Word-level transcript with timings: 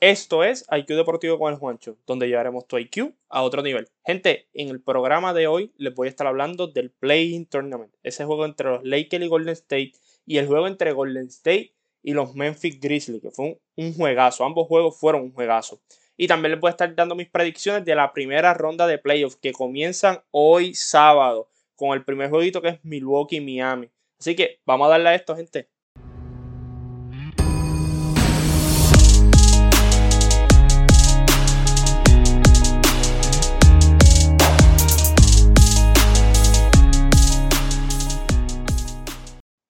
Esto 0.00 0.44
es 0.44 0.66
IQ 0.70 0.88
Deportivo 0.88 1.38
con 1.38 1.52
el 1.52 1.58
Juancho, 1.58 1.96
donde 2.06 2.28
llevaremos 2.28 2.66
tu 2.66 2.76
IQ 2.76 3.14
a 3.28 3.42
otro 3.42 3.62
nivel. 3.62 3.88
Gente, 4.04 4.48
en 4.52 4.68
el 4.68 4.80
programa 4.80 5.32
de 5.32 5.46
hoy 5.46 5.72
les 5.76 5.94
voy 5.94 6.08
a 6.08 6.10
estar 6.10 6.26
hablando 6.26 6.66
del 6.66 6.90
Play-In 6.90 7.46
Tournament, 7.46 7.94
ese 8.02 8.24
juego 8.24 8.44
entre 8.44 8.68
los 8.68 8.84
Lakers 8.84 9.24
y 9.24 9.28
Golden 9.28 9.52
State, 9.52 9.92
y 10.26 10.38
el 10.38 10.46
juego 10.46 10.66
entre 10.66 10.92
Golden 10.92 11.28
State 11.28 11.74
y 12.02 12.12
los 12.12 12.34
Memphis 12.34 12.78
Grizzlies, 12.80 13.22
que 13.22 13.30
fue 13.30 13.58
un, 13.76 13.94
juegazo. 13.94 14.44
Ambos 14.44 14.68
juegos 14.68 14.98
fueron 14.98 15.22
un 15.22 15.32
juegazo. 15.32 15.80
Y 16.16 16.28
también 16.28 16.52
les 16.52 16.60
voy 16.60 16.68
a 16.68 16.72
estar 16.72 16.94
dando 16.94 17.14
mis 17.14 17.30
predicciones 17.30 17.84
de 17.84 17.94
la 17.94 18.12
primera 18.12 18.52
ronda 18.52 18.86
de 18.86 18.98
playoffs 18.98 19.36
que 19.36 19.52
comienzan 19.52 20.22
hoy 20.30 20.74
sábado 20.74 21.48
con 21.76 21.96
el 21.96 22.04
primer 22.04 22.30
jueguito 22.30 22.60
que 22.60 22.68
es 22.68 22.84
Milwaukee-Miami. 22.84 23.88
Así 24.20 24.36
que 24.36 24.60
vamos 24.66 24.86
a 24.86 24.90
darle 24.90 25.08
a 25.08 25.14
esto, 25.14 25.34
gente. 25.34 25.68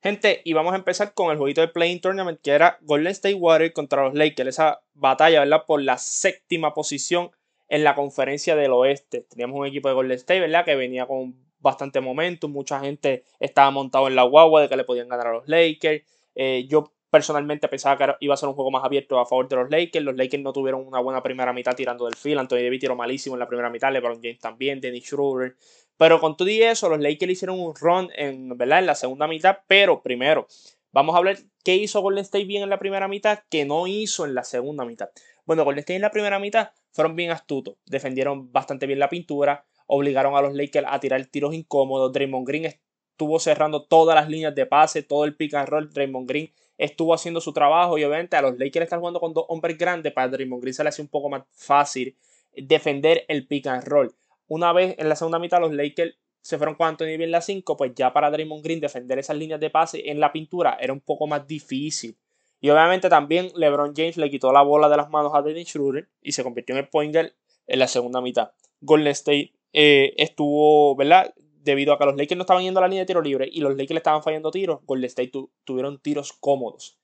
Gente, 0.05 0.43
y 0.45 0.53
vamos 0.53 0.75
a 0.75 0.77
empezar 0.77 1.15
con 1.15 1.31
el 1.31 1.39
jueguito 1.39 1.63
de 1.63 1.69
Playing 1.69 2.03
Tournament 2.03 2.39
que 2.43 2.51
era 2.51 2.77
Golden 2.83 3.13
State 3.13 3.37
Warriors 3.37 3.73
contra 3.73 4.05
los 4.05 4.13
Lakers. 4.13 4.51
Esa 4.51 4.83
batalla, 4.93 5.41
¿verdad? 5.41 5.65
Por 5.67 5.81
la 5.81 5.97
séptima 5.97 6.75
posición 6.75 7.31
en 7.69 7.85
la 7.85 7.95
conferencia 7.95 8.55
del 8.55 8.73
oeste. 8.73 9.23
Teníamos 9.23 9.59
un 9.59 9.67
equipo 9.67 9.89
de 9.89 9.95
Golden 9.95 10.19
State, 10.19 10.41
¿verdad? 10.41 10.67
Que 10.67 10.77
venía 10.77 11.07
con 11.07 11.35
bastante 11.59 12.03
momento. 12.03 12.49
Mucha 12.49 12.81
gente 12.81 13.25
estaba 13.41 13.71
montado 13.71 14.07
en 14.07 14.15
la 14.15 14.25
guagua 14.25 14.61
de 14.61 14.69
que 14.69 14.77
le 14.77 14.85
podían 14.85 15.09
ganar 15.09 15.29
a 15.29 15.33
los 15.33 15.49
Lakers. 15.49 16.05
Eh, 16.35 16.67
yo 16.69 16.93
personalmente 17.09 17.67
pensaba 17.69 17.97
que 17.97 18.15
iba 18.27 18.35
a 18.35 18.37
ser 18.37 18.51
un 18.51 18.57
juego 18.57 18.71
más 18.71 18.85
abierto 18.85 19.19
a 19.19 19.25
favor 19.25 19.49
de 19.49 19.57
los 19.57 19.71
Lakers. 19.71 20.05
Los 20.05 20.17
Lakers 20.17 20.43
no 20.43 20.53
tuvieron 20.53 20.87
una 20.87 21.01
buena 21.01 21.23
primera 21.23 21.55
mitad 21.55 21.75
tirando 21.75 22.05
del 22.05 22.17
field. 22.17 22.41
Anthony 22.41 22.57
Davis 22.57 22.81
tiró 22.81 22.95
malísimo 22.95 23.37
en 23.37 23.41
la 23.41 23.49
primera 23.49 23.71
mitad. 23.71 23.91
LeBron 23.91 24.21
James 24.23 24.39
también. 24.39 24.83
Dennis 24.83 25.05
Schroeder. 25.07 25.57
Pero 25.97 26.21
con 26.21 26.37
todo 26.37 26.49
y 26.49 26.63
eso, 26.63 26.89
los 26.89 27.01
Lakers 27.01 27.33
hicieron 27.33 27.61
un 27.61 27.75
run 27.75 28.11
en, 28.17 28.57
¿verdad? 28.57 28.81
en 28.81 28.87
la 28.87 28.95
segunda 28.95 29.27
mitad. 29.27 29.59
Pero 29.67 30.03
primero, 30.03 30.47
vamos 30.93 31.15
a 31.15 31.19
hablar 31.19 31.39
qué 31.65 31.77
hizo 31.77 32.01
Golden 32.01 32.23
State 32.23 32.45
bien 32.45 32.63
en 32.63 32.71
la 32.71 32.79
primera 32.79 33.09
mitad 33.09 33.41
que 33.49 33.65
no 33.65 33.87
hizo 33.87 34.25
en 34.25 34.35
la 34.35 34.45
segunda 34.45 34.85
mitad. 34.85 35.11
Bueno, 35.45 35.65
Golden 35.65 35.81
State 35.81 35.97
en 35.97 36.03
la 36.03 36.11
primera 36.11 36.39
mitad 36.39 36.71
fueron 36.93 37.17
bien 37.17 37.31
astutos. 37.31 37.77
Defendieron 37.87 38.53
bastante 38.53 38.87
bien 38.87 38.99
la 38.99 39.09
pintura. 39.09 39.67
Obligaron 39.87 40.37
a 40.37 40.41
los 40.41 40.55
Lakers 40.55 40.87
a 40.89 40.99
tirar 41.01 41.25
tiros 41.27 41.55
incómodos. 41.55 42.13
Draymond 42.13 42.47
Green 42.47 42.75
estuvo 43.11 43.39
cerrando 43.39 43.85
todas 43.85 44.17
las 44.17 44.29
líneas 44.29 44.55
de 44.55 44.67
pase, 44.67 45.03
todo 45.03 45.25
el 45.25 45.37
pick 45.37 45.55
and 45.55 45.69
roll. 45.69 45.91
Draymond 45.93 46.29
Green 46.29 46.53
estuvo 46.79 47.15
haciendo 47.15 47.41
su 47.41 47.53
trabajo 47.53 47.99
y 47.99 48.05
obviamente 48.05 48.37
a 48.37 48.43
los 48.43 48.59
Lakers 48.59 48.85
están 48.85 49.01
jugando 49.01 49.21
con 49.21 49.33
dos 49.33 49.45
hombres 49.49 49.79
grandes. 49.79 50.13
Para 50.13 50.29
Draymond 50.29 50.63
Green 50.63 50.75
se 50.75 50.83
le 50.83 50.89
hace 50.89 51.03
un 51.03 51.09
poco 51.09 51.29
más 51.29 51.43
fácil 51.53 52.17
defender 52.57 53.25
el 53.29 53.47
pick 53.47 53.67
and 53.67 53.85
roll. 53.85 54.15
Una 54.49 54.73
vez 54.73 54.95
en 54.99 55.09
la 55.09 55.17
segunda 55.17 55.39
mitad 55.39 55.61
los 55.61 55.73
Lakers 55.73 56.17
se 56.41 56.59
fueron 56.59 56.75
con 56.75 56.89
Anthony 56.89 57.07
en 57.07 57.31
la 57.31 57.41
5, 57.41 57.77
pues 57.77 57.93
ya 57.95 58.13
para 58.13 58.31
Draymond 58.31 58.63
Green 58.63 58.81
defender 58.81 59.19
esas 59.19 59.37
líneas 59.37 59.61
de 59.61 59.71
pase 59.71 60.11
en 60.11 60.21
la 60.21 60.31
pintura 60.31 60.77
era 60.79 60.93
un 60.93 61.01
poco 61.01 61.27
más 61.27 61.47
difícil. 61.47 62.19
Y 62.61 62.71
obviamente 62.71 63.09
también 63.09 63.51
LeBron 63.55 63.95
James 63.97 64.17
le 64.17 64.31
quitó 64.31 64.53
la 64.53 64.63
bola 64.63 64.89
de 64.89 64.97
las 64.97 65.11
manos 65.11 65.33
a 65.35 65.43
Dennis 65.43 65.69
Schroeder 65.69 66.09
y 66.23 66.33
se 66.33 66.43
convirtió 66.43 66.75
en 66.75 66.81
el 66.81 66.89
point 66.89 67.15
en 67.15 67.33
la 67.79 67.89
segunda 67.89 68.21
mitad. 68.21 68.53
Golden 68.81 69.09
State 69.09 69.53
eh, 69.73 70.13
estuvo, 70.17 70.95
¿verdad? 70.97 71.35
Debido 71.63 71.95
a 71.95 71.99
que 71.99 72.05
los 72.05 72.17
Lakers 72.17 72.37
no 72.37 72.43
estaban 72.43 72.63
yendo 72.63 72.81
a 72.81 72.83
la 72.83 72.89
línea 72.89 73.03
de 73.03 73.07
tiro 73.07 73.23
libre 73.23 73.49
y 73.51 73.61
los 73.61 73.77
Lakers 73.77 73.99
estaban 73.99 74.23
fallando 74.23 74.51
tiros, 74.51 74.81
Golden 74.85 75.07
State 75.07 75.33
tuvieron 75.65 75.99
tiros 75.99 76.33
cómodos. 76.33 76.99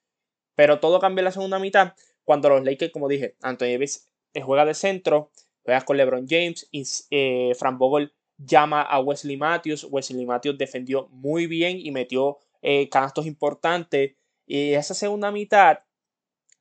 Pero 0.55 0.81
todo 0.81 1.01
cambió 1.01 1.21
en 1.21 1.27
la 1.27 1.33
segunda 1.33 1.59
mitad 1.59 1.95
cuando 2.25 2.51
los 2.51 2.63
Lakers, 2.63 2.93
como 2.93 3.09
dije, 3.09 3.37
Anthony 3.41 3.73
Davis 3.73 4.09
eh, 4.35 4.43
juega 4.43 4.65
de 4.65 4.75
centro, 4.75 5.31
Juegas 5.65 5.85
con 5.85 5.97
LeBron 5.97 6.27
James, 6.29 6.69
eh, 7.11 7.53
Frank 7.59 7.79
Vogel 7.79 8.13
llama 8.39 8.83
a 8.83 9.01
Wesley 9.01 9.37
Matthews. 9.37 9.87
Wesley 9.91 10.27
Matthews 10.27 10.59
defendió 10.59 11.09
muy 11.09 11.47
bien 11.47 11.79
y 11.79 11.91
metió 11.91 12.39
eh, 12.63 12.89
canastos 12.89 13.27
importantes. 13.27 14.17
Y 14.47 14.73
esa 14.73 14.95
segunda 14.95 15.31
mitad 15.31 15.81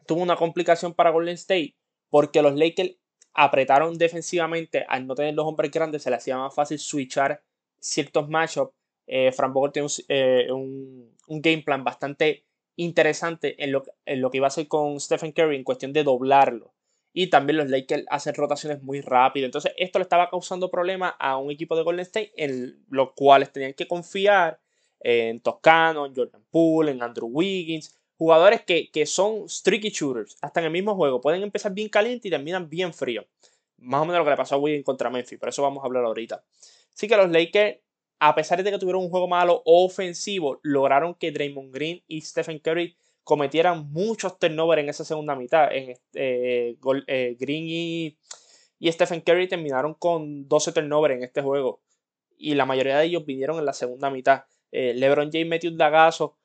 tuvo 0.06 0.22
una 0.22 0.36
complicación 0.36 0.94
para 0.94 1.12
Golden 1.12 1.36
State 1.36 1.76
porque 2.10 2.42
los 2.42 2.56
Lakers 2.56 2.96
apretaron 3.34 3.98
defensivamente 3.98 4.86
al 4.88 5.08
no 5.08 5.16
tener 5.16 5.34
los 5.36 5.46
hombres 5.46 5.72
grandes, 5.72 6.04
se 6.04 6.10
les 6.10 6.20
hacía 6.20 6.38
más 6.38 6.54
fácil 6.54 6.80
switchar 6.80 7.42
ciertos 7.80 8.28
matchups. 8.28 8.74
Eh, 9.08 9.32
Frank 9.32 9.54
Vogel 9.54 9.72
tiene 9.72 9.88
eh, 10.10 10.52
un, 10.52 11.16
un, 11.28 11.42
game 11.42 11.64
plan 11.64 11.84
bastante 11.84 12.46
interesante 12.76 13.64
en 13.64 13.72
lo, 13.72 13.84
en 14.06 14.22
lo 14.22 14.30
que 14.30 14.38
iba 14.38 14.48
a 14.48 14.50
hacer 14.50 14.68
con 14.68 15.00
Stephen 15.00 15.32
Curry 15.32 15.56
en 15.56 15.64
cuestión 15.64 15.94
de 15.94 16.04
doblarlo 16.04 16.74
y 17.14 17.28
también 17.28 17.58
los 17.58 17.70
Lakers 17.70 18.06
hacen 18.10 18.36
rotaciones 18.36 18.82
muy 18.84 19.02
rápido. 19.02 19.46
Entonces, 19.46 19.74
esto 19.78 20.00
le 20.00 20.04
estaba 20.04 20.30
causando 20.30 20.70
problemas 20.70 21.14
a 21.20 21.38
un 21.38 21.52
equipo 21.52 21.76
de 21.76 21.84
Golden 21.84 22.04
State 22.04 22.32
en 22.38 22.84
los 22.90 23.14
cuales 23.14 23.52
tenían 23.52 23.74
que 23.74 23.88
confiar 23.88 24.60
en 25.00 25.40
Toscano, 25.40 26.06
en 26.06 26.16
Jordan 26.16 26.44
Poole, 26.52 26.92
en 26.92 27.02
Andrew 27.02 27.28
Wiggins, 27.28 27.96
jugadores 28.18 28.62
que, 28.62 29.06
son 29.06 29.48
streaky 29.50 29.90
shooters, 29.90 30.38
hasta 30.42 30.60
en 30.60 30.68
el 30.68 30.72
mismo 30.72 30.96
juego. 30.96 31.22
Pueden 31.22 31.42
empezar 31.42 31.74
bien 31.74 31.90
caliente 31.90 32.28
y 32.28 32.32
terminan 32.32 32.70
bien 32.70 32.94
frío. 32.94 33.26
Más 33.78 34.02
o 34.02 34.06
menos 34.06 34.20
lo 34.20 34.26
que 34.26 34.32
le 34.32 34.38
pasó 34.38 34.56
a 34.56 34.58
Wiggins 34.58 34.86
contra 34.86 35.10
Memphis, 35.10 35.40
por 35.40 35.50
eso 35.50 35.62
vamos 35.62 35.84
a 35.84 35.88
hablar 35.88 36.04
ahorita. 36.04 36.44
Así 36.94 37.08
que 37.08 37.16
los 37.16 37.32
Lakers, 37.32 37.80
a 38.20 38.36
pesar 38.36 38.62
de 38.62 38.70
que 38.70 38.78
tuvieron 38.78 39.04
un 39.04 39.10
juego 39.10 39.28
malo 39.30 39.62
ofensivo, 39.66 40.60
lograron 40.64 41.16
que 41.16 41.32
Draymond 41.32 41.74
Green 41.74 42.04
y 42.08 42.20
Stephen 42.22 42.60
Curry 42.60 42.98
cometieran 43.30 43.92
muchos 43.92 44.40
turnovers 44.40 44.82
en 44.82 44.90
esa 44.90 45.06
segunda 45.06 45.36
mitad. 45.36 45.72
En, 45.72 45.92
eh, 46.16 46.76
eh, 47.06 47.38
Green 47.40 47.64
y, 47.68 48.18
Stephen 48.92 49.22
Curry 49.22 49.48
terminaron 49.48 49.94
con 49.94 50.48
12 50.48 50.72
turnovers 50.72 51.14
en 51.14 51.24
este 51.24 51.44
juego. 51.44 51.80
Y 52.40 52.56
la 52.56 52.66
mayoría 52.66 52.98
de 52.98 53.06
ellos 53.06 53.28
vinieron 53.28 53.60
en 53.60 53.66
la 53.66 53.74
segunda 53.74 54.10
mitad. 54.10 54.46
Eh, 54.72 54.96
LeBron 54.96 55.30
James 55.32 55.48
metió 55.48 55.70
un 55.70 55.78
dagazo. 55.78 56.38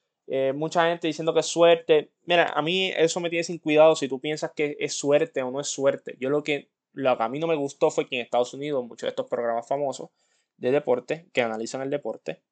mucha 0.54 0.84
gente 0.90 1.06
diciendo 1.06 1.32
que 1.32 1.40
es 1.40 1.46
suerte. 1.46 2.10
Mira, 2.26 2.52
a 2.54 2.60
mí 2.60 2.92
eso 2.94 3.18
me 3.18 3.30
tiene 3.30 3.44
sin 3.44 3.58
cuidado 3.58 3.96
si 3.96 4.06
tú 4.06 4.20
piensas 4.20 4.52
que 4.54 4.76
es 4.78 4.92
suerte 4.92 5.42
o 5.42 5.50
no 5.50 5.60
es 5.60 5.68
suerte. 5.68 6.18
Yo 6.20 6.28
lo 6.28 6.42
que, 6.44 6.68
lo 6.92 7.16
que 7.16 7.22
a 7.22 7.30
mí 7.30 7.38
no 7.38 7.46
me 7.46 7.56
gustó 7.56 7.90
fue 7.90 8.06
que 8.06 8.16
en 8.16 8.22
Estados 8.22 8.52
Unidos, 8.52 8.84
muchos 8.84 9.06
de 9.06 9.10
estos 9.10 9.26
programas 9.26 9.66
famosos 9.66 10.10
de 10.58 10.70
deporte 10.70 11.30
que 11.32 11.40
analizan 11.40 11.80
el 11.80 11.88
deporte, 11.88 12.42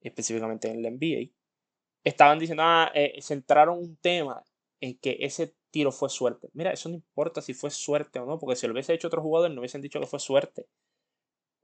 específicamente 0.00 0.70
en 0.70 0.82
el 0.82 0.94
NBA, 0.94 1.34
estaban 2.04 2.38
diciendo, 2.38 2.62
ah, 2.64 2.90
eh, 2.94 3.18
centraron 3.22 3.78
un 3.78 3.96
tema 3.96 4.44
en 4.80 4.96
que 4.98 5.16
ese 5.20 5.54
tiro 5.70 5.90
fue 5.90 6.08
suerte. 6.10 6.50
Mira, 6.52 6.72
eso 6.72 6.88
no 6.88 6.94
importa 6.94 7.42
si 7.42 7.54
fue 7.54 7.70
suerte 7.70 8.20
o 8.20 8.26
no, 8.26 8.38
porque 8.38 8.56
si 8.56 8.66
lo 8.66 8.72
hubiese 8.72 8.94
hecho 8.94 9.08
otro 9.08 9.22
jugador 9.22 9.50
no 9.50 9.60
hubiesen 9.60 9.80
dicho 9.80 9.98
que 9.98 10.06
fue 10.06 10.20
suerte. 10.20 10.66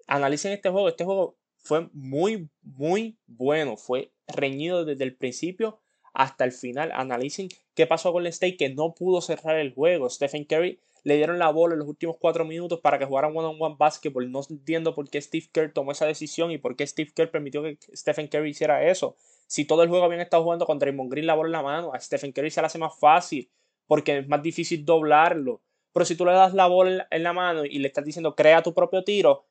Analicen 0.06 0.52
este 0.52 0.70
juego, 0.70 0.88
este 0.88 1.04
juego 1.04 1.36
fue 1.58 1.88
muy, 1.92 2.48
muy 2.62 3.18
bueno, 3.26 3.76
fue 3.76 4.10
reñido 4.26 4.84
desde 4.84 5.04
el 5.04 5.14
principio 5.14 5.80
hasta 6.12 6.44
el 6.44 6.52
final. 6.52 6.90
Analicen 6.92 7.48
qué 7.74 7.86
pasó 7.86 8.12
con 8.12 8.22
el 8.22 8.28
State 8.28 8.56
que 8.56 8.70
no 8.70 8.94
pudo 8.94 9.20
cerrar 9.20 9.58
el 9.58 9.74
juego. 9.74 10.08
Stephen 10.10 10.44
Curry 10.44 10.80
le 11.04 11.16
dieron 11.16 11.38
la 11.38 11.50
bola 11.50 11.74
en 11.74 11.80
los 11.80 11.88
últimos 11.88 12.16
cuatro 12.18 12.44
minutos 12.44 12.80
para 12.80 12.98
que 12.98 13.04
jugaran 13.04 13.36
one-on-one 13.36 13.76
basketball. 13.78 14.30
No 14.30 14.40
entiendo 14.48 14.94
por 14.94 15.08
qué 15.08 15.20
Steve 15.20 15.48
Kerr 15.52 15.72
tomó 15.72 15.92
esa 15.92 16.06
decisión 16.06 16.50
y 16.50 16.58
por 16.58 16.76
qué 16.76 16.86
Steve 16.86 17.10
Kerr 17.14 17.30
permitió 17.30 17.62
que 17.62 17.78
Stephen 17.94 18.28
Curry 18.28 18.50
hiciera 18.50 18.88
eso. 18.88 19.16
Si 19.46 19.64
todo 19.64 19.82
el 19.82 19.88
juego 19.88 20.04
habían 20.04 20.20
estado 20.20 20.42
jugando 20.42 20.66
con 20.66 20.78
Draymond 20.78 21.10
Green 21.10 21.26
la 21.26 21.34
bola 21.34 21.48
en 21.48 21.52
la 21.52 21.62
mano, 21.62 21.92
a 21.92 22.00
Stephen 22.00 22.32
Curry 22.32 22.50
se 22.50 22.60
le 22.60 22.66
hace 22.66 22.78
más 22.78 22.98
fácil 22.98 23.50
porque 23.86 24.18
es 24.18 24.28
más 24.28 24.42
difícil 24.42 24.84
doblarlo. 24.84 25.62
Pero 25.92 26.06
si 26.06 26.14
tú 26.16 26.24
le 26.24 26.32
das 26.32 26.54
la 26.54 26.68
bola 26.68 27.08
en 27.10 27.22
la 27.22 27.32
mano 27.32 27.64
y 27.64 27.78
le 27.80 27.88
estás 27.88 28.04
diciendo 28.04 28.36
crea 28.36 28.62
tu 28.62 28.72
propio 28.72 29.02
tiro, 29.02 29.46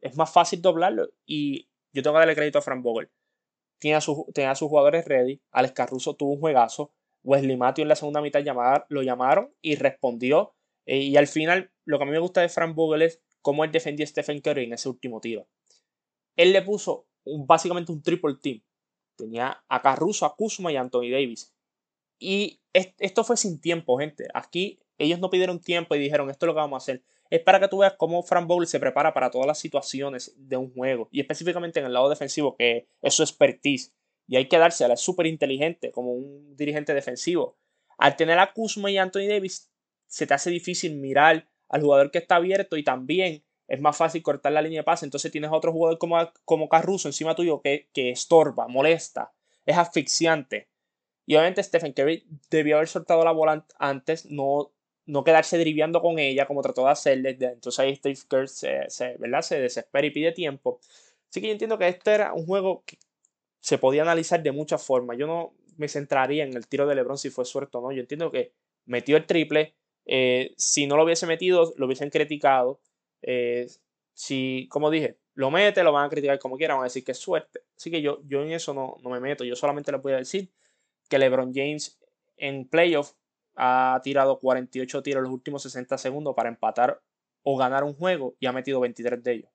es 0.00 0.16
más 0.16 0.32
fácil 0.32 0.60
doblarlo. 0.60 1.08
Y 1.24 1.68
yo 1.92 2.02
tengo 2.02 2.14
que 2.14 2.18
darle 2.18 2.34
crédito 2.34 2.58
a 2.58 2.62
Frank 2.62 2.82
Vogel. 2.82 3.08
Tiene 3.78 3.96
a, 3.96 4.00
sus, 4.00 4.16
sus 4.34 4.68
jugadores 4.68 5.04
ready. 5.04 5.40
Alex 5.52 5.74
Caruso 5.74 6.14
tuvo 6.14 6.32
un 6.32 6.40
juegazo. 6.40 6.90
Wesley 7.22 7.56
Matthews 7.56 7.84
en 7.84 7.88
la 7.88 7.96
segunda 7.96 8.20
mitad 8.20 8.40
lo 8.88 9.02
llamaron 9.02 9.54
y 9.62 9.76
respondió. 9.76 10.54
Eh, 10.86 10.98
y 10.98 11.16
al 11.16 11.26
final, 11.26 11.72
lo 11.84 11.98
que 11.98 12.04
a 12.04 12.06
mí 12.06 12.12
me 12.12 12.18
gusta 12.18 12.40
de 12.40 12.48
Frank 12.48 12.74
Vogel 12.74 13.02
es 13.02 13.22
cómo 13.40 13.64
él 13.64 13.72
defendió 13.72 14.04
a 14.04 14.08
Stephen 14.08 14.40
Curry 14.40 14.64
en 14.64 14.72
ese 14.72 14.88
último 14.88 15.20
tiro. 15.20 15.48
Él 16.36 16.52
le 16.52 16.62
puso 16.62 17.06
básicamente 17.24 17.92
un 17.92 18.02
triple 18.02 18.34
team. 18.40 18.62
Tenía 19.16 19.64
a 19.68 19.82
Caruso, 19.82 20.26
a 20.26 20.34
Kuzma 20.36 20.72
y 20.72 20.76
a 20.76 20.80
Anthony 20.80 21.10
Davis. 21.10 21.54
Y 22.18 22.60
esto 22.72 23.24
fue 23.24 23.36
sin 23.36 23.60
tiempo, 23.60 23.98
gente. 23.98 24.26
Aquí 24.34 24.80
ellos 24.98 25.18
no 25.20 25.30
pidieron 25.30 25.60
tiempo 25.60 25.94
y 25.94 25.98
dijeron, 25.98 26.30
esto 26.30 26.46
es 26.46 26.48
lo 26.48 26.54
que 26.54 26.60
vamos 26.60 26.82
a 26.82 26.82
hacer. 26.82 27.02
Es 27.30 27.40
para 27.40 27.60
que 27.60 27.68
tú 27.68 27.78
veas 27.78 27.94
cómo 27.96 28.22
Frank 28.22 28.46
Vogel 28.46 28.66
se 28.66 28.80
prepara 28.80 29.12
para 29.12 29.30
todas 29.30 29.46
las 29.46 29.58
situaciones 29.58 30.34
de 30.36 30.56
un 30.56 30.72
juego. 30.72 31.08
Y 31.10 31.20
específicamente 31.20 31.80
en 31.80 31.86
el 31.86 31.92
lado 31.92 32.08
defensivo, 32.08 32.56
que 32.56 32.88
es 33.02 33.14
su 33.14 33.22
expertise. 33.22 33.92
Y 34.26 34.36
hay 34.36 34.48
que 34.48 34.58
dársela, 34.58 34.94
es 34.94 35.00
súper 35.00 35.26
inteligente 35.26 35.90
como 35.92 36.12
un 36.12 36.56
dirigente 36.56 36.94
defensivo. 36.94 37.58
Al 37.98 38.16
tener 38.16 38.38
a 38.38 38.52
Kuzma 38.52 38.90
y 38.90 38.98
Anthony 38.98 39.28
Davis, 39.28 39.70
se 40.14 40.26
te 40.26 40.34
hace 40.34 40.50
difícil 40.50 40.96
mirar 40.96 41.48
al 41.68 41.82
jugador 41.82 42.10
que 42.10 42.18
está 42.18 42.36
abierto 42.36 42.76
y 42.76 42.84
también 42.84 43.42
es 43.66 43.80
más 43.80 43.96
fácil 43.96 44.22
cortar 44.22 44.52
la 44.52 44.62
línea 44.62 44.80
de 44.80 44.84
pase. 44.84 45.04
Entonces 45.04 45.32
tienes 45.32 45.50
a 45.50 45.56
otro 45.56 45.72
jugador 45.72 45.98
como, 45.98 46.16
como 46.44 46.68
Caruso 46.68 47.08
encima 47.08 47.34
tuyo 47.34 47.60
que, 47.60 47.88
que 47.92 48.10
estorba, 48.10 48.68
molesta, 48.68 49.32
es 49.66 49.76
asfixiante. 49.76 50.68
Y 51.26 51.34
obviamente 51.34 51.62
Stephen 51.62 51.92
Curry 51.92 52.26
debió 52.50 52.76
haber 52.76 52.88
soltado 52.88 53.24
la 53.24 53.32
bola 53.32 53.66
antes, 53.78 54.26
no 54.26 54.70
no 55.06 55.22
quedarse 55.22 55.58
driviando 55.58 56.00
con 56.00 56.18
ella 56.18 56.46
como 56.46 56.62
trató 56.62 56.84
de 56.84 56.92
hacerle. 56.92 57.36
Entonces 57.38 57.78
ahí 57.78 57.96
Steve 57.96 58.18
Kerr 58.28 58.48
se, 58.48 59.16
¿verdad? 59.18 59.42
se 59.42 59.60
desespera 59.60 60.06
y 60.06 60.10
pide 60.10 60.32
tiempo. 60.32 60.80
Así 61.28 61.40
que 61.40 61.48
yo 61.48 61.52
entiendo 61.52 61.76
que 61.76 61.88
este 61.88 62.12
era 62.12 62.32
un 62.32 62.46
juego 62.46 62.84
que 62.86 62.98
se 63.60 63.78
podía 63.78 64.02
analizar 64.02 64.42
de 64.42 64.52
muchas 64.52 64.82
formas. 64.82 65.18
Yo 65.18 65.26
no 65.26 65.54
me 65.76 65.88
centraría 65.88 66.44
en 66.44 66.54
el 66.54 66.68
tiro 66.68 66.86
de 66.86 66.94
LeBron 66.94 67.18
si 67.18 67.30
fue 67.30 67.44
suerte 67.44 67.76
o 67.76 67.80
no. 67.80 67.92
Yo 67.92 68.00
entiendo 68.00 68.30
que 68.30 68.52
metió 68.86 69.16
el 69.16 69.26
triple. 69.26 69.74
Eh, 70.06 70.54
si 70.56 70.86
no 70.86 70.96
lo 70.96 71.04
hubiese 71.04 71.26
metido, 71.26 71.72
lo 71.76 71.86
hubiesen 71.86 72.10
criticado. 72.10 72.80
Eh, 73.22 73.68
si, 74.12 74.68
como 74.70 74.90
dije, 74.90 75.18
lo 75.34 75.50
mete, 75.50 75.82
lo 75.82 75.92
van 75.92 76.06
a 76.06 76.08
criticar 76.08 76.38
como 76.38 76.56
quieran, 76.56 76.76
van 76.76 76.84
a 76.84 76.88
decir 76.88 77.04
que 77.04 77.12
es 77.12 77.18
suerte. 77.18 77.60
Así 77.76 77.90
que 77.90 78.02
yo, 78.02 78.20
yo 78.24 78.42
en 78.42 78.52
eso 78.52 78.74
no, 78.74 78.96
no 79.02 79.10
me 79.10 79.20
meto. 79.20 79.44
Yo 79.44 79.56
solamente 79.56 79.92
le 79.92 79.98
voy 79.98 80.12
a 80.12 80.18
decir 80.18 80.50
que 81.08 81.18
LeBron 81.18 81.52
James 81.54 81.98
en 82.36 82.68
playoff 82.68 83.12
ha 83.56 84.00
tirado 84.02 84.38
48 84.38 85.02
tiros 85.02 85.18
en 85.18 85.24
los 85.24 85.32
últimos 85.32 85.62
60 85.62 85.98
segundos 85.98 86.34
para 86.34 86.48
empatar 86.48 87.00
o 87.42 87.56
ganar 87.56 87.84
un 87.84 87.94
juego 87.94 88.34
y 88.40 88.46
ha 88.46 88.52
metido 88.52 88.80
23 88.80 89.22
de 89.22 89.32
ellos. 89.32 89.50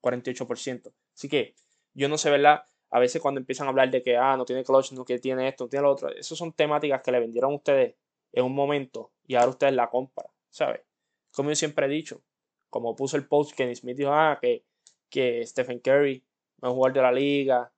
48%. 0.00 0.92
Así 1.14 1.28
que 1.28 1.54
yo 1.94 2.08
no 2.08 2.18
sé, 2.18 2.30
¿verdad? 2.30 2.62
A 2.90 2.98
veces 2.98 3.20
cuando 3.20 3.40
empiezan 3.40 3.66
a 3.66 3.70
hablar 3.70 3.90
de 3.90 4.02
que, 4.02 4.16
ah, 4.16 4.36
no 4.36 4.44
tiene 4.44 4.64
clutch, 4.64 4.92
no 4.92 5.04
que 5.04 5.18
tiene 5.18 5.48
esto, 5.48 5.64
no 5.64 5.70
tiene 5.70 5.82
lo 5.84 5.92
otro, 5.92 6.08
esas 6.10 6.36
son 6.36 6.52
temáticas 6.52 7.02
que 7.02 7.12
le 7.12 7.20
vendieron 7.20 7.52
a 7.52 7.56
ustedes 7.56 7.94
en 8.32 8.44
un 8.44 8.54
momento 8.54 9.12
y 9.26 9.34
ahora 9.34 9.50
ustedes 9.50 9.74
la 9.74 9.90
compran, 9.90 10.26
¿sabes? 10.48 10.80
Como 11.32 11.50
yo 11.50 11.56
siempre 11.56 11.86
he 11.86 11.88
dicho, 11.88 12.22
como 12.68 12.94
puso 12.96 13.16
el 13.16 13.26
post 13.26 13.52
Kenny 13.52 13.74
Smith 13.74 13.96
dijo, 13.96 14.12
ah, 14.12 14.38
que, 14.40 14.64
que 15.08 15.46
Stephen 15.46 15.80
Curry, 15.80 16.22
mejor 16.60 16.74
jugador 16.76 16.94
de 16.94 17.02
la 17.02 17.12
liga, 17.12 17.72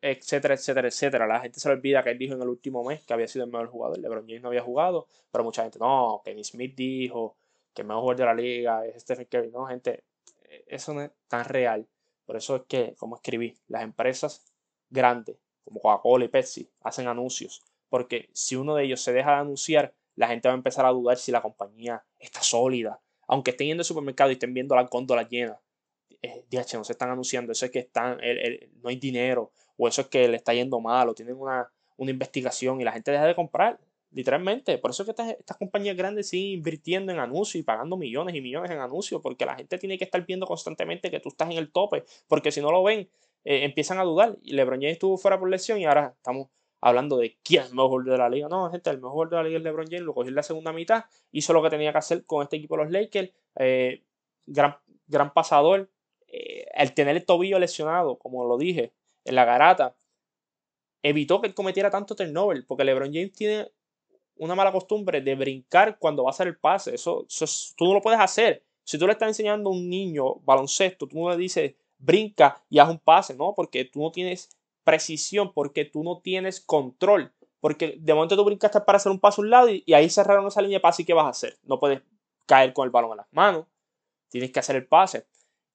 etcétera, 0.00 0.54
etcétera, 0.54 0.88
etcétera. 0.88 1.26
La 1.26 1.40
gente 1.40 1.60
se 1.60 1.68
le 1.68 1.74
olvida 1.74 2.02
que 2.02 2.10
él 2.10 2.18
dijo 2.18 2.34
en 2.34 2.42
el 2.42 2.48
último 2.48 2.84
mes 2.84 3.02
que 3.02 3.12
había 3.12 3.28
sido 3.28 3.44
el 3.44 3.50
mejor 3.50 3.68
jugador. 3.68 3.98
LeBron 3.98 4.26
James 4.26 4.42
no 4.42 4.48
había 4.48 4.62
jugado, 4.62 5.08
pero 5.30 5.44
mucha 5.44 5.62
gente, 5.62 5.78
no, 5.78 6.22
Kenny 6.24 6.44
Smith 6.44 6.74
dijo 6.74 7.36
que 7.74 7.82
el 7.82 7.88
mejor 7.88 8.02
jugador 8.02 8.18
de 8.18 8.24
la 8.24 8.34
liga 8.34 8.86
es 8.86 9.02
Stephen 9.02 9.26
Curry. 9.26 9.50
No, 9.50 9.66
gente, 9.66 10.04
eso 10.66 10.94
no 10.94 11.02
es 11.02 11.10
tan 11.28 11.44
real. 11.44 11.86
Por 12.24 12.36
eso 12.36 12.56
es 12.56 12.62
que, 12.62 12.94
como 12.98 13.16
escribí, 13.16 13.56
las 13.68 13.82
empresas 13.82 14.44
grandes, 14.88 15.36
como 15.64 15.80
Coca-Cola 15.80 16.24
y 16.24 16.28
Pepsi, 16.28 16.70
hacen 16.82 17.08
anuncios. 17.08 17.62
Porque 17.94 18.28
si 18.32 18.56
uno 18.56 18.74
de 18.74 18.86
ellos 18.86 19.00
se 19.00 19.12
deja 19.12 19.30
de 19.30 19.36
anunciar, 19.36 19.94
la 20.16 20.26
gente 20.26 20.48
va 20.48 20.54
a 20.54 20.56
empezar 20.56 20.84
a 20.84 20.88
dudar 20.88 21.16
si 21.16 21.30
la 21.30 21.40
compañía 21.40 22.02
está 22.18 22.42
sólida. 22.42 23.00
Aunque 23.28 23.52
estén 23.52 23.68
yendo 23.68 23.82
al 23.82 23.84
supermercado 23.84 24.30
y 24.30 24.32
estén 24.32 24.52
viendo 24.52 24.74
la 24.74 24.82
góndola 24.82 25.22
llena, 25.28 25.60
eh, 26.20 26.44
no 26.50 26.82
se 26.82 26.92
están 26.92 27.10
anunciando, 27.10 27.52
eso 27.52 27.66
es 27.66 27.70
que 27.70 27.78
están, 27.78 28.18
no 28.82 28.88
hay 28.88 28.96
dinero, 28.96 29.52
o 29.76 29.86
eso 29.86 30.00
es 30.00 30.08
que 30.08 30.26
le 30.26 30.34
está 30.34 30.52
yendo 30.52 30.80
mal, 30.80 31.08
o 31.08 31.14
tienen 31.14 31.36
una, 31.36 31.70
una 31.96 32.10
investigación 32.10 32.80
y 32.80 32.84
la 32.84 32.90
gente 32.90 33.12
deja 33.12 33.26
de 33.26 33.36
comprar, 33.36 33.78
literalmente. 34.10 34.76
Por 34.78 34.90
eso 34.90 35.04
es 35.04 35.06
que 35.06 35.10
estas, 35.12 35.28
estas, 35.38 35.56
compañías 35.56 35.96
grandes 35.96 36.28
siguen 36.28 36.58
invirtiendo 36.58 37.12
en 37.12 37.20
anuncios 37.20 37.60
y 37.60 37.62
pagando 37.62 37.96
millones 37.96 38.34
y 38.34 38.40
millones 38.40 38.72
en 38.72 38.80
anuncios, 38.80 39.22
porque 39.22 39.46
la 39.46 39.54
gente 39.54 39.78
tiene 39.78 39.98
que 39.98 40.04
estar 40.04 40.26
viendo 40.26 40.46
constantemente 40.46 41.12
que 41.12 41.20
tú 41.20 41.28
estás 41.28 41.48
en 41.48 41.58
el 41.58 41.70
tope, 41.70 42.02
porque 42.26 42.50
si 42.50 42.60
no 42.60 42.72
lo 42.72 42.82
ven, 42.82 43.08
eh, 43.44 43.62
empiezan 43.62 44.00
a 44.00 44.02
dudar. 44.02 44.36
Y 44.42 44.54
LeBron 44.54 44.80
James 44.80 44.94
estuvo 44.94 45.16
fuera 45.16 45.38
por 45.38 45.48
lesión 45.48 45.78
y 45.78 45.84
ahora 45.84 46.12
estamos 46.16 46.48
hablando 46.84 47.16
de 47.16 47.38
quién 47.42 47.62
es 47.62 47.70
el 47.70 47.76
mejor 47.76 48.04
de 48.04 48.18
la 48.18 48.28
liga. 48.28 48.46
No, 48.46 48.70
gente, 48.70 48.90
el 48.90 49.00
mejor 49.00 49.30
de 49.30 49.36
la 49.36 49.42
liga 49.42 49.56
es 49.56 49.64
LeBron 49.64 49.86
James, 49.86 50.02
lo 50.02 50.12
cogió 50.12 50.28
en 50.28 50.34
la 50.34 50.42
segunda 50.42 50.70
mitad, 50.70 51.06
hizo 51.32 51.54
lo 51.54 51.62
que 51.62 51.70
tenía 51.70 51.92
que 51.92 51.98
hacer 51.98 52.26
con 52.26 52.42
este 52.42 52.56
equipo 52.56 52.76
de 52.76 52.84
los 52.84 52.92
Lakers, 52.92 53.30
eh, 53.56 54.04
gran, 54.44 54.76
gran 55.06 55.32
pasador. 55.32 55.90
Eh, 56.28 56.66
el 56.74 56.92
tener 56.92 57.16
el 57.16 57.24
tobillo 57.24 57.58
lesionado, 57.58 58.18
como 58.18 58.44
lo 58.44 58.58
dije, 58.58 58.92
en 59.24 59.34
la 59.34 59.46
garata, 59.46 59.96
evitó 61.02 61.40
que 61.40 61.46
él 61.46 61.54
cometiera 61.54 61.88
tanto 61.88 62.14
turnover, 62.14 62.66
porque 62.66 62.84
LeBron 62.84 63.14
James 63.14 63.32
tiene 63.32 63.72
una 64.36 64.54
mala 64.54 64.70
costumbre 64.70 65.22
de 65.22 65.34
brincar 65.36 65.98
cuando 65.98 66.24
va 66.24 66.30
a 66.30 66.32
hacer 66.32 66.48
el 66.48 66.58
pase. 66.58 66.94
Eso, 66.94 67.26
tú 67.78 67.86
no 67.86 67.94
lo 67.94 68.02
puedes 68.02 68.20
hacer. 68.20 68.62
Si 68.82 68.98
tú 68.98 69.06
le 69.06 69.12
estás 69.12 69.28
enseñando 69.28 69.70
a 69.70 69.72
un 69.72 69.88
niño 69.88 70.34
baloncesto, 70.40 71.08
tú 71.08 71.18
no 71.18 71.30
le 71.30 71.38
dices 71.38 71.76
brinca 71.96 72.62
y 72.68 72.78
haz 72.78 72.90
un 72.90 72.98
pase, 72.98 73.34
¿no? 73.34 73.54
Porque 73.54 73.86
tú 73.86 74.02
no 74.02 74.12
tienes 74.12 74.50
precisión, 74.84 75.52
porque 75.52 75.84
tú 75.84 76.04
no 76.04 76.20
tienes 76.20 76.60
control. 76.60 77.32
Porque 77.60 77.96
de 77.98 78.14
momento 78.14 78.36
tú 78.36 78.44
brincaste 78.44 78.80
para 78.82 78.96
hacer 78.96 79.10
un 79.10 79.20
paso 79.20 79.40
a 79.40 79.44
un 79.44 79.50
lado 79.50 79.68
y, 79.70 79.92
ahí 79.94 80.10
cerraron 80.10 80.46
esa 80.46 80.60
línea 80.60 80.78
de 80.78 80.82
pase 80.82 81.02
y 81.02 81.04
¿qué 81.04 81.14
vas 81.14 81.26
a 81.26 81.30
hacer? 81.30 81.58
No 81.62 81.80
puedes 81.80 82.02
caer 82.46 82.72
con 82.72 82.84
el 82.84 82.90
balón 82.90 83.12
en 83.12 83.16
las 83.18 83.32
manos. 83.32 83.66
Tienes 84.28 84.52
que 84.52 84.60
hacer 84.60 84.76
el 84.76 84.86
pase. 84.86 85.26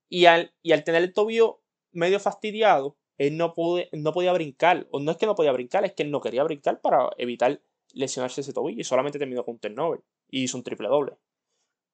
Y 0.07 0.25
al, 0.25 0.53
y 0.61 0.71
al 0.71 0.83
tener 0.83 1.01
el 1.01 1.13
tobillo 1.13 1.61
medio 1.91 2.19
fastidiado, 2.19 2.97
él 3.17 3.37
no, 3.37 3.53
pude, 3.53 3.89
no 3.91 4.13
podía 4.13 4.33
brincar. 4.33 4.87
O 4.91 4.99
no 4.99 5.11
es 5.11 5.17
que 5.17 5.25
no 5.25 5.35
podía 5.35 5.51
brincar, 5.51 5.83
es 5.85 5.93
que 5.93 6.03
él 6.03 6.11
no 6.11 6.21
quería 6.21 6.43
brincar 6.43 6.79
para 6.81 7.09
evitar 7.17 7.61
lesionarse 7.93 8.41
ese 8.41 8.53
tobillo 8.53 8.79
y 8.79 8.83
solamente 8.83 9.19
terminó 9.19 9.43
con 9.43 9.55
un 9.55 9.59
turnover 9.59 10.01
y 10.29 10.43
hizo 10.43 10.57
un 10.57 10.63
triple 10.63 10.87
doble. 10.87 11.17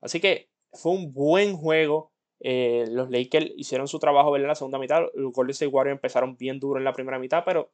Así 0.01 0.19
que 0.19 0.49
fue 0.71 0.91
un 0.91 1.13
buen 1.13 1.55
juego. 1.55 2.11
Eh, 2.39 2.85
los 2.89 3.09
Lakers 3.09 3.51
hicieron 3.55 3.87
su 3.87 3.99
trabajo 3.99 4.35
en 4.35 4.47
la 4.47 4.55
segunda 4.55 4.79
mitad. 4.79 5.03
Los 5.13 5.33
Golden 5.33 5.51
State 5.51 5.71
Warriors 5.71 5.97
empezaron 5.97 6.37
bien 6.37 6.59
duro 6.59 6.79
en 6.79 6.85
la 6.85 6.93
primera 6.93 7.19
mitad, 7.19 7.43
pero 7.45 7.69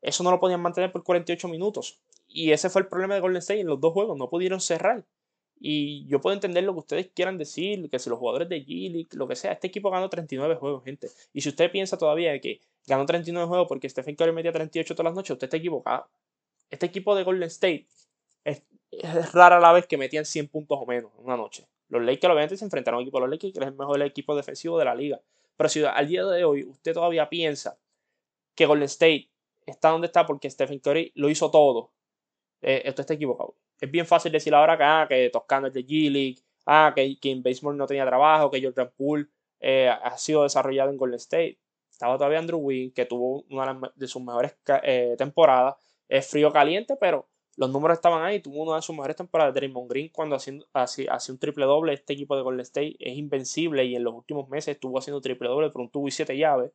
eso 0.00 0.24
no 0.24 0.30
lo 0.30 0.40
podían 0.40 0.60
mantener 0.60 0.92
por 0.92 1.04
48 1.04 1.48
minutos. 1.48 2.00
Y 2.28 2.52
ese 2.52 2.70
fue 2.70 2.82
el 2.82 2.88
problema 2.88 3.14
de 3.14 3.20
Golden 3.20 3.38
State 3.38 3.60
en 3.60 3.66
los 3.66 3.80
dos 3.80 3.92
juegos. 3.92 4.16
No 4.16 4.28
pudieron 4.28 4.60
cerrar. 4.60 5.04
Y 5.60 6.06
yo 6.08 6.20
puedo 6.20 6.34
entender 6.34 6.64
lo 6.64 6.72
que 6.72 6.80
ustedes 6.80 7.10
quieran 7.14 7.38
decir, 7.38 7.88
que 7.88 7.98
si 7.98 8.10
los 8.10 8.18
jugadores 8.18 8.48
de 8.48 8.64
G 8.66 9.06
lo 9.12 9.28
que 9.28 9.36
sea, 9.36 9.52
este 9.52 9.68
equipo 9.68 9.90
ganó 9.90 10.10
39 10.10 10.56
juegos, 10.56 10.82
gente. 10.82 11.08
Y 11.32 11.40
si 11.40 11.50
usted 11.50 11.70
piensa 11.70 11.96
todavía 11.96 12.38
que 12.40 12.60
ganó 12.86 13.06
39 13.06 13.46
juegos 13.46 13.68
porque 13.68 13.88
Stephen 13.88 14.16
Curry 14.16 14.32
metía 14.32 14.52
38 14.52 14.94
todas 14.94 15.04
las 15.04 15.14
noches, 15.14 15.30
usted 15.30 15.46
está 15.46 15.56
equivocado 15.56 16.08
este 16.72 16.86
equipo 16.86 17.14
de 17.14 17.22
Golden 17.22 17.48
State 17.48 17.86
es, 18.44 18.62
rara 19.32 19.60
la 19.60 19.72
vez 19.72 19.86
que 19.86 19.96
metían 19.96 20.24
100 20.24 20.48
puntos 20.48 20.78
o 20.80 20.86
menos 20.86 21.12
en 21.18 21.24
una 21.24 21.36
noche. 21.36 21.66
Los 21.92 22.02
Lakers 22.02 22.32
obviamente 22.32 22.56
se 22.56 22.64
enfrentaron 22.64 22.96
a 22.96 23.00
un 23.00 23.02
equipo 23.02 23.18
de 23.18 23.26
los 23.26 23.30
Lakers 23.30 23.52
que 23.52 23.60
es 23.60 23.66
el 23.66 23.74
mejor 23.74 24.00
equipo 24.00 24.34
defensivo 24.34 24.78
de 24.78 24.86
la 24.86 24.94
liga. 24.94 25.20
Pero 25.56 25.68
si 25.68 25.84
al 25.84 26.08
día 26.08 26.24
de 26.24 26.42
hoy 26.42 26.64
usted 26.64 26.94
todavía 26.94 27.28
piensa 27.28 27.78
que 28.54 28.64
Golden 28.64 28.86
State 28.86 29.28
está 29.66 29.90
donde 29.90 30.06
está 30.06 30.24
porque 30.24 30.48
Stephen 30.48 30.78
Curry 30.78 31.12
lo 31.16 31.28
hizo 31.28 31.50
todo, 31.50 31.92
eh, 32.62 32.80
esto 32.86 33.02
está 33.02 33.12
equivocado. 33.12 33.56
Es 33.78 33.90
bien 33.90 34.06
fácil 34.06 34.32
decir 34.32 34.54
ahora 34.54 34.78
que, 34.78 34.84
ah, 34.84 35.06
que 35.06 35.28
Toscano 35.28 35.66
es 35.66 35.74
de 35.74 35.84
G-League, 35.84 36.38
ah, 36.64 36.92
que, 36.96 37.20
que 37.20 37.30
en 37.30 37.42
Baseball 37.42 37.76
no 37.76 37.86
tenía 37.86 38.06
trabajo, 38.06 38.50
que 38.50 38.62
Jordan 38.62 38.90
Poole 38.96 39.26
eh, 39.60 39.88
ha 39.90 40.16
sido 40.16 40.44
desarrollado 40.44 40.88
en 40.88 40.96
Golden 40.96 41.18
State. 41.18 41.58
Estaba 41.90 42.16
todavía 42.16 42.38
Andrew 42.38 42.58
Wynn, 42.58 42.92
que 42.92 43.04
tuvo 43.04 43.44
una 43.50 43.78
de 43.94 44.08
sus 44.08 44.22
mejores 44.22 44.56
eh, 44.82 45.14
temporadas 45.18 45.76
es 46.08 46.26
frío 46.26 46.52
caliente, 46.52 46.96
pero 46.96 47.26
los 47.56 47.70
números 47.70 47.98
estaban 47.98 48.24
ahí. 48.24 48.40
Tuvo 48.40 48.62
una 48.62 48.76
de 48.76 48.82
sus 48.82 48.94
mejores 48.94 49.16
temporadas. 49.16 49.54
Draymond 49.54 49.90
Green, 49.90 50.08
cuando 50.08 50.36
hace, 50.36 50.50
un 50.52 51.38
triple 51.38 51.64
doble, 51.66 51.92
este 51.92 52.14
equipo 52.14 52.36
de 52.36 52.42
Golden 52.42 52.60
State 52.60 52.96
es 52.98 53.16
invencible 53.16 53.84
y 53.84 53.96
en 53.96 54.04
los 54.04 54.14
últimos 54.14 54.48
meses 54.48 54.74
estuvo 54.74 54.98
haciendo 54.98 55.20
triple 55.20 55.48
doble 55.48 55.70
por 55.70 55.82
un 55.82 55.90
tubo 55.90 56.08
y 56.08 56.10
siete 56.10 56.36
llaves. 56.36 56.72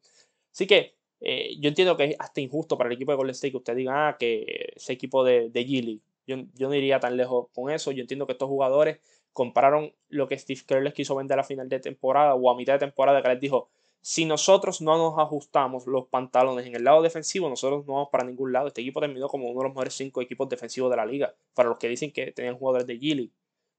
Así 0.52 0.68
que 0.68 0.96
eh, 1.20 1.56
yo 1.60 1.70
entiendo 1.70 1.98
que 1.98 2.06
es 2.06 2.16
hasta 2.20 2.42
injusto 2.42 2.78
para 2.78 2.90
el 2.90 2.96
equipo 2.96 3.12
de 3.12 3.18
Golden 3.18 3.32
State 3.32 3.52
que 3.52 3.58
usted 3.58 3.76
diga 3.76 4.10
ah, 4.10 4.18
que 4.18 4.74
ese 4.76 4.94
equipo 4.94 5.24
de, 5.24 5.50
de 5.50 5.66
Gilly. 5.66 6.02
Yo, 6.28 6.38
yo 6.56 6.68
no 6.68 6.76
iría 6.76 7.00
tan 7.00 7.18
lejos 7.18 7.48
con 7.54 7.72
eso. 7.72 7.92
Yo 7.92 8.02
entiendo 8.02 8.26
que 8.26 8.34
estos 8.34 8.50
jugadores 8.50 9.00
compraron 9.34 9.94
lo 10.10 10.28
que 10.28 10.38
Steve 10.38 10.62
Kerr 10.66 10.84
les 10.84 10.94
quiso 10.94 11.16
vender 11.16 11.40
a 11.40 11.44
final 11.44 11.70
de 11.70 11.80
temporada 11.80 12.36
o 12.36 12.50
a 12.50 12.56
mitad 12.56 12.74
de 12.74 12.80
temporada, 12.80 13.22
que 13.22 13.30
les 13.30 13.40
dijo: 13.40 13.70
si 14.02 14.26
nosotros 14.26 14.82
no 14.82 14.98
nos 14.98 15.20
ajustamos 15.20 15.86
los 15.88 16.08
pantalones 16.08 16.66
en 16.66 16.76
el 16.76 16.84
lado 16.84 17.02
defensivo, 17.02 17.50
nosotros 17.50 17.86
no 17.86 17.94
vamos 17.94 18.10
para 18.12 18.24
ningún 18.24 18.54
lado. 18.54 18.68
Este 18.68 18.82
equipo 18.82 19.00
terminó 19.02 19.28
como 19.28 19.50
uno 19.50 19.60
de 19.60 19.66
los 19.66 19.74
mejores 19.74 19.94
cinco 19.96 20.22
equipos 20.22 20.48
defensivos 20.48 20.90
de 20.90 20.98
la 20.98 21.06
liga, 21.06 21.36
para 21.54 21.70
los 21.70 21.78
que 21.78 21.90
dicen 21.90 22.12
que 22.12 22.32
tenían 22.32 22.58
jugadores 22.58 22.88
de 22.88 22.98
Gilly. 22.98 23.34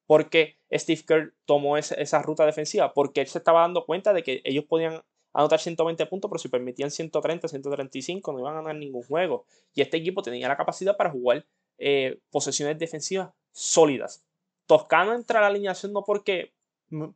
¿Por 0.07 0.31
qué 0.31 0.57
Steve 0.73 1.03
Kerr 1.07 1.35
tomó 1.45 1.77
esa, 1.77 2.23
ruta 2.23 2.47
defensiva? 2.47 2.95
Porque 2.95 3.21
él 3.21 3.27
se 3.27 3.39
estaba 3.39 3.61
dando 3.61 3.85
cuenta 3.85 4.13
de 4.13 4.23
que 4.23 4.41
ellos 4.45 4.65
podían 4.65 5.03
anotar 5.35 5.61
120 5.61 6.07
puntos, 6.07 6.31
pero 6.31 6.39
si 6.39 6.49
permitían 6.49 6.91
130, 6.91 7.47
135, 7.47 8.33
no 8.33 8.39
iban 8.39 8.55
a 8.55 8.63
ganar 8.63 8.77
ningún 8.77 9.03
juego. 9.03 9.45
Y 9.75 9.83
este 9.83 9.99
equipo 9.99 10.23
tenía 10.23 10.49
la 10.49 10.57
capacidad 10.57 10.97
para 10.97 11.11
jugar 11.11 11.45
eh, 11.77 12.21
posesiones 12.31 12.79
defensivas 12.79 13.31
sólidas. 13.53 14.25
Toscano 14.67 15.15
entra 15.15 15.41
a 15.41 15.43
la 15.43 15.49
alineación 15.49 15.93
no 15.93 16.05
porque 16.05 16.55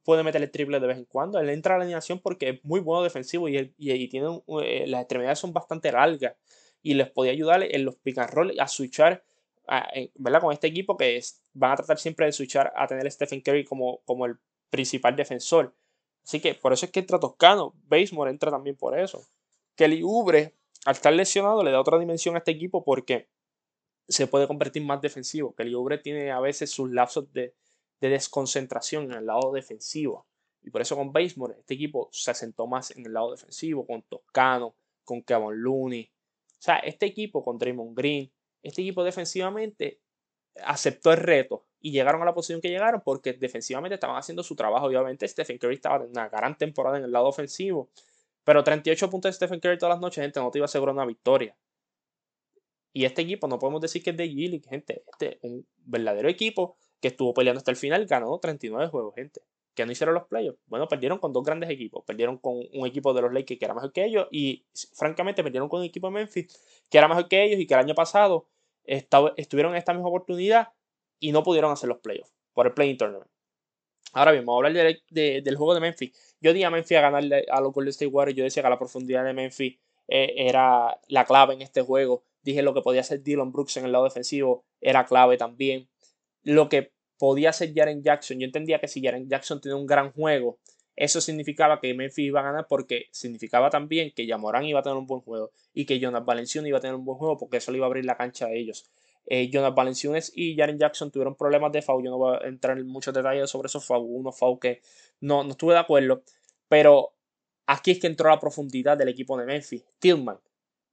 puede 0.03 0.23
meter 0.23 0.43
el 0.43 0.51
triple 0.51 0.81
de 0.81 0.87
vez 0.87 0.99
en 0.99 1.05
cuando. 1.05 1.39
Él 1.39 1.49
entra 1.51 1.75
a 1.75 1.79
la 1.79 1.85
alineación 1.85 2.21
porque 2.21 2.49
es 2.51 2.65
muy 2.65 2.81
bueno 2.81 3.03
defensivo 3.03 3.49
y, 3.49 3.75
y, 3.77 4.09
tiene, 4.09 4.43
eh, 4.63 4.87
las 4.87 5.03
extremidades 5.03 5.39
son 5.39 5.53
bastante 5.53 5.93
largas 5.93 6.35
y 6.83 6.95
les 6.95 7.11
podía 7.11 7.33
ayudar 7.33 7.63
en 7.63 7.85
los 7.85 7.97
pick 7.97 8.19
and 8.19 8.61
a 8.61 8.69
switchar 8.69 9.25
¿verdad? 10.15 10.41
con 10.41 10.53
este 10.53 10.67
equipo 10.67 10.97
que 10.97 11.17
es, 11.17 11.43
van 11.53 11.73
a 11.73 11.77
tratar 11.77 11.99
siempre 11.99 12.27
de 12.27 12.33
switchar 12.33 12.73
a 12.77 12.87
tener 12.87 13.07
a 13.07 13.11
Stephen 13.11 13.41
Curry 13.41 13.65
como, 13.65 14.01
como 14.05 14.27
el 14.27 14.37
principal 14.71 15.17
defensor. 15.17 15.75
Así 16.25 16.41
que 16.41 16.55
por 16.55 16.73
eso 16.73 16.87
es 16.87 16.93
que 16.93 17.01
entra 17.01 17.19
Toscano. 17.19 17.75
Basemore 17.85 18.31
entra 18.31 18.51
también 18.51 18.77
por 18.77 18.99
eso. 18.99 19.23
Kelly 19.75 20.03
Ubre, 20.03 20.55
al 20.85 20.95
estar 20.95 21.13
lesionado, 21.13 21.63
le 21.63 21.71
da 21.71 21.81
otra 21.81 21.99
dimensión 21.99 22.35
a 22.35 22.39
este 22.39 22.53
equipo 22.53 22.85
porque 22.85 23.29
se 24.09 24.27
puede 24.27 24.47
convertir 24.47 24.85
más 24.85 25.01
defensivo. 25.01 25.55
Kelly 25.55 25.75
Ubre 25.75 25.99
tiene 25.99 26.31
a 26.31 26.41
veces 26.41 26.71
sus 26.71 26.91
lapsos 26.91 27.33
de, 27.33 27.55
de 28.03 28.09
desconcentración 28.09 29.05
en 29.05 29.19
el 29.19 29.27
lado 29.27 29.53
defensivo. 29.53 30.27
Y 30.61 30.71
por 30.71 30.83
eso 30.83 30.97
con 30.97 31.13
Basemore, 31.13 31.55
este 31.61 31.75
equipo 31.75 32.09
se 32.11 32.33
asentó 32.33 32.67
más 32.67 32.91
en 32.91 33.07
el 33.07 33.13
lado 33.13 33.31
defensivo, 33.31 33.87
con 33.87 34.03
Toscano, 34.03 34.75
con 35.05 35.23
Kevin 35.23 35.63
Looney. 35.63 36.11
O 36.51 36.63
sea, 36.63 36.79
este 36.79 37.07
equipo 37.07 37.45
con 37.45 37.59
Draymond 37.59 37.97
Green, 37.97 38.31
este 38.61 38.83
equipo 38.83 39.05
defensivamente 39.05 40.01
aceptó 40.65 41.13
el 41.13 41.19
reto 41.19 41.65
y 41.81 41.93
llegaron 41.93 42.21
a 42.23 42.25
la 42.25 42.35
posición 42.35 42.61
que 42.61 42.69
llegaron 42.71 43.03
porque 43.05 43.35
defensivamente 43.35 43.95
estaban 43.95 44.17
haciendo 44.17 44.43
su 44.43 44.57
trabajo. 44.57 44.87
Obviamente, 44.87 45.27
Stephen 45.29 45.59
Curry 45.59 45.77
estaba 45.77 46.05
en 46.05 46.11
una 46.11 46.29
gran 46.29 46.59
temporada 46.59 46.99
en 46.99 47.05
el 47.05 47.13
lado 47.13 47.29
ofensivo, 47.29 47.89
pero 48.43 48.65
38 48.65 49.11
puntos 49.11 49.29
de 49.29 49.35
Stephen 49.35 49.61
Curry 49.61 49.79
todas 49.79 49.95
las 49.95 50.01
noches, 50.01 50.23
gente, 50.23 50.41
no 50.41 50.51
te 50.51 50.59
iba 50.59 50.65
a 50.65 50.67
asegurar 50.67 50.95
una 50.95 51.07
victoria. 51.07 51.57
Y 52.93 53.05
este 53.05 53.23
equipo, 53.23 53.47
no 53.47 53.61
podemos 53.61 53.81
decir 53.81 54.03
que 54.03 54.11
es 54.11 54.17
de 54.17 54.29
G 54.29 54.69
gente, 54.69 55.05
este 55.11 55.37
es 55.37 55.39
un 55.43 55.65
verdadero 55.85 56.29
equipo 56.29 56.77
que 57.03 57.09
estuvo 57.09 57.35
peleando 57.35 57.59
hasta 57.59 57.73
el 57.73 57.77
final, 57.77 58.07
ganó 58.07 58.39
39 58.39 58.87
juegos, 58.87 59.15
gente. 59.15 59.43
Que 59.75 59.85
no 59.85 59.93
hicieron 59.93 60.15
los 60.15 60.27
playoffs. 60.27 60.59
Bueno, 60.67 60.87
perdieron 60.87 61.19
con 61.19 61.33
dos 61.33 61.45
grandes 61.45 61.69
equipos. 61.69 62.05
Perdieron 62.07 62.39
con 62.39 62.59
un 62.73 62.87
equipo 62.87 63.13
de 63.13 63.23
los 63.23 63.33
Lakers 63.33 63.59
que 63.59 63.65
era 63.65 63.75
mejor 63.75 63.93
que 63.93 64.05
ellos 64.05 64.29
y, 64.31 64.65
francamente, 64.95 65.43
perdieron 65.43 65.69
con 65.69 65.81
un 65.81 65.87
equipo 65.87 66.07
de 66.07 66.13
Memphis 66.13 66.85
que 66.89 66.99
era 66.99 67.09
mejor 67.09 67.29
que 67.29 67.43
ellos 67.43 67.59
y 67.59 67.67
que 67.67 67.75
el 67.75 67.81
año 67.81 67.95
pasado 67.95 68.47
estuvieron 68.85 69.73
en 69.73 69.79
esta 69.79 69.93
misma 69.93 70.09
oportunidad 70.09 70.69
y 71.19 71.33
no 71.33 71.43
pudieron 71.43 71.73
hacer 71.73 71.89
los 71.89 71.99
playoffs 71.99 72.33
por 72.53 72.67
el 72.67 72.75
Playing 72.75 72.99
Tournament. 72.99 73.31
Ahora 74.13 74.33
bien, 74.33 74.45
vamos 74.45 74.63
a 74.63 74.67
hablar 74.67 74.95
del 75.11 75.57
juego 75.57 75.75
de 75.75 75.81
Memphis. 75.81 76.37
Yo 76.41 76.53
di 76.53 76.63
a 76.63 76.71
Memphis 76.71 76.99
a 76.99 77.01
ganarle 77.01 77.47
a 77.51 77.61
los 77.61 77.73
Golden 77.73 77.91
State 77.91 78.09
Warriors. 78.09 78.37
Yo 78.37 78.45
decía 78.45 78.63
que 78.63 78.69
la 78.69 78.79
profundidad 78.79 79.25
de 79.25 79.33
Memphis 79.33 79.79
eh, 80.07 80.35
era 80.37 81.01
la 81.09 81.25
clave 81.25 81.55
en 81.55 81.63
este 81.63 81.81
juego. 81.81 82.25
Dije 82.43 82.63
lo 82.63 82.75
que 82.75 82.83
podía 82.83 83.01
hacer 83.01 83.23
Dylan 83.23 83.53
Brooks 83.53 83.79
en 83.79 83.87
el 83.87 83.93
lado 83.93 84.05
defensivo 84.05 84.65
era 84.81 85.07
clave 85.07 85.39
también. 85.39 85.89
Lo 86.45 86.69
que 86.69 86.93
podía 87.19 87.51
hacer 87.51 87.73
Jaren 87.75 88.03
Jackson, 88.03 88.39
yo 88.39 88.47
entendía 88.47 88.81
que 88.81 88.89
si 88.89 89.03
Jaren 89.03 89.29
Jackson 89.29 89.61
tenía 89.61 89.77
un 89.77 89.87
gran 89.87 90.13
juego, 90.13 90.59
eso 90.97 91.21
significaba 91.21 91.81
que 91.81 91.95
Memphis 91.95 92.27
iba 92.27 92.41
a 92.41 92.45
ganar 92.45 92.67
porque 92.69 93.07
significaba 93.13 93.71
también 93.71 94.13
que 94.15 94.27
Yamoran 94.27 94.65
iba 94.65 94.81
a 94.81 94.83
tener 94.83 94.99
un 94.99 95.07
buen 95.07 95.23
juego 95.23 95.53
y 95.73 95.87
que 95.87 95.99
Jonas 95.99 96.25
Valenciunas 96.25 96.69
iba 96.69 96.79
a 96.79 96.81
tener 96.81 96.97
un 96.97 97.05
buen 97.05 97.19
juego 97.19 97.39
porque 97.39 97.59
eso 97.59 97.71
le 97.73 97.79
iba 97.79 97.87
a 97.87 97.89
abrir 97.89 98.05
la 98.05 98.17
cancha 98.17 98.47
a 98.47 98.53
ellos. 98.53 98.91
Eh, 99.27 99.51
Jonas 99.53 99.75
Valenciunas 99.75 100.33
y 100.35 100.57
Jaren 100.57 100.79
Jackson 100.79 101.11
tuvieron 101.11 101.37
problemas 101.37 101.73
de 101.73 101.83
foul. 101.83 102.05
Yo 102.05 102.11
no 102.11 102.19
voy 102.19 102.37
a 102.37 102.47
entrar 102.47 102.79
en 102.79 102.87
muchos 102.87 103.15
detalles 103.15 103.49
sobre 103.49 103.67
esos 103.67 103.85
foul. 103.85 104.05
Unos 104.05 104.37
foul 104.37 104.59
que 104.59 104.83
no, 105.21 105.45
no 105.45 105.51
estuve 105.51 105.75
de 105.75 105.81
acuerdo. 105.81 106.23
Pero 106.69 107.15
aquí 107.67 107.93
es 107.93 107.99
que 108.01 108.09
entró 108.09 108.29
la 108.29 108.41
profundidad 108.41 108.99
del 108.99 109.09
equipo 109.09 109.39
de 109.39 109.47
Memphis. 109.47 109.85
Tillman. 109.99 110.41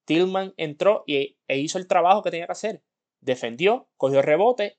Tillman 0.06 0.53
entró 0.58 1.03
y, 1.08 1.38
e 1.48 1.58
hizo 1.60 1.77
el 1.77 1.88
trabajo 1.88 2.22
que 2.22 2.32
tenía 2.32 2.46
que 2.46 2.51
hacer. 2.51 2.82
Defendió, 3.22 3.88
cogió 3.98 4.22
rebote 4.22 4.77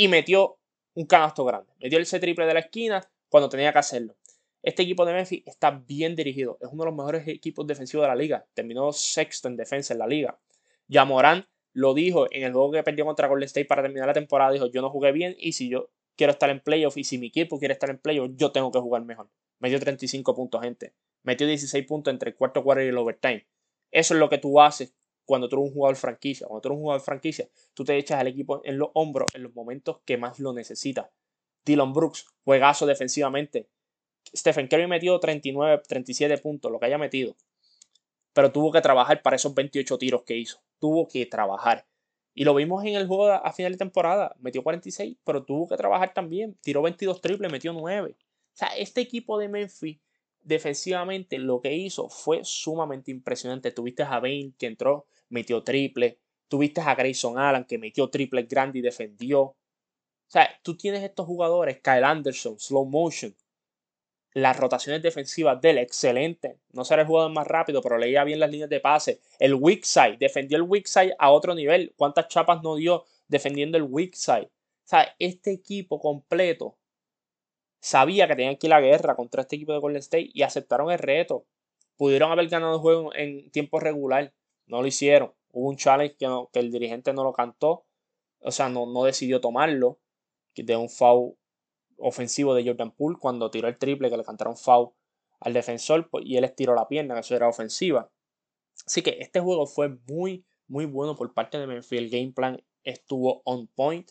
y 0.00 0.08
metió 0.08 0.58
un 0.94 1.04
canasto 1.04 1.44
grande. 1.44 1.74
Metió 1.78 1.98
el 1.98 2.06
C 2.06 2.18
triple 2.18 2.46
de 2.46 2.54
la 2.54 2.60
esquina 2.60 3.06
cuando 3.28 3.50
tenía 3.50 3.70
que 3.70 3.80
hacerlo. 3.80 4.16
Este 4.62 4.82
equipo 4.82 5.04
de 5.04 5.12
Memphis 5.12 5.42
está 5.44 5.72
bien 5.72 6.16
dirigido. 6.16 6.56
Es 6.58 6.70
uno 6.72 6.84
de 6.84 6.90
los 6.90 6.96
mejores 6.96 7.28
equipos 7.28 7.66
defensivos 7.66 8.04
de 8.04 8.08
la 8.08 8.14
liga. 8.14 8.46
Terminó 8.54 8.94
sexto 8.94 9.48
en 9.48 9.58
defensa 9.58 9.92
en 9.92 9.98
la 9.98 10.06
liga. 10.06 10.38
Morán 11.06 11.46
lo 11.74 11.92
dijo 11.92 12.28
en 12.30 12.44
el 12.44 12.52
juego 12.54 12.72
que 12.72 12.82
perdió 12.82 13.04
contra 13.04 13.28
Golden 13.28 13.44
State 13.44 13.66
para 13.66 13.82
terminar 13.82 14.06
la 14.06 14.14
temporada. 14.14 14.52
Dijo, 14.52 14.70
yo 14.70 14.80
no 14.80 14.88
jugué 14.88 15.12
bien 15.12 15.36
y 15.38 15.52
si 15.52 15.68
yo 15.68 15.90
quiero 16.16 16.32
estar 16.32 16.48
en 16.48 16.60
playoff 16.60 16.96
y 16.96 17.04
si 17.04 17.18
mi 17.18 17.26
equipo 17.26 17.58
quiere 17.58 17.74
estar 17.74 17.90
en 17.90 17.98
playoff, 17.98 18.30
yo 18.36 18.52
tengo 18.52 18.72
que 18.72 18.78
jugar 18.78 19.04
mejor. 19.04 19.28
Metió 19.58 19.78
35 19.78 20.34
puntos, 20.34 20.62
gente. 20.62 20.94
Metió 21.24 21.46
16 21.46 21.84
puntos 21.86 22.10
entre 22.10 22.30
el 22.30 22.36
cuarto 22.36 22.64
cuarto 22.64 22.82
y 22.82 22.86
el 22.86 22.96
overtime. 22.96 23.46
Eso 23.90 24.14
es 24.14 24.20
lo 24.20 24.30
que 24.30 24.38
tú 24.38 24.62
haces 24.62 24.94
cuando 25.30 25.48
tú 25.48 25.58
eres 25.58 25.68
un 25.68 25.74
jugador 25.74 25.94
franquicia. 25.94 26.48
Cuando 26.48 26.60
tú 26.60 26.68
eres 26.70 26.76
un 26.76 26.82
jugador 26.82 27.02
franquicia, 27.02 27.48
tú 27.72 27.84
te 27.84 27.96
echas 27.96 28.18
al 28.18 28.26
equipo 28.26 28.62
en 28.64 28.78
los 28.78 28.88
hombros 28.94 29.32
en 29.32 29.44
los 29.44 29.54
momentos 29.54 30.00
que 30.04 30.16
más 30.16 30.40
lo 30.40 30.52
necesitas. 30.52 31.06
Dylan 31.64 31.92
Brooks, 31.92 32.26
juegazo 32.44 32.84
defensivamente. 32.84 33.68
Stephen 34.34 34.66
Curry 34.66 34.88
metió 34.88 35.20
39, 35.20 35.82
37 35.86 36.36
puntos, 36.38 36.72
lo 36.72 36.80
que 36.80 36.86
haya 36.86 36.98
metido. 36.98 37.36
Pero 38.32 38.50
tuvo 38.50 38.72
que 38.72 38.80
trabajar 38.80 39.22
para 39.22 39.36
esos 39.36 39.54
28 39.54 39.98
tiros 39.98 40.22
que 40.24 40.36
hizo. 40.36 40.60
Tuvo 40.80 41.06
que 41.06 41.24
trabajar. 41.26 41.86
Y 42.34 42.42
lo 42.42 42.52
vimos 42.52 42.84
en 42.84 42.96
el 42.96 43.06
juego 43.06 43.30
a 43.30 43.52
final 43.52 43.70
de 43.70 43.78
temporada. 43.78 44.34
Metió 44.40 44.64
46, 44.64 45.16
pero 45.24 45.44
tuvo 45.44 45.68
que 45.68 45.76
trabajar 45.76 46.12
también. 46.12 46.58
Tiró 46.60 46.82
22 46.82 47.20
triples, 47.20 47.52
metió 47.52 47.72
9. 47.72 48.16
O 48.18 48.56
sea, 48.56 48.68
este 48.76 49.00
equipo 49.00 49.38
de 49.38 49.48
Memphis 49.48 50.00
defensivamente 50.42 51.38
lo 51.38 51.60
que 51.60 51.76
hizo 51.76 52.08
fue 52.08 52.40
sumamente 52.42 53.12
impresionante. 53.12 53.70
Tuviste 53.70 54.02
a 54.02 54.18
Bain 54.18 54.52
que 54.58 54.66
entró 54.66 55.06
metió 55.30 55.62
triple. 55.62 56.18
Tuviste 56.48 56.80
a 56.80 56.94
Grayson 56.94 57.38
Allen 57.38 57.64
que 57.64 57.78
metió 57.78 58.10
triple 58.10 58.42
grande 58.42 58.80
y 58.80 58.82
defendió. 58.82 59.40
O 59.40 59.56
sea, 60.28 60.48
tú 60.62 60.76
tienes 60.76 61.02
estos 61.02 61.26
jugadores, 61.26 61.80
Kyle 61.80 62.04
Anderson, 62.04 62.58
slow 62.58 62.84
motion. 62.84 63.34
Las 64.32 64.56
rotaciones 64.56 65.02
defensivas 65.02 65.60
de 65.60 65.70
él, 65.70 65.78
excelente. 65.78 66.58
No 66.72 66.84
será 66.84 67.02
el 67.02 67.08
jugador 67.08 67.32
más 67.32 67.46
rápido, 67.48 67.82
pero 67.82 67.98
leía 67.98 68.22
bien 68.22 68.38
las 68.38 68.50
líneas 68.50 68.70
de 68.70 68.78
pase. 68.78 69.20
El 69.40 69.54
weak 69.54 69.82
side, 69.82 70.18
defendió 70.20 70.56
el 70.56 70.62
weak 70.62 70.86
side 70.86 71.16
a 71.18 71.30
otro 71.30 71.54
nivel. 71.54 71.92
¿Cuántas 71.96 72.28
chapas 72.28 72.62
no 72.62 72.76
dio 72.76 73.04
defendiendo 73.26 73.76
el 73.76 73.84
weak 73.84 74.14
side? 74.14 74.46
O 74.46 74.88
sea, 74.90 75.14
este 75.18 75.52
equipo 75.52 75.98
completo 75.98 76.76
sabía 77.80 78.28
que 78.28 78.36
tenían 78.36 78.56
que 78.56 78.66
ir 78.66 78.72
a 78.72 78.80
la 78.80 78.86
guerra 78.86 79.16
contra 79.16 79.42
este 79.42 79.56
equipo 79.56 79.72
de 79.72 79.78
Golden 79.78 80.00
State 80.00 80.30
y 80.32 80.42
aceptaron 80.42 80.90
el 80.92 80.98
reto. 80.98 81.46
Pudieron 81.96 82.30
haber 82.30 82.48
ganado 82.48 82.74
el 82.74 82.80
juego 82.80 83.14
en 83.14 83.50
tiempo 83.50 83.80
regular, 83.80 84.32
no 84.70 84.80
lo 84.80 84.86
hicieron. 84.86 85.32
Hubo 85.52 85.68
un 85.68 85.76
challenge 85.76 86.16
que, 86.16 86.28
que 86.52 86.60
el 86.60 86.70
dirigente 86.70 87.12
no 87.12 87.24
lo 87.24 87.32
cantó, 87.32 87.84
o 88.40 88.50
sea, 88.50 88.68
no, 88.68 88.86
no 88.86 89.04
decidió 89.04 89.40
tomarlo, 89.40 89.98
de 90.62 90.76
un 90.76 90.88
foul 90.88 91.36
ofensivo 91.96 92.54
de 92.54 92.64
Jordan 92.64 92.92
Poole 92.92 93.18
cuando 93.18 93.50
tiró 93.50 93.68
el 93.68 93.78
triple 93.78 94.10
que 94.10 94.16
le 94.16 94.24
cantaron 94.24 94.56
foul 94.56 94.90
al 95.40 95.52
defensor 95.52 96.08
pues, 96.10 96.24
y 96.26 96.36
él 96.36 96.44
estiró 96.44 96.74
la 96.74 96.88
pierna, 96.88 97.14
que 97.14 97.20
eso 97.20 97.36
era 97.36 97.48
ofensiva. 97.48 98.10
Así 98.86 99.02
que 99.02 99.18
este 99.20 99.40
juego 99.40 99.66
fue 99.66 99.88
muy, 100.08 100.44
muy 100.66 100.86
bueno 100.86 101.16
por 101.16 101.32
parte 101.34 101.58
de 101.58 101.66
Memphis. 101.66 101.98
El 101.98 102.10
game 102.10 102.32
plan 102.32 102.62
estuvo 102.84 103.42
on 103.44 103.66
point. 103.68 104.10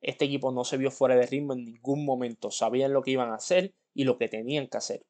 Este 0.00 0.24
equipo 0.24 0.52
no 0.52 0.64
se 0.64 0.76
vio 0.76 0.90
fuera 0.90 1.16
de 1.16 1.26
ritmo 1.26 1.52
en 1.52 1.64
ningún 1.64 2.04
momento. 2.04 2.50
Sabían 2.50 2.92
lo 2.92 3.02
que 3.02 3.12
iban 3.12 3.30
a 3.30 3.36
hacer 3.36 3.74
y 3.94 4.04
lo 4.04 4.16
que 4.16 4.28
tenían 4.28 4.68
que 4.68 4.78
hacer. 4.78 5.04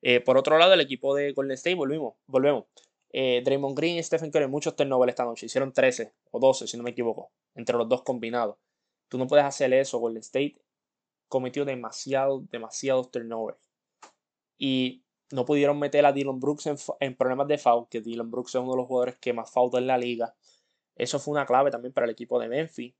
Eh, 0.00 0.20
por 0.20 0.36
otro 0.36 0.58
lado, 0.58 0.74
el 0.74 0.80
equipo 0.80 1.14
de 1.14 1.32
Golden 1.32 1.54
State, 1.54 1.76
volvimos, 1.76 2.14
volvemos. 2.26 2.64
Eh, 3.12 3.42
Draymond 3.44 3.76
Green 3.76 3.98
y 3.98 4.02
Stephen 4.02 4.30
Curry, 4.30 4.48
muchos 4.48 4.74
turnovers 4.74 5.10
esta 5.10 5.24
noche. 5.24 5.46
Hicieron 5.46 5.72
13 5.72 6.12
o 6.30 6.40
12, 6.40 6.66
si 6.66 6.76
no 6.76 6.82
me 6.82 6.90
equivoco, 6.90 7.30
entre 7.54 7.76
los 7.76 7.88
dos 7.88 8.02
combinados. 8.02 8.56
Tú 9.08 9.18
no 9.18 9.26
puedes 9.26 9.44
hacer 9.44 9.72
eso. 9.74 9.98
Golden 9.98 10.22
State 10.22 10.56
cometió 11.28 11.64
demasiado, 11.64 12.42
demasiados 12.50 13.10
turnovers. 13.10 13.58
Y 14.56 15.04
no 15.30 15.44
pudieron 15.44 15.78
meter 15.78 16.06
a 16.06 16.12
Dylan 16.12 16.40
Brooks 16.40 16.68
en, 17.00 17.16
problemas 17.16 17.48
de 17.48 17.58
foul, 17.58 17.86
que 17.88 18.00
Dylan 18.00 18.30
Brooks 18.30 18.54
es 18.54 18.60
uno 18.60 18.72
de 18.72 18.76
los 18.78 18.86
jugadores 18.86 19.16
que 19.16 19.32
más 19.32 19.50
falta 19.50 19.78
en 19.78 19.86
la 19.86 19.98
liga. 19.98 20.34
Eso 20.94 21.18
fue 21.18 21.32
una 21.32 21.46
clave 21.46 21.70
también 21.70 21.92
para 21.92 22.06
el 22.06 22.12
equipo 22.12 22.38
de 22.38 22.48
Memphis. 22.48 22.94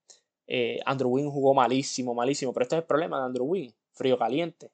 Eh, 0.46 0.80
Andrew 0.84 1.10
Wynn 1.10 1.30
jugó 1.30 1.54
malísimo, 1.54 2.14
malísimo. 2.14 2.52
Pero 2.52 2.64
este 2.64 2.76
es 2.76 2.82
el 2.82 2.86
problema 2.86 3.18
de 3.18 3.24
Andrew 3.26 3.46
Wynn. 3.46 3.74
Frío 3.92 4.18
caliente. 4.18 4.70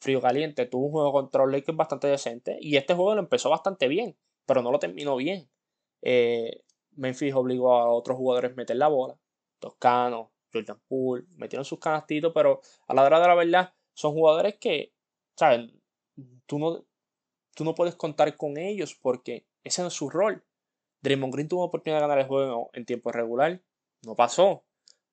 Frío 0.00 0.20
caliente. 0.20 0.66
Tuvo 0.66 0.86
un 0.86 0.92
juego 0.92 1.12
contra 1.12 1.44
los 1.44 1.52
Lakers 1.52 1.76
bastante 1.76 2.06
decente. 2.08 2.58
Y 2.60 2.76
este 2.76 2.94
juego 2.94 3.14
lo 3.14 3.20
empezó 3.20 3.50
bastante 3.50 3.88
bien 3.88 4.16
pero 4.46 4.62
no 4.62 4.72
lo 4.72 4.78
terminó 4.78 5.16
bien. 5.16 5.48
Eh, 6.02 6.62
Memphis 6.92 7.34
obligó 7.34 7.72
a 7.74 7.90
otros 7.90 8.16
jugadores 8.16 8.52
a 8.52 8.54
meter 8.54 8.76
la 8.76 8.88
bola. 8.88 9.18
Toscano, 9.58 10.32
Jordan 10.52 10.80
Poole, 10.88 11.24
metieron 11.36 11.64
sus 11.64 11.78
canastitos, 11.78 12.32
pero 12.34 12.60
a 12.86 12.94
la 12.94 13.02
hora 13.02 13.20
de 13.20 13.28
la 13.28 13.34
verdad 13.34 13.74
son 13.94 14.12
jugadores 14.12 14.56
que, 14.58 14.92
¿sabes? 15.36 15.70
Tú 16.46 16.58
no, 16.58 16.84
tú 17.54 17.64
no 17.64 17.74
puedes 17.74 17.96
contar 17.96 18.36
con 18.36 18.56
ellos 18.56 18.94
porque 18.94 19.46
ese 19.64 19.82
no 19.82 19.88
es 19.88 19.94
su 19.94 20.08
rol. 20.08 20.44
Draymond 21.02 21.32
Green 21.32 21.48
tuvo 21.48 21.64
oportunidad 21.64 21.98
de 21.98 22.02
ganar 22.02 22.18
el 22.18 22.26
juego 22.26 22.70
en 22.72 22.86
tiempo 22.86 23.12
regular, 23.12 23.60
no 24.02 24.14
pasó. 24.14 24.64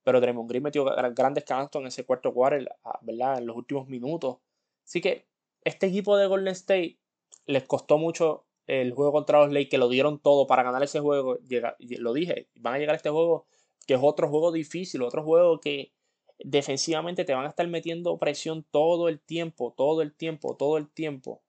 Pero 0.03 0.19
Draymond 0.19 0.49
Green 0.49 0.63
metió 0.63 0.83
grandes 0.83 1.45
canastos 1.45 1.81
en 1.81 1.87
ese 1.87 2.05
cuarto 2.05 2.33
cuarto, 2.33 2.65
¿verdad? 3.01 3.37
En 3.37 3.47
los 3.47 3.55
últimos 3.55 3.87
minutos. 3.87 4.37
Así 4.85 4.99
que 4.99 5.27
este 5.63 5.87
equipo 5.87 6.17
de 6.17 6.27
Golden 6.27 6.51
State 6.51 6.99
les 7.45 7.63
costó 7.63 7.97
mucho 7.97 8.45
el 8.67 8.93
juego 8.93 9.11
contra 9.11 9.39
los 9.39 9.49
Lakers, 9.49 9.69
que 9.69 9.77
lo 9.77 9.89
dieron 9.89 10.19
todo 10.19 10.47
para 10.47 10.63
ganar 10.63 10.83
ese 10.83 10.99
juego, 10.99 11.37
llega, 11.39 11.75
lo 11.79 12.13
dije, 12.13 12.47
van 12.55 12.75
a 12.75 12.77
llegar 12.77 12.93
a 12.93 12.97
este 12.97 13.09
juego 13.09 13.45
que 13.85 13.95
es 13.95 13.99
otro 14.01 14.29
juego 14.29 14.51
difícil, 14.51 15.01
otro 15.01 15.23
juego 15.23 15.59
que 15.59 15.93
defensivamente 16.39 17.25
te 17.25 17.33
van 17.33 17.45
a 17.45 17.49
estar 17.49 17.67
metiendo 17.67 18.17
presión 18.17 18.65
todo 18.71 19.09
el 19.09 19.19
tiempo, 19.19 19.73
todo 19.75 20.01
el 20.01 20.13
tiempo, 20.13 20.55
todo 20.55 20.77
el 20.77 20.89
tiempo. 20.89 21.41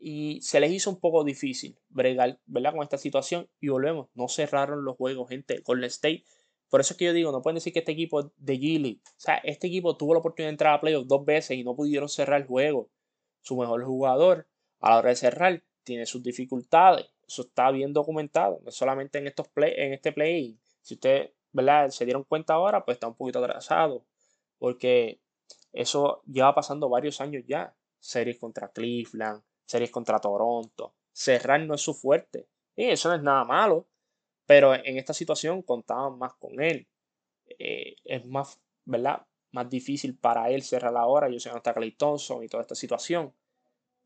Y 0.00 0.40
se 0.42 0.58
les 0.58 0.72
hizo 0.72 0.90
un 0.90 0.98
poco 0.98 1.22
difícil 1.22 1.78
bregar, 1.88 2.40
¿verdad? 2.46 2.72
Con 2.72 2.82
esta 2.82 2.98
situación. 2.98 3.48
Y 3.60 3.68
volvemos, 3.68 4.08
no 4.14 4.26
cerraron 4.28 4.84
los 4.84 4.96
juegos, 4.96 5.28
gente. 5.28 5.60
Golden 5.64 5.86
State. 5.86 6.24
Por 6.68 6.80
eso 6.80 6.94
es 6.94 6.98
que 6.98 7.04
yo 7.04 7.12
digo, 7.12 7.30
no 7.30 7.42
pueden 7.42 7.56
decir 7.56 7.72
que 7.72 7.80
este 7.80 7.92
equipo 7.92 8.32
de 8.36 8.56
Gilly, 8.56 9.00
o 9.04 9.20
sea, 9.20 9.36
este 9.44 9.68
equipo 9.68 9.96
tuvo 9.96 10.14
la 10.14 10.20
oportunidad 10.20 10.48
de 10.48 10.54
entrar 10.54 10.74
a 10.74 10.80
playoffs 10.80 11.06
dos 11.06 11.24
veces 11.24 11.56
y 11.56 11.62
no 11.62 11.76
pudieron 11.76 12.08
cerrar 12.08 12.40
el 12.40 12.46
juego. 12.46 12.90
Su 13.42 13.56
mejor 13.56 13.84
jugador, 13.84 14.48
a 14.80 14.90
la 14.90 14.98
hora 14.98 15.10
de 15.10 15.16
cerrar, 15.16 15.62
tiene 15.84 16.06
sus 16.06 16.22
dificultades. 16.22 17.06
Eso 17.26 17.42
está 17.42 17.70
bien 17.70 17.92
documentado, 17.92 18.60
no 18.64 18.70
solamente 18.70 19.18
en, 19.18 19.26
estos 19.26 19.48
play, 19.48 19.72
en 19.76 19.92
este 19.94 20.12
play. 20.12 20.58
Si 20.80 20.94
ustedes 20.94 21.30
¿verdad? 21.52 21.90
se 21.90 22.04
dieron 22.04 22.24
cuenta 22.24 22.54
ahora, 22.54 22.84
pues 22.84 22.96
está 22.96 23.08
un 23.08 23.14
poquito 23.14 23.38
atrasado, 23.38 24.04
porque 24.58 25.20
eso 25.72 26.22
lleva 26.26 26.54
pasando 26.54 26.88
varios 26.88 27.20
años 27.20 27.44
ya. 27.46 27.74
Series 27.98 28.38
contra 28.38 28.68
Cleveland, 28.68 29.42
series 29.64 29.90
contra 29.90 30.18
Toronto. 30.18 30.94
Cerrar 31.12 31.60
no 31.60 31.74
es 31.74 31.80
su 31.80 31.94
fuerte. 31.94 32.48
Y 32.74 32.86
eso 32.86 33.08
no 33.08 33.14
es 33.14 33.22
nada 33.22 33.44
malo, 33.44 33.86
pero 34.46 34.74
en 34.74 34.98
esta 34.98 35.14
situación 35.14 35.62
contaban 35.62 36.18
más 36.18 36.34
con 36.34 36.60
él. 36.60 36.88
Eh, 37.46 37.96
es 38.04 38.26
más 38.26 38.60
¿verdad? 38.84 39.26
Más 39.52 39.68
difícil 39.68 40.16
para 40.16 40.50
él 40.50 40.62
cerrar 40.62 40.96
ahora. 40.96 41.28
Yo 41.28 41.38
sé 41.38 41.50
que 41.50 41.54
no 41.54 41.62
Clay 41.62 41.92
Thompson 41.92 42.42
y 42.42 42.48
toda 42.48 42.62
esta 42.62 42.74
situación. 42.74 43.32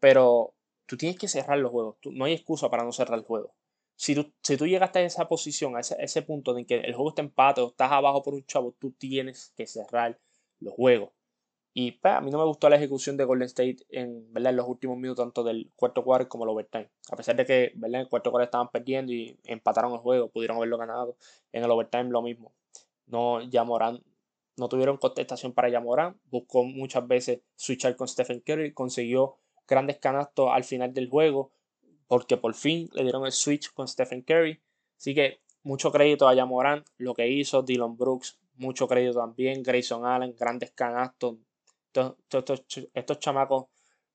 Pero 0.01 0.55
tú 0.87 0.97
tienes 0.97 1.19
que 1.19 1.29
cerrar 1.29 1.59
los 1.59 1.71
juegos. 1.71 1.97
no 2.13 2.25
hay 2.25 2.33
excusa 2.35 2.71
para 2.71 2.85
no 2.85 2.93
cerrar 2.93 3.19
el 3.19 3.25
juego. 3.25 3.55
Si 3.97 4.15
tú, 4.15 4.33
si 4.43 4.57
tú 4.57 4.67
llegaste 4.67 4.99
a 5.01 5.03
esa 5.03 5.29
posición, 5.29 5.77
a 5.77 5.81
ese, 5.81 5.97
ese 5.99 6.23
punto 6.23 6.57
en 6.57 6.67
que 6.67 6.77
el 6.77 6.95
juego 6.95 7.11
está 7.11 7.23
empate 7.23 7.61
o 7.63 7.69
estás 7.69 7.93
abajo 7.93 8.23
por 8.23 8.35
un 8.35 8.45
chavo, 8.45 8.75
tú 8.79 8.93
tienes 8.93 9.53
que 9.57 9.67
cerrar 9.67 10.19
los 10.61 10.75
juegos. 10.75 11.11
Y 11.79 11.93
pues, 11.93 12.15
a 12.15 12.23
mí 12.23 12.31
no 12.31 12.39
me 12.39 12.45
gustó 12.45 12.71
la 12.71 12.77
ejecución 12.77 13.19
de 13.19 13.25
Golden 13.25 13.47
State 13.47 13.77
en, 13.91 14.33
¿verdad? 14.33 14.49
en 14.51 14.57
los 14.57 14.67
últimos 14.67 14.97
minutos, 14.97 15.23
tanto 15.23 15.45
del 15.45 15.71
cuarto 15.77 16.05
cuarto 16.05 16.27
como 16.31 16.45
el 16.45 16.51
overtime. 16.51 16.89
A 17.11 17.17
pesar 17.17 17.37
de 17.37 17.45
que 17.45 17.73
¿verdad? 17.75 17.97
en 17.97 18.01
el 18.01 18.09
cuarto 18.09 18.31
cuarto 18.31 18.45
estaban 18.45 18.71
perdiendo 18.71 19.13
y 19.13 19.39
empataron 19.45 19.93
el 19.93 19.99
juego, 19.99 20.31
pudieron 20.31 20.57
haberlo 20.57 20.79
ganado. 20.79 21.19
En 21.53 21.63
el 21.65 21.71
overtime 21.71 22.05
lo 22.05 22.23
mismo. 22.23 22.55
No, 23.05 23.43
Yamoran, 23.43 24.03
no 24.57 24.71
tuvieron 24.71 24.97
contestación 24.97 25.53
para 25.53 25.69
Yamoran. 25.69 26.19
Buscó 26.31 26.65
muchas 26.65 27.07
veces 27.07 27.41
switchar 27.57 27.95
con 27.95 28.09
Stephen 28.09 28.41
Curry. 28.41 28.73
Consiguió 28.73 29.37
grandes 29.67 29.99
canastos 29.99 30.51
al 30.53 30.65
final 30.65 30.93
del 30.93 31.09
juego. 31.09 31.53
Porque 32.07 32.37
por 32.37 32.55
fin 32.55 32.89
le 32.93 33.03
dieron 33.03 33.27
el 33.27 33.33
switch 33.33 33.73
con 33.73 33.89
Stephen 33.89 34.23
Curry. 34.23 34.61
Así 34.97 35.15
que 35.15 35.41
mucho 35.63 35.91
crédito 35.91 36.29
a 36.29 36.35
Yamoran. 36.35 36.85
Lo 36.99 37.15
que 37.15 37.29
hizo 37.29 37.63
Dylan 37.63 37.97
Brooks. 37.97 38.39
Mucho 38.55 38.87
crédito 38.87 39.19
también. 39.19 39.63
Grayson 39.63 40.07
Allen. 40.07 40.35
Grandes 40.37 40.71
canastos 40.71 41.37
estos, 42.95 43.19
chamacos 43.19 43.67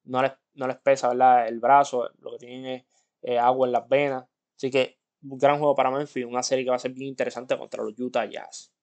no 0.03 0.22
les, 0.22 0.31
no 0.53 0.67
les 0.67 0.77
pesa 0.77 1.12
el 1.48 1.60
brazo, 1.60 2.10
lo 2.20 2.31
que 2.31 2.38
tienen 2.38 2.86
es 3.22 3.39
agua 3.39 3.67
en 3.67 3.74
las 3.74 3.88
venas. 3.88 4.25
Así 4.55 4.70
que 4.70 5.00
un 5.24 5.38
gran 5.38 5.60
juego 5.60 5.75
para 5.75 5.91
Memphis, 5.91 6.25
una 6.25 6.43
serie 6.43 6.63
que 6.63 6.70
va 6.70 6.75
a 6.75 6.79
ser 6.79 6.91
bien 6.91 7.10
interesante 7.10 7.58
contra 7.58 7.84
los 7.84 7.98
Utah 8.00 8.25
Jazz. 8.25 8.74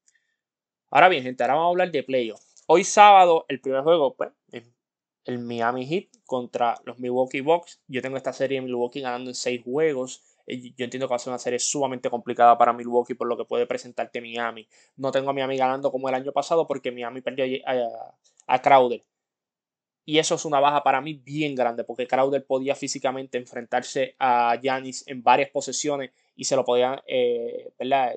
Ahora 0.90 1.08
bien, 1.08 1.22
gente, 1.22 1.42
ahora 1.42 1.54
vamos 1.54 1.66
a 1.66 1.70
hablar 1.70 1.90
de 1.90 2.02
playoffs. 2.02 2.64
Hoy 2.66 2.84
sábado, 2.84 3.44
el 3.48 3.60
primer 3.60 3.82
juego, 3.82 4.14
pues, 4.14 4.30
el 5.28 5.38
Miami 5.38 5.86
Heat 5.86 6.08
contra 6.24 6.74
los 6.84 6.98
Milwaukee 6.98 7.42
Bucks. 7.42 7.82
Yo 7.86 8.00
tengo 8.00 8.16
esta 8.16 8.32
serie 8.32 8.60
de 8.60 8.66
Milwaukee 8.66 9.02
ganando 9.02 9.28
en 9.28 9.34
seis 9.34 9.62
juegos. 9.62 10.22
Yo 10.46 10.84
entiendo 10.84 11.06
que 11.06 11.10
va 11.10 11.16
a 11.16 11.18
ser 11.18 11.30
una 11.30 11.38
serie 11.38 11.58
sumamente 11.58 12.08
complicada 12.08 12.56
para 12.56 12.72
Milwaukee 12.72 13.12
por 13.12 13.28
lo 13.28 13.36
que 13.36 13.44
puede 13.44 13.66
presentarte 13.66 14.22
Miami. 14.22 14.66
No 14.96 15.12
tengo 15.12 15.28
a 15.28 15.34
Miami 15.34 15.58
ganando 15.58 15.92
como 15.92 16.08
el 16.08 16.14
año 16.14 16.32
pasado 16.32 16.66
porque 16.66 16.90
Miami 16.90 17.20
perdió 17.20 17.44
a, 17.66 18.14
a 18.46 18.62
Crowder. 18.62 19.02
Y 20.06 20.18
eso 20.18 20.36
es 20.36 20.46
una 20.46 20.60
baja 20.60 20.82
para 20.82 21.02
mí 21.02 21.12
bien 21.12 21.54
grande, 21.54 21.84
porque 21.84 22.06
Crowder 22.06 22.46
podía 22.46 22.74
físicamente 22.74 23.36
enfrentarse 23.36 24.16
a 24.18 24.58
Yanis 24.58 25.06
en 25.06 25.22
varias 25.22 25.50
posesiones 25.50 26.12
y 26.34 26.44
se 26.44 26.56
lo 26.56 26.64
podían 26.64 27.02
eh, 27.06 27.70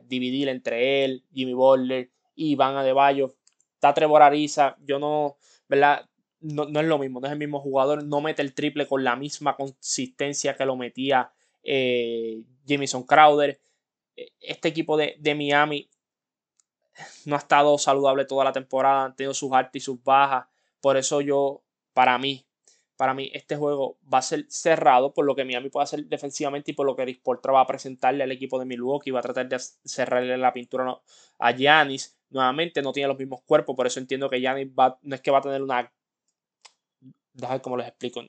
dividir 0.04 0.48
entre 0.48 1.04
él, 1.04 1.26
Jimmy 1.34 1.54
Butler 1.54 2.10
y 2.34 2.52
Iván 2.52 2.78
Adebayo. 2.78 3.36
Está 3.74 3.94
Trevor 3.94 4.22
Ariza, 4.22 4.78
yo 4.80 5.00
no, 5.00 5.36
¿verdad? 5.68 6.08
No, 6.42 6.64
es 6.64 6.88
lo 6.88 6.98
mismo, 6.98 7.20
no 7.20 7.28
es 7.28 7.34
el 7.34 7.40
mismo 7.40 7.60
jugador, 7.60 8.04
no 8.04 8.20
mete 8.20 8.42
el 8.42 8.54
triple 8.54 8.88
con 8.88 9.04
la 9.04 9.16
misma 9.16 9.56
consistencia 9.56 10.56
que 10.56 10.66
lo 10.66 10.76
metía 10.76 11.32
eh, 11.64 12.42
Jamison 12.68 13.04
Crowder. 13.04 13.60
Este 14.40 14.70
equipo 14.70 14.98
de, 14.98 15.16
de 15.20 15.36
Miami 15.36 15.90
no 17.26 17.36
ha 17.36 17.40
estado 17.40 17.78
saludable 17.78 18.26
toda 18.26 18.44
la 18.44 18.52
temporada, 18.52 19.06
han 19.06 19.16
tenido 19.16 19.34
sus 19.34 19.52
altas 19.52 19.76
y 19.76 19.80
sus 19.80 20.04
bajas. 20.04 20.48
Por 20.82 20.98
eso 20.98 21.22
yo, 21.22 21.64
para 21.94 22.18
mí, 22.18 22.46
para 22.98 23.14
mí 23.14 23.32
este 23.34 23.56
juego 23.56 23.98
va 24.12 24.20
a 24.20 24.22
ser 24.22 24.46
cerrado 24.50 25.14
por 25.14 25.26
lo 25.26 25.36
que 25.36 25.46
Miami 25.46 25.70
puede 25.70 25.86
hacer 25.86 26.06
defensivamente 26.06 26.72
y 26.72 26.74
por 26.74 26.86
lo 26.86 26.96
que 26.96 27.06
Disportra 27.06 27.52
va 27.52 27.62
a 27.62 27.68
presentarle 27.68 28.24
al 28.24 28.32
equipo 28.32 28.60
de 28.60 28.66
Milwaukee. 28.66 29.12
Va 29.12 29.20
a 29.20 29.24
tratar 29.24 29.48
de 29.50 29.58
cerrarle 29.60 30.38
la 30.38 30.54
pintura 30.54 31.00
a 31.40 31.52
Giannis. 31.52 32.16
Nuevamente 32.30 32.82
no 32.82 32.94
tiene 32.94 33.08
los 33.08 33.18
mismos 33.18 33.42
cuerpos, 33.42 33.76
por 33.76 33.88
eso 33.88 34.00
entiendo 34.00 34.30
que 34.30 34.40
Giannis 34.40 34.68
va, 34.68 35.00
no 35.02 35.16
es 35.16 35.22
que 35.22 35.32
va 35.32 35.40
a 35.40 35.42
tener 35.42 35.62
una... 35.62 35.92
Déjame 37.34 37.62
cómo 37.62 37.78
les 37.78 37.88
explico. 37.88 38.22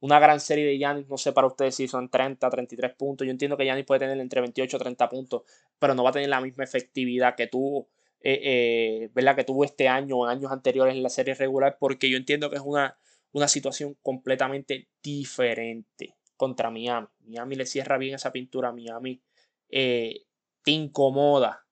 Una 0.00 0.20
gran 0.20 0.40
serie 0.40 0.64
de 0.64 0.78
Giannis, 0.78 1.08
no 1.08 1.16
sé 1.16 1.32
para 1.32 1.46
ustedes 1.46 1.74
si 1.74 1.88
son 1.88 2.08
30, 2.08 2.48
33 2.48 2.94
puntos. 2.94 3.26
Yo 3.26 3.30
entiendo 3.30 3.56
que 3.56 3.64
Giannis 3.64 3.84
puede 3.84 4.00
tener 4.00 4.18
entre 4.18 4.40
28 4.40 4.76
y 4.76 4.80
30 4.80 5.08
puntos, 5.08 5.42
pero 5.78 5.94
no 5.94 6.04
va 6.04 6.10
a 6.10 6.12
tener 6.12 6.28
la 6.28 6.40
misma 6.40 6.64
efectividad 6.64 7.34
que 7.34 7.48
tuvo 7.48 7.88
eh, 8.20 8.40
eh, 8.42 9.10
¿verdad? 9.14 9.36
que 9.36 9.44
tuvo 9.44 9.64
este 9.64 9.88
año 9.88 10.18
o 10.18 10.26
años 10.26 10.50
anteriores 10.50 10.94
en 10.94 11.02
la 11.02 11.08
serie 11.08 11.34
regular, 11.34 11.76
porque 11.78 12.10
yo 12.10 12.16
entiendo 12.16 12.50
que 12.50 12.56
es 12.56 12.62
una, 12.64 12.98
una 13.32 13.48
situación 13.48 13.96
completamente 14.02 14.88
diferente 15.02 16.16
contra 16.36 16.70
Miami. 16.70 17.06
Miami 17.20 17.56
le 17.56 17.66
cierra 17.66 17.96
bien 17.96 18.14
esa 18.14 18.32
pintura, 18.32 18.72
Miami 18.72 19.22
eh, 19.68 20.24
te 20.62 20.72
incomoda. 20.72 21.64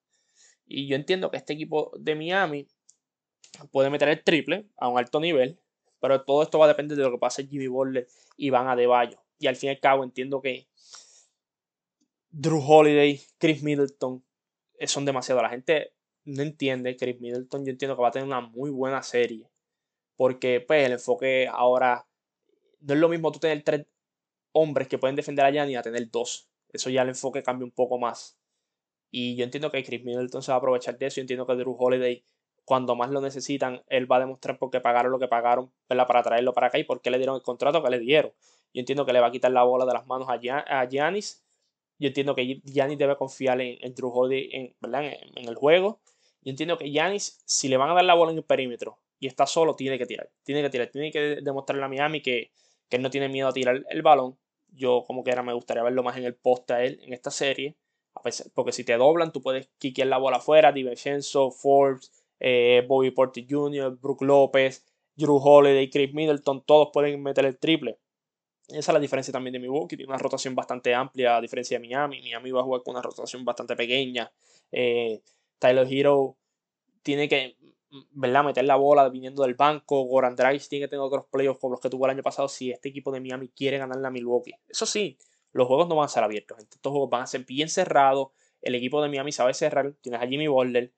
Y 0.66 0.86
yo 0.86 0.96
entiendo 0.96 1.30
que 1.30 1.36
este 1.36 1.54
equipo 1.54 1.92
de 1.98 2.14
Miami 2.14 2.68
puede 3.72 3.90
meter 3.90 4.08
el 4.08 4.22
triple 4.22 4.66
a 4.76 4.88
un 4.88 4.98
alto 4.98 5.20
nivel, 5.20 5.58
pero 6.06 6.22
todo 6.22 6.44
esto 6.44 6.60
va 6.60 6.66
a 6.66 6.68
depender 6.68 6.96
de 6.96 7.02
lo 7.02 7.10
que 7.10 7.18
pase 7.18 7.48
Jimmy 7.48 7.66
Butler 7.66 8.06
y 8.36 8.50
Van 8.50 8.68
Adebayo. 8.68 9.18
Y 9.40 9.48
al 9.48 9.56
fin 9.56 9.70
y 9.70 9.70
al 9.72 9.80
cabo 9.80 10.04
entiendo 10.04 10.40
que 10.40 10.68
Drew 12.30 12.62
Holiday, 12.64 13.20
Chris 13.38 13.60
Middleton 13.64 14.24
son 14.86 15.04
demasiado. 15.04 15.42
La 15.42 15.48
gente 15.48 15.94
no 16.24 16.42
entiende, 16.42 16.96
Chris 16.96 17.20
Middleton 17.20 17.64
yo 17.64 17.72
entiendo 17.72 17.96
que 17.96 18.02
va 18.02 18.08
a 18.08 18.12
tener 18.12 18.24
una 18.24 18.40
muy 18.40 18.70
buena 18.70 19.02
serie. 19.02 19.50
Porque 20.14 20.60
pues 20.60 20.86
el 20.86 20.92
enfoque 20.92 21.48
ahora 21.50 22.06
no 22.82 22.94
es 22.94 23.00
lo 23.00 23.08
mismo 23.08 23.32
tú 23.32 23.40
tener 23.40 23.64
tres 23.64 23.84
hombres 24.52 24.86
que 24.86 24.98
pueden 24.98 25.16
defender 25.16 25.44
a 25.44 25.50
Gianni 25.50 25.74
a 25.74 25.82
tener 25.82 26.08
dos. 26.08 26.48
Eso 26.72 26.88
ya 26.88 27.02
el 27.02 27.08
enfoque 27.08 27.42
cambia 27.42 27.64
un 27.64 27.72
poco 27.72 27.98
más. 27.98 28.38
Y 29.10 29.34
yo 29.34 29.42
entiendo 29.42 29.72
que 29.72 29.82
Chris 29.82 30.04
Middleton 30.04 30.40
se 30.40 30.52
va 30.52 30.54
a 30.54 30.58
aprovechar 30.58 30.96
de 30.98 31.06
eso. 31.06 31.16
Yo 31.16 31.22
entiendo 31.22 31.48
que 31.48 31.54
Drew 31.56 31.76
Holiday, 31.76 32.24
cuando 32.66 32.96
más 32.96 33.10
lo 33.10 33.22
necesitan, 33.22 33.82
él 33.88 34.10
va 34.10 34.16
a 34.16 34.20
demostrar 34.20 34.58
por 34.58 34.70
qué 34.70 34.80
pagaron 34.80 35.12
lo 35.12 35.18
que 35.18 35.28
pagaron 35.28 35.72
para 35.86 36.22
traerlo 36.22 36.52
para 36.52 36.66
acá 36.66 36.78
y 36.78 36.84
por 36.84 37.00
qué 37.00 37.10
le 37.10 37.16
dieron 37.16 37.36
el 37.36 37.42
contrato 37.42 37.82
que 37.82 37.88
le 37.88 37.98
dieron. 37.98 38.32
Yo 38.74 38.80
entiendo 38.80 39.06
que 39.06 39.14
le 39.14 39.20
va 39.20 39.28
a 39.28 39.30
quitar 39.30 39.52
la 39.52 39.62
bola 39.62 39.86
de 39.86 39.94
las 39.94 40.06
manos 40.06 40.28
a 40.28 40.36
Giannis. 40.86 41.42
Yo 41.98 42.08
entiendo 42.08 42.34
que 42.34 42.60
Giannis 42.64 42.98
debe 42.98 43.16
confiar 43.16 43.58
en, 43.60 43.94
Drew 43.94 44.10
Holiday 44.10 44.50
en, 44.52 44.74
en 44.82 45.48
el 45.48 45.54
juego. 45.54 46.00
Yo 46.46 46.50
entiendo 46.50 46.78
que 46.78 46.92
Yanis, 46.92 47.40
si 47.44 47.66
le 47.66 47.76
van 47.76 47.90
a 47.90 47.94
dar 47.94 48.04
la 48.04 48.14
bola 48.14 48.30
en 48.30 48.38
el 48.38 48.44
perímetro 48.44 49.00
y 49.18 49.26
está 49.26 49.48
solo, 49.48 49.74
tiene 49.74 49.98
que 49.98 50.06
tirar. 50.06 50.30
Tiene 50.44 50.62
que 50.62 50.70
tirar. 50.70 50.86
Tiene 50.88 51.10
que 51.10 51.40
demostrarle 51.42 51.84
a 51.84 51.88
Miami 51.88 52.22
que, 52.22 52.52
él 52.90 53.02
no 53.02 53.10
tiene 53.10 53.28
miedo 53.28 53.48
a 53.48 53.52
tirar 53.52 53.84
el 53.90 54.02
balón. 54.02 54.38
Yo, 54.68 55.02
como 55.08 55.24
que 55.24 55.32
era, 55.32 55.42
me 55.42 55.52
gustaría 55.52 55.82
verlo 55.82 56.04
más 56.04 56.16
en 56.16 56.24
el 56.24 56.36
poste 56.36 56.72
a 56.72 56.84
él 56.84 57.00
en 57.02 57.12
esta 57.12 57.32
serie. 57.32 57.76
porque 58.54 58.70
si 58.70 58.84
te 58.84 58.96
doblan, 58.96 59.32
tú 59.32 59.42
puedes 59.42 59.68
quiquear 59.78 60.06
la 60.06 60.18
bola 60.18 60.36
afuera. 60.36 60.70
Divincenzo, 60.70 61.50
Forbes, 61.50 62.12
eh, 62.40 62.84
Bobby 62.86 63.10
Porter 63.10 63.44
Jr., 63.48 63.98
Brook 64.00 64.22
López, 64.22 64.84
Drew 65.14 65.36
Holiday, 65.36 65.88
Chris 65.90 66.12
Middleton, 66.12 66.64
todos 66.64 66.90
pueden 66.92 67.22
meter 67.22 67.46
el 67.46 67.58
triple. 67.58 67.98
Esa 68.68 68.90
es 68.90 68.94
la 68.94 69.00
diferencia 69.00 69.32
también 69.32 69.52
de 69.52 69.60
Milwaukee. 69.60 69.96
Tiene 69.96 70.10
una 70.10 70.18
rotación 70.18 70.54
bastante 70.54 70.94
amplia, 70.94 71.36
a 71.36 71.40
diferencia 71.40 71.78
de 71.78 71.86
Miami. 71.86 72.20
Miami 72.20 72.50
va 72.50 72.60
a 72.60 72.64
jugar 72.64 72.82
con 72.82 72.94
una 72.94 73.02
rotación 73.02 73.44
bastante 73.44 73.76
pequeña. 73.76 74.30
Eh, 74.72 75.22
Tyler 75.58 75.86
Hero 75.88 76.36
tiene 77.02 77.28
que 77.28 77.56
¿verdad? 78.10 78.44
meter 78.44 78.64
la 78.64 78.76
bola 78.76 79.08
viniendo 79.08 79.44
del 79.44 79.54
banco. 79.54 80.02
Goran 80.02 80.34
Dragic 80.34 80.68
tiene 80.68 80.86
que 80.86 80.88
tener 80.88 81.02
otros 81.02 81.26
playoffs 81.30 81.60
como 81.60 81.72
los 81.72 81.80
que 81.80 81.88
tuvo 81.88 82.06
el 82.06 82.10
año 82.10 82.22
pasado 82.22 82.48
si 82.48 82.72
este 82.72 82.88
equipo 82.88 83.12
de 83.12 83.20
Miami 83.20 83.48
quiere 83.48 83.78
ganar 83.78 83.98
la 83.98 84.10
Milwaukee. 84.10 84.54
Eso 84.68 84.84
sí, 84.84 85.16
los 85.52 85.68
juegos 85.68 85.88
no 85.88 85.94
van 85.96 86.06
a 86.06 86.08
ser 86.08 86.24
abiertos. 86.24 86.58
Estos 86.58 86.90
juegos 86.90 87.08
van 87.08 87.22
a 87.22 87.26
ser 87.26 87.44
bien 87.44 87.68
cerrados. 87.68 88.28
El 88.60 88.74
equipo 88.74 89.00
de 89.00 89.08
Miami 89.08 89.30
sabe 89.30 89.54
cerrar. 89.54 89.94
Tienes 90.00 90.20
a 90.20 90.26
Jimmy 90.26 90.48
Butler. 90.48 90.92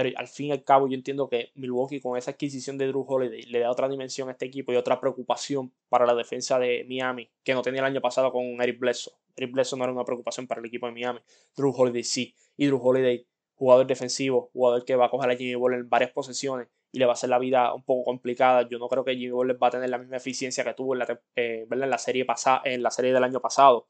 Pero 0.00 0.16
al 0.16 0.28
fin 0.28 0.46
y 0.46 0.52
al 0.52 0.62
cabo 0.62 0.86
yo 0.86 0.94
entiendo 0.94 1.28
que 1.28 1.50
Milwaukee 1.56 1.98
con 1.98 2.16
esa 2.16 2.30
adquisición 2.30 2.78
de 2.78 2.86
Drew 2.86 3.04
Holiday 3.04 3.42
le 3.42 3.58
da 3.58 3.68
otra 3.68 3.88
dimensión 3.88 4.28
a 4.28 4.30
este 4.30 4.46
equipo 4.46 4.72
y 4.72 4.76
otra 4.76 5.00
preocupación 5.00 5.72
para 5.88 6.06
la 6.06 6.14
defensa 6.14 6.56
de 6.60 6.86
Miami 6.88 7.28
que 7.42 7.52
no 7.52 7.62
tenía 7.62 7.80
el 7.80 7.86
año 7.86 8.00
pasado 8.00 8.30
con 8.30 8.44
Eric 8.62 8.78
Bledsoe. 8.78 9.14
Eric 9.34 9.52
Bledsoe 9.52 9.76
no 9.76 9.82
era 9.82 9.92
una 9.92 10.04
preocupación 10.04 10.46
para 10.46 10.60
el 10.60 10.66
equipo 10.68 10.86
de 10.86 10.92
Miami. 10.92 11.18
Drew 11.56 11.74
Holiday 11.76 12.04
sí. 12.04 12.32
Y 12.56 12.66
Drew 12.66 12.80
Holiday 12.80 13.26
jugador 13.56 13.88
defensivo, 13.88 14.50
jugador 14.52 14.84
que 14.84 14.94
va 14.94 15.06
a 15.06 15.10
coger 15.10 15.30
a 15.30 15.36
Jimmy 15.36 15.56
Butler 15.56 15.80
en 15.80 15.88
varias 15.88 16.12
posesiones 16.12 16.68
y 16.92 17.00
le 17.00 17.06
va 17.06 17.12
a 17.12 17.14
hacer 17.14 17.28
la 17.28 17.40
vida 17.40 17.74
un 17.74 17.82
poco 17.82 18.04
complicada. 18.04 18.68
Yo 18.68 18.78
no 18.78 18.86
creo 18.86 19.04
que 19.04 19.16
Jimmy 19.16 19.32
Butler 19.32 19.60
va 19.60 19.66
a 19.66 19.70
tener 19.70 19.90
la 19.90 19.98
misma 19.98 20.18
eficiencia 20.18 20.62
que 20.62 20.74
tuvo 20.74 20.94
en 20.94 21.00
la, 21.00 21.20
eh, 21.34 21.66
en 21.68 21.90
la 21.90 21.98
serie 21.98 22.24
pasada, 22.24 22.62
en 22.64 22.84
la 22.84 22.92
serie 22.92 23.12
del 23.12 23.24
año 23.24 23.40
pasado. 23.40 23.88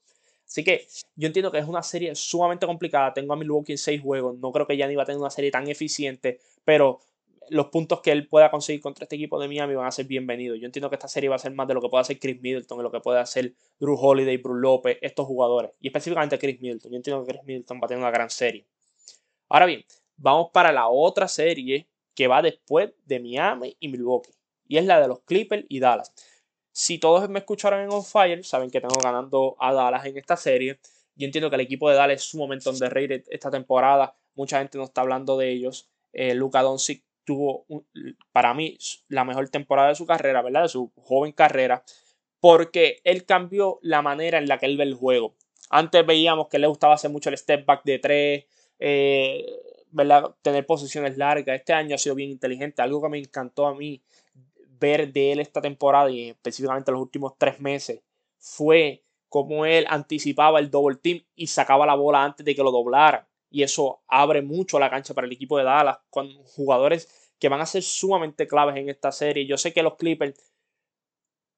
Así 0.48 0.64
que 0.64 0.88
yo 1.14 1.26
entiendo 1.26 1.52
que 1.52 1.58
es 1.58 1.68
una 1.68 1.82
serie 1.82 2.14
sumamente 2.14 2.66
complicada. 2.66 3.12
Tengo 3.12 3.34
a 3.34 3.36
Milwaukee 3.36 3.72
en 3.72 3.78
seis 3.78 4.00
juegos. 4.00 4.38
No 4.38 4.50
creo 4.50 4.66
que 4.66 4.76
Gianni 4.76 4.96
va 4.96 5.02
a 5.02 5.06
tener 5.06 5.20
una 5.20 5.28
serie 5.30 5.50
tan 5.50 5.68
eficiente, 5.68 6.38
pero 6.64 7.00
los 7.50 7.66
puntos 7.66 8.00
que 8.00 8.12
él 8.12 8.28
pueda 8.28 8.50
conseguir 8.50 8.80
contra 8.80 9.04
este 9.04 9.16
equipo 9.16 9.38
de 9.38 9.46
Miami 9.46 9.74
van 9.74 9.86
a 9.86 9.90
ser 9.90 10.06
bienvenidos. 10.06 10.58
Yo 10.58 10.64
entiendo 10.64 10.88
que 10.88 10.96
esta 10.96 11.06
serie 11.08 11.28
va 11.28 11.36
a 11.36 11.38
ser 11.38 11.52
más 11.52 11.68
de 11.68 11.74
lo 11.74 11.82
que 11.82 11.88
puede 11.90 12.00
hacer 12.00 12.18
Chris 12.18 12.40
Middleton, 12.40 12.78
de 12.78 12.84
lo 12.84 12.90
que 12.90 13.00
puede 13.00 13.20
hacer 13.20 13.54
Drew 13.78 13.94
Holiday, 13.94 14.38
Bruce 14.38 14.60
López, 14.60 14.98
estos 15.02 15.26
jugadores. 15.26 15.72
Y 15.80 15.88
específicamente 15.88 16.38
Chris 16.38 16.60
Middleton. 16.60 16.92
Yo 16.92 16.96
entiendo 16.96 17.24
que 17.24 17.32
Chris 17.32 17.44
Middleton 17.44 17.78
va 17.78 17.84
a 17.84 17.88
tener 17.88 18.02
una 18.02 18.10
gran 18.10 18.30
serie. 18.30 18.66
Ahora 19.50 19.66
bien, 19.66 19.84
vamos 20.16 20.48
para 20.50 20.72
la 20.72 20.88
otra 20.88 21.28
serie 21.28 21.88
que 22.14 22.26
va 22.26 22.40
después 22.40 22.90
de 23.04 23.20
Miami 23.20 23.76
y 23.80 23.88
Milwaukee. 23.88 24.30
Y 24.66 24.78
es 24.78 24.84
la 24.86 25.00
de 25.00 25.08
los 25.08 25.20
Clippers 25.20 25.64
y 25.68 25.80
Dallas. 25.80 26.12
Si 26.78 26.98
todos 26.98 27.28
me 27.28 27.40
escucharon 27.40 27.80
en 27.80 27.90
On 27.90 28.04
Fire, 28.04 28.44
saben 28.44 28.70
que 28.70 28.80
tengo 28.80 28.94
ganando 29.02 29.56
a 29.58 29.72
Dallas 29.72 30.06
en 30.06 30.16
esta 30.16 30.36
serie. 30.36 30.78
Yo 31.16 31.26
entiendo 31.26 31.50
que 31.50 31.56
el 31.56 31.62
equipo 31.62 31.90
de 31.90 31.96
Dallas 31.96 32.18
es 32.18 32.30
sumamente 32.30 32.70
underrated 32.70 33.24
esta 33.30 33.50
temporada. 33.50 34.14
Mucha 34.36 34.60
gente 34.60 34.78
no 34.78 34.84
está 34.84 35.00
hablando 35.00 35.36
de 35.36 35.50
ellos. 35.50 35.88
Eh, 36.12 36.34
Luca 36.34 36.62
Doncic 36.62 37.02
tuvo, 37.24 37.66
para 38.30 38.54
mí, 38.54 38.78
la 39.08 39.24
mejor 39.24 39.48
temporada 39.48 39.88
de 39.88 39.96
su 39.96 40.06
carrera, 40.06 40.40
¿verdad? 40.40 40.62
De 40.62 40.68
su 40.68 40.92
joven 41.02 41.32
carrera, 41.32 41.82
porque 42.38 43.00
él 43.02 43.26
cambió 43.26 43.80
la 43.82 44.00
manera 44.00 44.38
en 44.38 44.46
la 44.46 44.58
que 44.58 44.66
él 44.66 44.76
ve 44.76 44.84
el 44.84 44.94
juego. 44.94 45.34
Antes 45.70 46.06
veíamos 46.06 46.46
que 46.46 46.60
le 46.60 46.68
gustaba 46.68 46.94
hacer 46.94 47.10
mucho 47.10 47.28
el 47.28 47.38
step 47.38 47.66
back 47.66 47.82
de 47.82 47.98
tres, 47.98 48.44
eh, 48.78 49.44
¿verdad? 49.90 50.32
Tener 50.42 50.64
posiciones 50.64 51.18
largas. 51.18 51.58
Este 51.58 51.72
año 51.72 51.96
ha 51.96 51.98
sido 51.98 52.14
bien 52.14 52.30
inteligente. 52.30 52.82
Algo 52.82 53.02
que 53.02 53.08
me 53.08 53.18
encantó 53.18 53.66
a 53.66 53.74
mí 53.74 54.00
ver 54.78 55.12
de 55.12 55.32
él 55.32 55.40
esta 55.40 55.60
temporada 55.60 56.10
y 56.10 56.30
específicamente 56.30 56.92
los 56.92 57.00
últimos 57.00 57.34
tres 57.38 57.60
meses 57.60 58.02
fue 58.38 59.04
cómo 59.28 59.66
él 59.66 59.86
anticipaba 59.88 60.58
el 60.58 60.70
double 60.70 60.96
team 60.96 61.24
y 61.34 61.48
sacaba 61.48 61.86
la 61.86 61.94
bola 61.94 62.24
antes 62.24 62.44
de 62.44 62.54
que 62.54 62.62
lo 62.62 62.70
doblara 62.70 63.28
y 63.50 63.62
eso 63.62 64.02
abre 64.06 64.42
mucho 64.42 64.78
la 64.78 64.90
cancha 64.90 65.14
para 65.14 65.26
el 65.26 65.32
equipo 65.32 65.58
de 65.58 65.64
Dallas 65.64 65.98
con 66.10 66.28
jugadores 66.44 67.30
que 67.38 67.48
van 67.48 67.60
a 67.60 67.66
ser 67.66 67.82
sumamente 67.82 68.46
claves 68.46 68.76
en 68.76 68.88
esta 68.88 69.12
serie. 69.12 69.46
Yo 69.46 69.56
sé 69.56 69.72
que 69.72 69.82
los 69.82 69.96
Clippers 69.96 70.34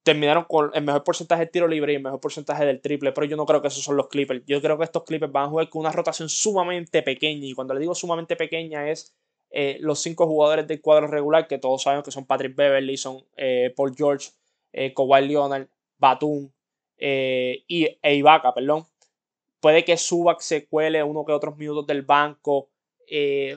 terminaron 0.02 0.44
con 0.44 0.70
el 0.74 0.82
mejor 0.82 1.04
porcentaje 1.04 1.44
de 1.44 1.50
tiro 1.50 1.68
libre 1.68 1.92
y 1.92 1.96
el 1.96 2.02
mejor 2.02 2.20
porcentaje 2.20 2.64
del 2.64 2.80
triple, 2.80 3.12
pero 3.12 3.26
yo 3.26 3.36
no 3.36 3.46
creo 3.46 3.60
que 3.60 3.68
esos 3.68 3.82
son 3.82 3.96
los 3.96 4.08
Clippers. 4.08 4.42
Yo 4.46 4.60
creo 4.60 4.78
que 4.78 4.84
estos 4.84 5.04
Clippers 5.04 5.32
van 5.32 5.44
a 5.44 5.48
jugar 5.48 5.68
con 5.68 5.80
una 5.80 5.92
rotación 5.92 6.28
sumamente 6.28 7.02
pequeña 7.02 7.46
y 7.46 7.54
cuando 7.54 7.74
le 7.74 7.80
digo 7.80 7.94
sumamente 7.94 8.36
pequeña 8.36 8.90
es 8.90 9.14
eh, 9.50 9.78
los 9.80 10.00
cinco 10.00 10.26
jugadores 10.26 10.66
del 10.66 10.80
cuadro 10.80 11.08
regular 11.08 11.48
que 11.48 11.58
todos 11.58 11.82
sabemos 11.82 12.04
que 12.04 12.12
son 12.12 12.24
Patrick 12.24 12.54
Beverly, 12.54 12.96
son 12.96 13.24
eh, 13.36 13.72
Paul 13.76 13.94
George, 13.96 14.30
eh, 14.72 14.94
Kawhi 14.94 15.26
Leonard, 15.26 15.66
Batum 15.98 16.50
eh, 16.98 17.64
y 17.66 17.98
e 18.02 18.14
Ibaka, 18.14 18.54
perdón. 18.54 18.86
Puede 19.60 19.84
que 19.84 19.96
Subac 19.96 20.40
se 20.40 20.66
cuele 20.66 21.02
uno 21.02 21.24
que 21.24 21.32
otros 21.32 21.56
minutos 21.56 21.86
del 21.86 22.02
banco. 22.02 22.68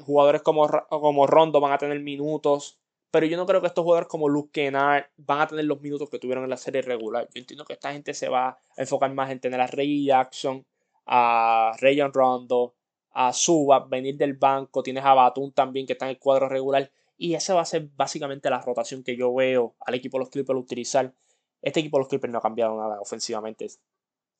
Jugadores 0.05 0.41
como, 0.41 0.67
como 0.89 1.27
Rondo 1.27 1.61
van 1.61 1.71
a 1.71 1.77
tener 1.77 1.99
minutos. 1.99 2.79
Pero 3.11 3.27
yo 3.27 3.37
no 3.37 3.45
creo 3.45 3.61
que 3.61 3.67
estos 3.67 3.83
jugadores 3.83 4.09
como 4.09 4.27
Luke 4.27 4.49
Kennard 4.51 5.05
van 5.17 5.41
a 5.41 5.47
tener 5.47 5.65
los 5.65 5.79
minutos 5.79 6.09
que 6.09 6.17
tuvieron 6.17 6.43
en 6.43 6.49
la 6.49 6.57
serie 6.57 6.81
regular. 6.81 7.29
Yo 7.31 7.39
entiendo 7.39 7.63
que 7.63 7.73
esta 7.73 7.93
gente 7.93 8.13
se 8.15 8.27
va 8.27 8.47
a 8.47 8.57
enfocar 8.75 9.13
más 9.13 9.29
en 9.29 9.39
tener 9.39 9.61
a 9.61 9.67
Ray 9.67 10.05
Jackson, 10.05 10.65
a 11.05 11.73
Rayon 11.79 12.11
Rondo, 12.11 12.73
a 13.13 13.31
Subac, 13.31 13.87
venir 13.89 14.17
del 14.17 14.33
banco. 14.33 14.83
Tienes 14.83 15.05
a 15.05 15.13
Batum 15.13 15.51
también 15.51 15.85
que 15.85 15.93
está 15.93 16.05
en 16.05 16.11
el 16.11 16.19
cuadro 16.19 16.49
regular. 16.49 16.91
Y 17.17 17.35
esa 17.35 17.53
va 17.53 17.61
a 17.61 17.65
ser 17.65 17.87
básicamente 17.95 18.49
la 18.49 18.59
rotación 18.59 19.03
que 19.03 19.15
yo 19.15 19.33
veo 19.33 19.75
al 19.79 19.93
equipo 19.93 20.17
de 20.17 20.23
los 20.23 20.29
Clippers 20.29 20.59
utilizar. 20.59 21.13
Este 21.61 21.79
equipo 21.79 21.97
de 21.97 22.01
los 22.01 22.09
Clippers 22.09 22.33
no 22.33 22.39
ha 22.39 22.41
cambiado 22.41 22.75
nada 22.75 22.99
ofensivamente. 22.99 23.67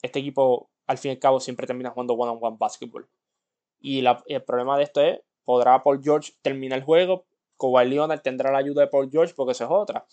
Este 0.01 0.19
equipo 0.19 0.69
al 0.87 0.97
fin 0.97 1.11
y 1.11 1.13
al 1.13 1.19
cabo 1.19 1.39
siempre 1.39 1.65
termina 1.65 1.91
jugando 1.91 2.13
one-on-one 2.15 2.57
basketball. 2.59 3.07
Y 3.79 4.03
el 4.05 4.43
problema 4.43 4.77
de 4.77 4.83
esto 4.83 5.01
es, 5.01 5.19
¿podrá 5.45 5.81
Paul 5.81 6.01
George 6.03 6.33
terminar 6.41 6.79
el 6.79 6.85
juego? 6.85 7.25
Kawhi 7.59 7.87
Leonard 7.87 8.21
tendrá 8.21 8.51
la 8.51 8.57
ayuda 8.57 8.81
de 8.81 8.87
Paul 8.87 9.09
George 9.09 9.33
porque 9.35 9.51
eso 9.51 9.65
es 9.65 9.69
otra. 9.71 10.05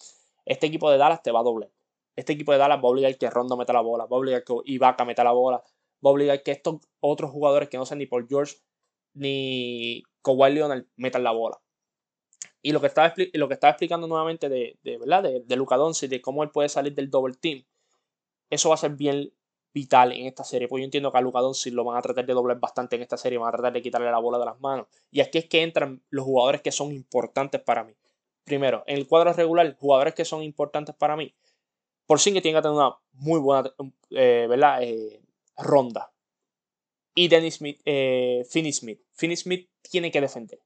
Este 0.44 0.66
equipo 0.66 0.90
de 0.90 0.98
Dallas 0.98 1.22
te 1.22 1.32
va 1.32 1.40
a 1.40 1.42
doblar. 1.42 1.70
Este 2.14 2.34
equipo 2.34 2.52
de 2.52 2.58
Dallas 2.58 2.78
va 2.78 2.82
a 2.82 2.90
obligar 2.90 3.16
que 3.16 3.30
Rondo 3.30 3.56
meta 3.56 3.72
la 3.72 3.80
bola, 3.80 4.04
va 4.04 4.16
a 4.16 4.20
obligar 4.20 4.44
que 4.44 4.54
Ibaka 4.64 5.04
meta 5.04 5.24
la 5.24 5.32
bola, 5.32 5.62
va 6.04 6.10
a 6.10 6.12
obligar 6.12 6.42
que 6.42 6.50
estos 6.50 6.76
otros 7.00 7.30
jugadores 7.30 7.68
que 7.68 7.78
no 7.78 7.86
sean 7.86 7.98
ni 7.98 8.06
Paul 8.06 8.26
George 8.28 8.56
ni 9.14 10.02
Kawhi 10.22 10.52
Leonard 10.52 10.86
metan 10.96 11.24
la 11.24 11.32
bola. 11.32 11.60
Y 12.62 12.72
lo 12.72 12.80
que 12.80 12.88
estaba, 12.88 13.14
lo 13.32 13.48
que 13.48 13.54
estaba 13.54 13.70
explicando 13.70 14.06
nuevamente 14.06 14.48
de, 14.48 14.78
de 14.82 14.98
¿verdad? 14.98 15.22
de, 15.22 15.56
Luka 15.56 15.76
Doncic, 15.76 16.10
de 16.10 16.20
cómo 16.20 16.42
él 16.42 16.50
puede 16.50 16.68
salir 16.68 16.94
del 16.94 17.10
double 17.10 17.34
team, 17.34 17.64
eso 18.50 18.68
va 18.68 18.74
a 18.74 18.78
ser 18.78 18.92
bien 18.92 19.32
vital 19.72 20.12
en 20.12 20.26
esta 20.26 20.44
serie. 20.44 20.68
Pues 20.68 20.82
yo 20.82 20.84
entiendo 20.84 21.10
que 21.10 21.18
a 21.18 21.20
Luka 21.20 21.40
Doncic 21.40 21.72
lo 21.72 21.84
van 21.84 21.96
a 21.96 22.02
tratar 22.02 22.26
de 22.26 22.34
doblar 22.34 22.58
bastante 22.58 22.96
en 22.96 23.02
esta 23.02 23.16
serie, 23.16 23.38
van 23.38 23.48
a 23.48 23.52
tratar 23.52 23.72
de 23.72 23.82
quitarle 23.82 24.10
la 24.10 24.18
bola 24.18 24.38
de 24.38 24.44
las 24.44 24.60
manos. 24.60 24.86
Y 25.10 25.20
aquí 25.20 25.38
es 25.38 25.46
que 25.46 25.62
entran 25.62 26.02
los 26.10 26.24
jugadores 26.24 26.60
que 26.60 26.72
son 26.72 26.92
importantes 26.92 27.60
para 27.62 27.84
mí. 27.84 27.94
Primero, 28.44 28.82
en 28.86 28.98
el 28.98 29.06
cuadro 29.06 29.32
regular, 29.32 29.76
jugadores 29.78 30.14
que 30.14 30.24
son 30.24 30.42
importantes 30.42 30.94
para 30.94 31.16
mí. 31.16 31.34
Por 32.06 32.18
sí 32.18 32.32
que 32.32 32.40
tiene 32.40 32.58
que 32.58 32.62
tener 32.62 32.76
una 32.76 32.96
muy 33.12 33.38
buena 33.40 33.72
eh, 34.10 34.46
¿verdad? 34.48 34.82
Eh, 34.82 35.22
ronda. 35.62 36.12
Y 37.14 37.28
Dennis 37.28 37.56
Smith, 37.56 37.80
eh, 37.84 38.44
Smith. 38.72 39.00
Finney 39.12 39.36
Smith 39.36 39.68
tiene 39.82 40.10
que 40.10 40.20
defender. 40.20 40.60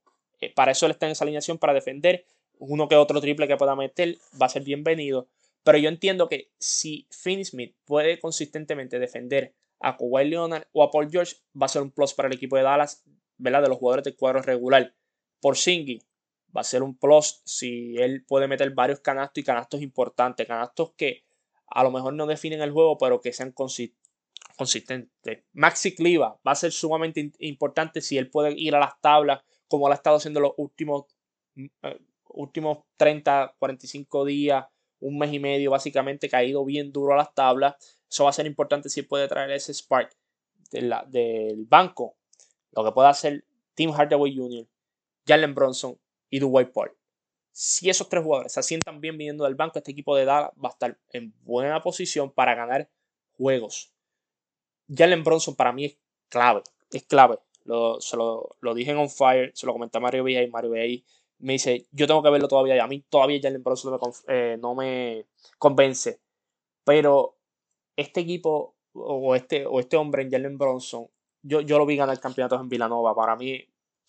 para 0.53 0.71
eso 0.71 0.85
él 0.85 0.91
está 0.91 1.07
en 1.07 1.13
esa 1.13 1.23
alineación 1.23 1.57
para 1.57 1.73
defender. 1.73 2.25
Uno 2.59 2.87
que 2.87 2.95
otro 2.95 3.19
triple 3.19 3.47
que 3.47 3.57
pueda 3.57 3.75
meter 3.75 4.17
va 4.39 4.45
a 4.45 4.49
ser 4.49 4.63
bienvenido. 4.63 5.27
Pero 5.63 5.79
yo 5.79 5.89
entiendo 5.89 6.29
que 6.29 6.51
si 6.59 7.07
Finney 7.09 7.45
Smith 7.45 7.75
puede 7.85 8.19
consistentemente 8.19 8.99
defender 8.99 9.55
a 9.79 9.97
Kawhi 9.97 10.25
Leonard 10.29 10.67
o 10.71 10.83
a 10.83 10.91
Paul 10.91 11.09
George, 11.09 11.37
va 11.59 11.65
a 11.65 11.69
ser 11.69 11.81
un 11.81 11.91
plus 11.91 12.13
para 12.13 12.27
el 12.27 12.35
equipo 12.35 12.55
de 12.55 12.63
Dallas, 12.63 13.03
¿verdad? 13.37 13.63
De 13.63 13.69
los 13.69 13.79
jugadores 13.79 14.03
del 14.05 14.15
cuadro 14.15 14.41
regular. 14.41 14.93
Por 15.41 15.57
Singy, 15.57 16.01
va 16.55 16.61
a 16.61 16.63
ser 16.63 16.83
un 16.83 16.97
plus 16.97 17.41
si 17.45 17.95
él 17.97 18.23
puede 18.25 18.47
meter 18.47 18.69
varios 18.71 18.99
canastos 18.99 19.41
y 19.41 19.43
canastos 19.43 19.81
importantes, 19.81 20.47
canastos 20.47 20.91
que 20.95 21.23
a 21.67 21.83
lo 21.83 21.91
mejor 21.91 22.13
no 22.13 22.27
definen 22.27 22.61
el 22.61 22.71
juego, 22.71 22.97
pero 22.97 23.19
que 23.19 23.33
sean 23.33 23.51
consistentes. 24.55 25.43
Maxi 25.53 25.95
Cliva 25.95 26.39
va 26.45 26.51
a 26.51 26.55
ser 26.55 26.71
sumamente 26.71 27.31
importante 27.39 28.01
si 28.01 28.17
él 28.17 28.29
puede 28.29 28.53
ir 28.57 28.75
a 28.75 28.79
las 28.79 28.99
tablas 29.01 29.41
como 29.67 29.87
lo 29.87 29.93
ha 29.93 29.95
estado 29.95 30.17
haciendo 30.17 30.39
los 30.39 30.53
últimos, 30.57 31.05
eh, 31.55 31.99
últimos 32.29 32.85
30, 32.97 33.55
45 33.57 34.25
días 34.25 34.65
un 34.99 35.17
mes 35.17 35.33
y 35.33 35.39
medio 35.39 35.71
básicamente 35.71 36.29
caído 36.29 36.65
bien 36.65 36.91
duro 36.91 37.13
a 37.13 37.17
las 37.17 37.33
tablas. 37.33 37.75
Eso 38.09 38.23
va 38.23 38.31
a 38.31 38.33
ser 38.33 38.45
importante 38.45 38.89
si 38.89 39.01
puede 39.03 39.27
traer 39.27 39.51
ese 39.51 39.73
spark 39.73 40.15
del 40.71 41.65
banco. 41.67 42.17
Lo 42.71 42.83
que 42.83 42.91
puede 42.91 43.09
hacer 43.09 43.45
Tim 43.75 43.91
Hardaway 43.91 44.35
Jr., 44.35 44.67
Jalen 45.27 45.55
Bronson 45.55 45.99
y 46.29 46.39
Dwight 46.39 46.71
Paul. 46.71 46.91
Si 47.51 47.89
esos 47.89 48.09
tres 48.09 48.23
jugadores 48.23 48.53
se 48.53 48.63
sientan 48.63 48.99
bien 48.99 49.17
viniendo 49.17 49.45
del 49.45 49.55
banco, 49.55 49.79
este 49.79 49.91
equipo 49.91 50.15
de 50.15 50.25
Dallas 50.25 50.51
va 50.61 50.69
a 50.69 50.71
estar 50.71 50.99
en 51.11 51.33
buena 51.43 51.81
posición 51.81 52.31
para 52.31 52.53
ganar 52.53 52.89
juegos. 53.37 53.94
Jalen 54.87 55.23
Bronson 55.23 55.55
para 55.55 55.71
mí 55.71 55.85
es 55.85 55.97
clave, 56.29 56.61
es 56.91 57.03
clave. 57.03 57.39
Lo, 57.63 57.99
se 57.99 58.15
lo, 58.15 58.57
dije 58.75 58.91
en 58.91 58.97
On 58.97 59.09
Fire, 59.09 59.51
se 59.55 59.65
lo 59.65 59.73
comenté 59.73 59.97
a 59.97 60.01
Mario 60.01 60.23
Villa 60.23 60.43
y 60.43 60.49
Mario 60.49 60.71
Villa 60.71 61.03
me 61.39 61.53
dice, 61.53 61.87
yo 61.91 62.07
tengo 62.07 62.23
que 62.23 62.29
verlo 62.29 62.47
todavía. 62.47 62.75
Y 62.75 62.79
a 62.79 62.87
mí 62.87 63.03
todavía 63.09 63.39
Jalen 63.41 63.63
Bronson 63.63 63.91
no 63.91 63.99
me, 63.99 64.35
eh, 64.35 64.57
no 64.57 64.75
me 64.75 65.25
convence. 65.57 66.19
Pero 66.83 67.37
este 67.95 68.21
equipo 68.21 68.75
o 68.93 69.35
este, 69.35 69.65
o 69.65 69.79
este 69.79 69.97
hombre 69.97 70.23
en 70.23 70.31
Jalen 70.31 70.57
Bronson, 70.57 71.07
yo, 71.41 71.61
yo 71.61 71.77
lo 71.77 71.85
vi 71.85 71.95
ganar 71.97 72.19
campeonatos 72.19 72.61
en 72.61 72.69
Villanova. 72.69 73.15
Para 73.15 73.35
mí, 73.35 73.63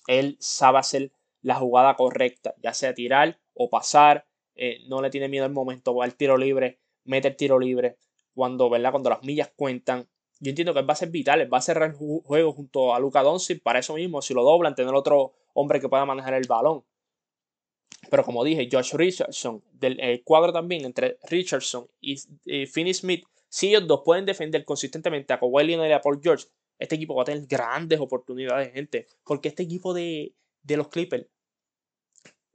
él 0.07 0.37
sabe 0.41 0.79
hacer 0.79 1.13
la 1.43 1.57
jugada 1.57 1.97
correcta, 1.97 2.55
ya 2.63 2.73
sea 2.73 2.95
tirar 2.95 3.39
o 3.55 3.69
pasar. 3.69 4.27
Eh, 4.55 4.85
no 4.89 5.03
le 5.03 5.11
tiene 5.11 5.29
miedo 5.29 5.45
al 5.45 5.53
momento, 5.53 5.95
va 5.95 6.05
al 6.05 6.15
tiro 6.15 6.37
libre, 6.37 6.79
mete 7.05 7.29
el 7.29 7.37
tiro 7.37 7.59
libre. 7.59 7.99
Cuando, 8.35 8.71
¿verdad? 8.71 8.91
Cuando 8.91 9.11
las 9.11 9.23
millas 9.23 9.53
cuentan. 9.57 10.09
Yo 10.39 10.51
entiendo 10.51 10.75
que 10.75 10.83
va 10.83 10.93
a 10.93 10.97
ser 10.97 11.09
vital, 11.09 11.53
va 11.53 11.59
a 11.59 11.63
cerrar 11.63 11.91
el 11.91 11.97
juego 11.97 12.53
junto 12.53 12.95
a 12.95 13.01
Luca 13.01 13.23
Doncic 13.23 13.63
para 13.63 13.79
eso 13.79 13.95
mismo. 13.95 14.21
Si 14.21 14.35
lo 14.35 14.43
doblan, 14.45 14.75
tener 14.75 14.95
otro 14.95 15.33
hombre 15.55 15.81
que 15.81 15.89
pueda 15.89 16.05
manejar 16.05 16.35
el 16.35 16.47
balón. 16.47 16.85
Pero 18.11 18.25
como 18.25 18.45
dije, 18.45 18.69
Josh 18.71 18.95
Richardson, 18.95 19.63
del 19.73 20.23
cuadro 20.25 20.53
también 20.53 20.85
entre 20.85 21.19
Richardson 21.29 21.89
y, 22.01 22.17
Finney 22.67 22.95
Smith, 22.95 23.25
si 23.49 23.69
ellos 23.69 23.87
dos 23.87 24.03
pueden 24.05 24.27
defender 24.27 24.65
consistentemente 24.65 25.33
a 25.33 25.41
Kawhi 25.41 25.65
Leonard 25.65 25.89
y 25.89 25.93
a 25.93 26.01
Paul 26.01 26.21
George, 26.23 26.47
este 26.79 26.97
equipo 26.97 27.15
va 27.15 27.23
a 27.23 27.27
tener 27.27 27.47
grandes 27.47 28.01
oportunidades, 28.01 28.73
gente. 28.73 29.07
Porque 29.25 29.49
este 29.49 29.63
equipo 29.63 29.95
de, 29.95 30.35
los 30.69 30.89
Clippers, 30.89 31.27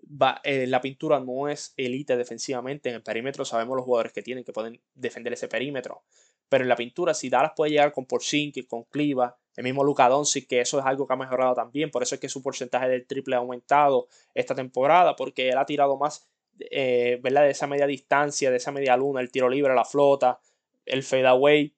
va, 0.03 0.39
eh, 0.43 0.67
la 0.67 0.81
pintura 0.81 1.19
no 1.19 1.47
es 1.47 1.73
elite 1.75 2.15
defensivamente. 2.15 2.89
En 2.89 2.95
el 2.95 3.03
perímetro 3.03 3.45
sabemos 3.45 3.75
los 3.75 3.85
jugadores 3.85 4.13
que 4.13 4.21
tienen 4.21 4.43
que 4.43 4.53
pueden 4.53 4.79
defender 4.93 5.33
ese 5.33 5.47
perímetro. 5.47 6.03
Pero 6.51 6.65
en 6.65 6.67
la 6.67 6.75
pintura, 6.75 7.13
si 7.13 7.29
Dallas 7.29 7.53
puede 7.55 7.71
llegar 7.71 7.93
con 7.93 8.05
Porzingis, 8.05 8.67
con 8.67 8.83
Cliva, 8.83 9.37
el 9.55 9.63
mismo 9.63 9.85
Luka 9.85 10.09
Doncic, 10.09 10.49
que 10.49 10.59
eso 10.59 10.79
es 10.79 10.85
algo 10.85 11.07
que 11.07 11.13
ha 11.13 11.15
mejorado 11.15 11.55
también, 11.55 11.89
por 11.89 12.03
eso 12.03 12.15
es 12.15 12.19
que 12.19 12.27
su 12.27 12.43
porcentaje 12.43 12.89
del 12.89 13.07
triple 13.07 13.35
ha 13.35 13.39
aumentado 13.39 14.09
esta 14.33 14.53
temporada, 14.53 15.15
porque 15.15 15.47
él 15.47 15.57
ha 15.57 15.65
tirado 15.65 15.95
más, 15.95 16.27
eh, 16.59 17.21
¿verdad? 17.23 17.43
De 17.43 17.51
esa 17.51 17.67
media 17.67 17.87
distancia, 17.87 18.51
de 18.51 18.57
esa 18.57 18.73
media 18.73 18.97
luna, 18.97 19.21
el 19.21 19.31
tiro 19.31 19.47
libre, 19.47 19.73
la 19.73 19.85
flota, 19.85 20.41
el 20.85 21.03
fadeaway, 21.03 21.73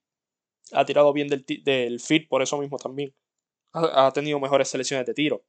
ha 0.72 0.86
tirado 0.86 1.14
bien 1.14 1.28
del, 1.28 1.46
del 1.64 2.00
fit, 2.00 2.28
por 2.28 2.42
eso 2.42 2.58
mismo 2.58 2.80
también 2.80 3.14
ha, 3.74 4.12
tenido 4.12 4.40
mejores 4.40 4.70
selecciones 4.70 5.06
de 5.06 5.14
tiro. 5.14 5.44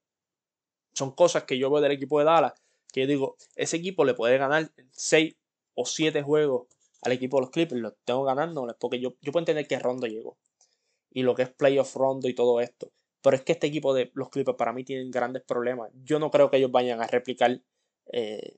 Son 0.92 1.12
cosas 1.12 1.44
que 1.44 1.56
yo 1.56 1.70
veo 1.70 1.80
del 1.80 1.92
equipo 1.92 2.18
de 2.18 2.26
Dallas, 2.26 2.52
que 2.92 3.00
yo 3.00 3.06
digo, 3.06 3.36
ese 3.56 3.78
equipo 3.78 4.04
le 4.04 4.12
puede 4.12 4.36
ganar 4.36 4.70
6 4.90 5.34
o 5.72 5.86
7 5.86 6.20
juegos 6.20 6.66
al 7.04 7.12
equipo 7.12 7.36
de 7.36 7.42
los 7.42 7.50
Clippers, 7.50 7.80
lo 7.80 7.92
tengo 8.04 8.24
ganándoles, 8.24 8.76
porque 8.78 8.98
yo, 8.98 9.14
yo 9.20 9.32
puedo 9.32 9.42
entender 9.42 9.66
que 9.66 9.78
Rondo 9.78 10.06
llegó 10.06 10.36
y 11.14 11.22
lo 11.22 11.34
que 11.34 11.42
es 11.42 11.50
playoff 11.50 11.94
rondo 11.94 12.28
y 12.28 12.34
todo 12.34 12.60
esto. 12.60 12.92
Pero 13.22 13.36
es 13.36 13.42
que 13.42 13.52
este 13.52 13.68
equipo 13.68 13.94
de 13.94 14.10
los 14.14 14.28
Clippers 14.28 14.58
para 14.58 14.74
mí 14.74 14.84
tienen 14.84 15.10
grandes 15.10 15.42
problemas. 15.42 15.90
Yo 16.02 16.18
no 16.18 16.30
creo 16.30 16.50
que 16.50 16.58
ellos 16.58 16.72
vayan 16.72 17.00
a 17.00 17.06
replicar 17.06 17.62
eh, 18.12 18.56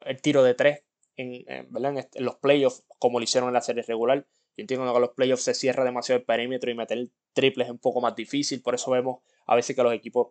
el 0.00 0.20
tiro 0.20 0.42
de 0.42 0.54
tres 0.54 0.82
en, 1.16 1.44
los 2.16 2.36
playoffs 2.36 2.84
como 2.98 3.20
lo 3.20 3.24
hicieron 3.24 3.48
en 3.48 3.54
la 3.54 3.60
serie 3.60 3.82
regular. 3.82 4.26
Yo 4.56 4.62
entiendo 4.62 4.86
que 4.86 4.96
en 4.96 5.00
los 5.02 5.10
playoffs 5.10 5.44
se 5.44 5.54
cierra 5.54 5.84
demasiado 5.84 6.18
el 6.18 6.24
perímetro 6.24 6.70
y 6.70 6.74
meter 6.74 7.10
triples 7.34 7.66
es 7.66 7.72
un 7.72 7.78
poco 7.78 8.00
más 8.00 8.16
difícil. 8.16 8.62
Por 8.62 8.74
eso 8.74 8.90
vemos 8.90 9.20
a 9.46 9.54
veces 9.54 9.76
que 9.76 9.82
los 9.82 9.92
equipos 9.92 10.28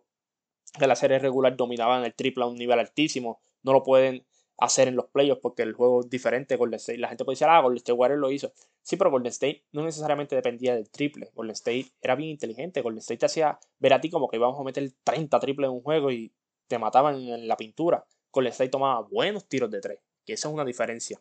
que 0.78 0.86
la 0.86 0.96
serie 0.96 1.18
regular 1.18 1.56
dominaban 1.56 2.04
el 2.04 2.12
triple 2.12 2.44
a 2.44 2.48
un 2.48 2.56
nivel 2.56 2.78
altísimo. 2.78 3.40
No 3.62 3.72
lo 3.72 3.82
pueden 3.84 4.26
hacer 4.58 4.88
en 4.88 4.96
los 4.96 5.06
playoffs 5.06 5.40
porque 5.42 5.62
el 5.62 5.74
juego 5.74 6.00
es 6.00 6.10
diferente. 6.10 6.56
Golden 6.56 6.78
State, 6.78 6.98
la 6.98 7.08
gente 7.08 7.24
puede 7.24 7.34
decir, 7.34 7.48
ah, 7.48 7.60
Golden 7.60 7.78
State 7.78 7.92
Warriors 7.92 8.20
lo 8.20 8.30
hizo. 8.30 8.52
Sí, 8.82 8.96
pero 8.96 9.10
Golden 9.10 9.30
State 9.30 9.64
no 9.72 9.84
necesariamente 9.84 10.34
dependía 10.34 10.74
del 10.74 10.90
triple. 10.90 11.30
Golden 11.34 11.52
State 11.52 11.86
era 12.00 12.14
bien 12.14 12.30
inteligente. 12.30 12.80
Golden 12.80 13.00
State 13.00 13.18
te 13.18 13.26
hacía 13.26 13.58
ver 13.78 13.92
a 13.92 14.00
ti 14.00 14.10
como 14.10 14.28
que 14.28 14.36
íbamos 14.36 14.58
a 14.58 14.64
meter 14.64 14.90
30 15.04 15.38
triples 15.40 15.68
en 15.68 15.74
un 15.74 15.82
juego 15.82 16.10
y 16.10 16.32
te 16.68 16.78
mataban 16.78 17.16
en 17.20 17.48
la 17.48 17.56
pintura. 17.56 18.04
Golden 18.32 18.52
State 18.52 18.70
tomaba 18.70 19.00
buenos 19.02 19.48
tiros 19.48 19.70
de 19.70 19.80
tres, 19.80 20.00
que 20.24 20.34
esa 20.34 20.48
es 20.48 20.54
una 20.54 20.64
diferencia. 20.64 21.20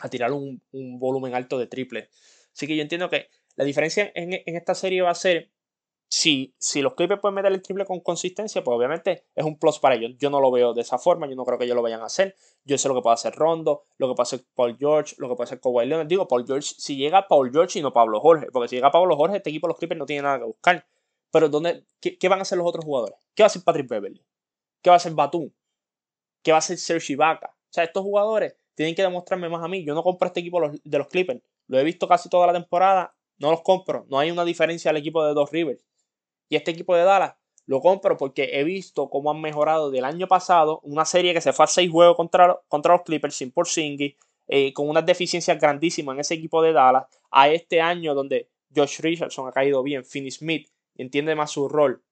A 0.00 0.08
tirar 0.08 0.32
un, 0.32 0.62
volumen 0.72 1.34
alto 1.34 1.58
de 1.58 1.66
triple. 1.66 2.10
Así 2.52 2.66
que 2.66 2.76
yo 2.76 2.82
entiendo 2.82 3.08
que 3.08 3.28
la 3.54 3.64
diferencia 3.64 4.10
en, 4.14 4.32
en 4.34 4.56
esta 4.56 4.74
serie 4.74 5.02
va 5.02 5.10
a 5.10 5.14
ser 5.14 5.50
si, 6.18 6.54
si 6.56 6.80
los 6.80 6.94
Clippers 6.94 7.20
pueden 7.20 7.34
meter 7.34 7.52
el 7.52 7.60
triple 7.60 7.84
con 7.84 8.00
consistencia, 8.00 8.64
pues 8.64 8.74
obviamente 8.74 9.26
es 9.34 9.44
un 9.44 9.58
plus 9.58 9.78
para 9.78 9.96
ellos. 9.96 10.12
Yo 10.18 10.30
no 10.30 10.40
lo 10.40 10.50
veo 10.50 10.72
de 10.72 10.80
esa 10.80 10.96
forma, 10.96 11.28
yo 11.28 11.36
no 11.36 11.44
creo 11.44 11.58
que 11.58 11.66
ellos 11.66 11.76
lo 11.76 11.82
vayan 11.82 12.00
a 12.00 12.06
hacer. 12.06 12.34
Yo 12.64 12.78
sé 12.78 12.88
lo 12.88 12.94
que 12.94 13.02
puede 13.02 13.12
hacer 13.12 13.34
Rondo, 13.34 13.82
lo 13.98 14.08
que 14.08 14.14
puede 14.14 14.22
hacer 14.22 14.46
Paul 14.54 14.78
George, 14.78 15.14
lo 15.18 15.28
que 15.28 15.34
puede 15.34 15.44
hacer 15.44 15.60
Kawhi 15.60 15.84
Leonard. 15.84 16.08
Digo, 16.08 16.26
Paul 16.26 16.46
George, 16.46 16.72
si 16.78 16.96
llega 16.96 17.28
Paul 17.28 17.52
George 17.52 17.78
y 17.78 17.82
no 17.82 17.92
Pablo 17.92 18.18
Jorge, 18.20 18.46
porque 18.50 18.66
si 18.66 18.76
llega 18.76 18.90
Pablo 18.90 19.14
Jorge, 19.14 19.36
este 19.36 19.50
equipo 19.50 19.66
de 19.66 19.72
los 19.72 19.78
Clippers 19.78 19.98
no 19.98 20.06
tiene 20.06 20.22
nada 20.22 20.38
que 20.38 20.46
buscar. 20.46 20.86
Pero 21.30 21.50
¿dónde, 21.50 21.84
qué, 22.00 22.28
van 22.30 22.38
a 22.38 22.42
hacer 22.42 22.56
los 22.56 22.66
otros 22.66 22.86
jugadores? 22.86 23.18
¿Qué 23.34 23.42
va 23.42 23.46
a 23.46 23.48
hacer 23.48 23.62
Patrick 23.62 23.86
Beverly? 23.86 24.24
¿Qué 24.80 24.88
va 24.88 24.94
a 24.94 24.96
hacer 24.96 25.12
Batum? 25.12 25.50
¿Qué 26.42 26.50
va 26.50 26.56
a 26.56 26.60
hacer 26.60 26.78
Serge 26.78 27.12
Ibaka? 27.12 27.48
O 27.48 27.72
sea, 27.72 27.84
estos 27.84 28.02
jugadores 28.02 28.56
tienen 28.74 28.94
que 28.94 29.02
demostrarme 29.02 29.50
más 29.50 29.62
a 29.62 29.68
mí. 29.68 29.84
Yo 29.84 29.94
no 29.94 30.02
compro 30.02 30.28
este 30.28 30.40
equipo 30.40 30.62
de 30.82 30.98
los 30.98 31.08
Clippers. 31.08 31.42
Lo 31.66 31.78
he 31.78 31.84
visto 31.84 32.08
casi 32.08 32.30
toda 32.30 32.46
la 32.46 32.54
temporada. 32.54 33.14
No 33.36 33.50
los 33.50 33.60
compro. 33.60 34.06
No 34.08 34.18
hay 34.18 34.30
una 34.30 34.46
diferencia 34.46 34.90
al 34.90 34.96
equipo 34.96 35.22
de 35.26 35.34
dos 35.34 35.50
Rivers. 35.50 35.84
Y 36.48 36.56
este 36.56 36.70
equipo 36.70 36.94
de 36.94 37.04
Dallas 37.04 37.34
lo 37.66 37.80
compro 37.80 38.16
porque 38.16 38.50
he 38.52 38.64
visto 38.64 39.10
cómo 39.10 39.30
han 39.30 39.40
mejorado 39.40 39.90
del 39.90 40.04
año 40.04 40.28
pasado, 40.28 40.80
una 40.84 41.04
serie 41.04 41.34
que 41.34 41.40
se 41.40 41.52
fue 41.52 41.64
a 41.64 41.68
seis 41.68 41.90
juegos 41.90 42.16
contra, 42.16 42.60
contra 42.68 42.94
los 42.94 43.02
Clippers 43.02 43.34
sin 43.34 43.50
por 43.50 43.66
eh, 44.48 44.72
con 44.72 44.88
unas 44.88 45.04
deficiencias 45.04 45.58
grandísimas 45.58 46.14
en 46.14 46.20
ese 46.20 46.34
equipo 46.34 46.62
de 46.62 46.72
Dallas, 46.72 47.06
a 47.32 47.48
este 47.48 47.80
año 47.80 48.14
donde 48.14 48.48
Josh 48.74 49.00
Richardson 49.00 49.48
ha 49.48 49.52
caído 49.52 49.82
bien, 49.82 50.04
Finney 50.04 50.30
Smith 50.30 50.68
entiende 50.94 51.34
más 51.34 51.50
su 51.50 51.68
rol, 51.68 52.04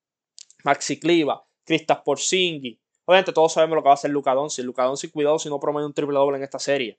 Maxi 0.64 0.98
Cliva, 0.98 1.46
Kristaps 1.64 2.02
Porzingis, 2.04 2.78
obviamente 3.04 3.32
todos 3.32 3.52
sabemos 3.52 3.76
lo 3.76 3.82
que 3.82 3.88
va 3.88 3.92
a 3.92 3.94
hacer 3.94 4.10
Luka 4.10 4.34
Doncic, 4.34 4.64
Luka 4.64 4.82
Doncic 4.82 5.12
cuidado 5.12 5.38
si 5.38 5.48
no 5.48 5.60
promete 5.60 5.86
un 5.86 5.94
triple 5.94 6.16
doble 6.16 6.38
en 6.38 6.42
esta 6.42 6.58
serie. 6.58 6.98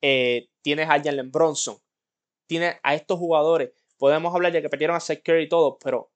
Eh, 0.00 0.48
tienes 0.62 0.88
a 0.88 1.00
Jalen 1.00 1.30
Bronson, 1.30 1.76
tienes 2.46 2.76
a 2.82 2.94
estos 2.94 3.18
jugadores, 3.18 3.72
podemos 3.98 4.34
hablar 4.34 4.52
de 4.52 4.62
que 4.62 4.70
perdieron 4.70 4.96
a 4.96 5.00
Seth 5.00 5.22
Curry 5.22 5.44
y 5.44 5.48
todo, 5.48 5.78
pero 5.78 6.11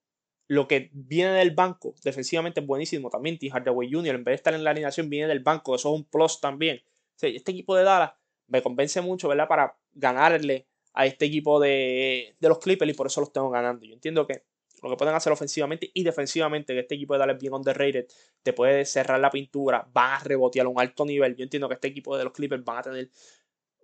lo 0.49 0.69
que 0.69 0.91
viene 0.93 1.33
del 1.33 1.53
banco 1.53 1.95
defensivamente 2.05 2.61
es 2.61 2.67
buenísimo 2.67 3.11
también. 3.11 3.39
Tim 3.39 3.53
Hardaway 3.53 3.91
Jr. 3.93 4.15
en 4.15 4.25
vez 4.25 4.33
de 4.33 4.37
estar 4.37 4.55
en 4.55 4.65
la 4.65 4.71
alineación 4.71 5.11
viene 5.11 5.29
del 5.29 5.41
banco, 5.41 5.75
eso 5.75 5.93
es 5.93 6.01
un 6.01 6.05
plus 6.05 6.41
también. 6.41 6.83
este 7.21 7.51
equipo 7.51 7.75
de 7.75 7.85
Dallas 7.85 8.13
me 8.49 8.63
convence 8.63 9.01
mucho, 9.01 9.29
¿verdad? 9.29 9.49
Para 9.49 9.77
ganarle 9.93 10.67
a 10.95 11.07
este 11.07 11.27
equipo 11.27 11.61
de, 11.61 12.37
los 12.41 12.59
Clippers 12.59 12.91
y 12.91 12.95
por 12.95 13.09
eso 13.09 13.21
los 13.21 13.33
tengo 13.33 13.51
ganando. 13.51 13.85
Yo 13.85 13.95
entiendo 13.95 14.27
que 14.27 14.45
lo 14.83 14.91
que 14.91 14.97
pueden 14.97 15.15
hacer 15.15 15.33
ofensivamente 15.33 15.91
y 15.93 16.05
defensivamente, 16.05 16.75
que 16.75 16.81
este 16.81 16.95
equipo 16.95 17.15
de 17.15 17.21
Dallas 17.21 17.37
es 17.37 17.43
bien 17.43 17.55
underrated, 17.55 18.07
te 18.43 18.53
puede 18.53 18.85
cerrar 18.85 19.19
la 19.19 19.31
pintura, 19.31 19.89
van 19.93 20.13
a 20.13 20.19
rebotear 20.21 20.67
a 20.67 20.69
un 20.69 20.81
alto 20.81 21.05
nivel. 21.05 21.35
Yo 21.35 21.43
entiendo 21.43 21.69
que 21.69 21.75
este 21.75 21.89
equipo 21.89 22.17
de 22.17 22.25
los 22.25 22.33
Clippers 22.33 22.65
van 22.65 22.79
a 22.79 22.83
tener 22.83 23.11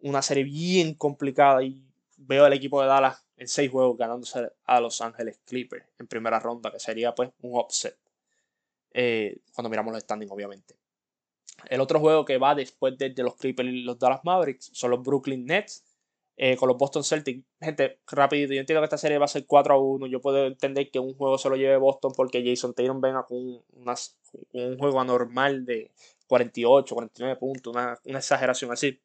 una 0.02 0.22
serie 0.22 0.44
bien 0.44 0.94
complicada 0.94 1.62
y 1.62 1.82
veo 2.26 2.44
al 2.44 2.52
equipo 2.52 2.80
de 2.80 2.88
Dallas 2.88 3.24
en 3.36 3.48
seis 3.48 3.70
juegos 3.70 3.96
ganándose 3.96 4.50
a 4.64 4.80
Los 4.80 5.00
Ángeles 5.00 5.40
Clippers 5.44 5.84
en 5.98 6.06
primera 6.06 6.38
ronda, 6.38 6.70
que 6.70 6.78
sería 6.78 7.14
pues 7.14 7.30
un 7.42 7.58
upset. 7.58 7.96
Eh, 8.92 9.38
cuando 9.54 9.70
miramos 9.70 9.92
los 9.92 10.02
standings, 10.02 10.30
obviamente. 10.30 10.76
El 11.66 11.80
otro 11.80 12.00
juego 12.00 12.24
que 12.24 12.38
va 12.38 12.54
después 12.54 12.96
de, 12.98 13.14
los 13.18 13.36
Clippers 13.36 13.68
y 13.68 13.82
los 13.82 13.98
Dallas 13.98 14.20
Mavericks 14.24 14.70
son 14.72 14.90
los 14.90 15.02
Brooklyn 15.02 15.46
Nets 15.46 15.84
eh, 16.36 16.56
con 16.56 16.68
los 16.68 16.76
Boston 16.76 17.04
Celtics. 17.04 17.44
Gente, 17.60 18.00
rápido, 18.10 18.52
yo 18.52 18.60
entiendo 18.60 18.80
que 18.80 18.86
esta 18.86 18.98
serie 18.98 19.18
va 19.18 19.26
a 19.26 19.28
ser 19.28 19.46
4 19.46 19.74
a 19.74 19.78
1. 19.78 20.06
Yo 20.06 20.20
puedo 20.20 20.46
entender 20.46 20.90
que 20.90 20.98
un 20.98 21.14
juego 21.14 21.38
se 21.38 21.48
lo 21.48 21.56
lleve 21.56 21.76
Boston 21.76 22.12
porque 22.16 22.44
Jason 22.44 22.74
Tatum 22.74 23.00
venga 23.00 23.24
con 23.24 23.38
un 23.38 24.78
juego 24.78 25.00
anormal 25.00 25.64
de 25.64 25.90
48, 26.26 26.94
49 26.94 27.36
puntos, 27.36 27.74
una, 27.74 27.98
exageración 28.04 28.72
así. 28.72 28.98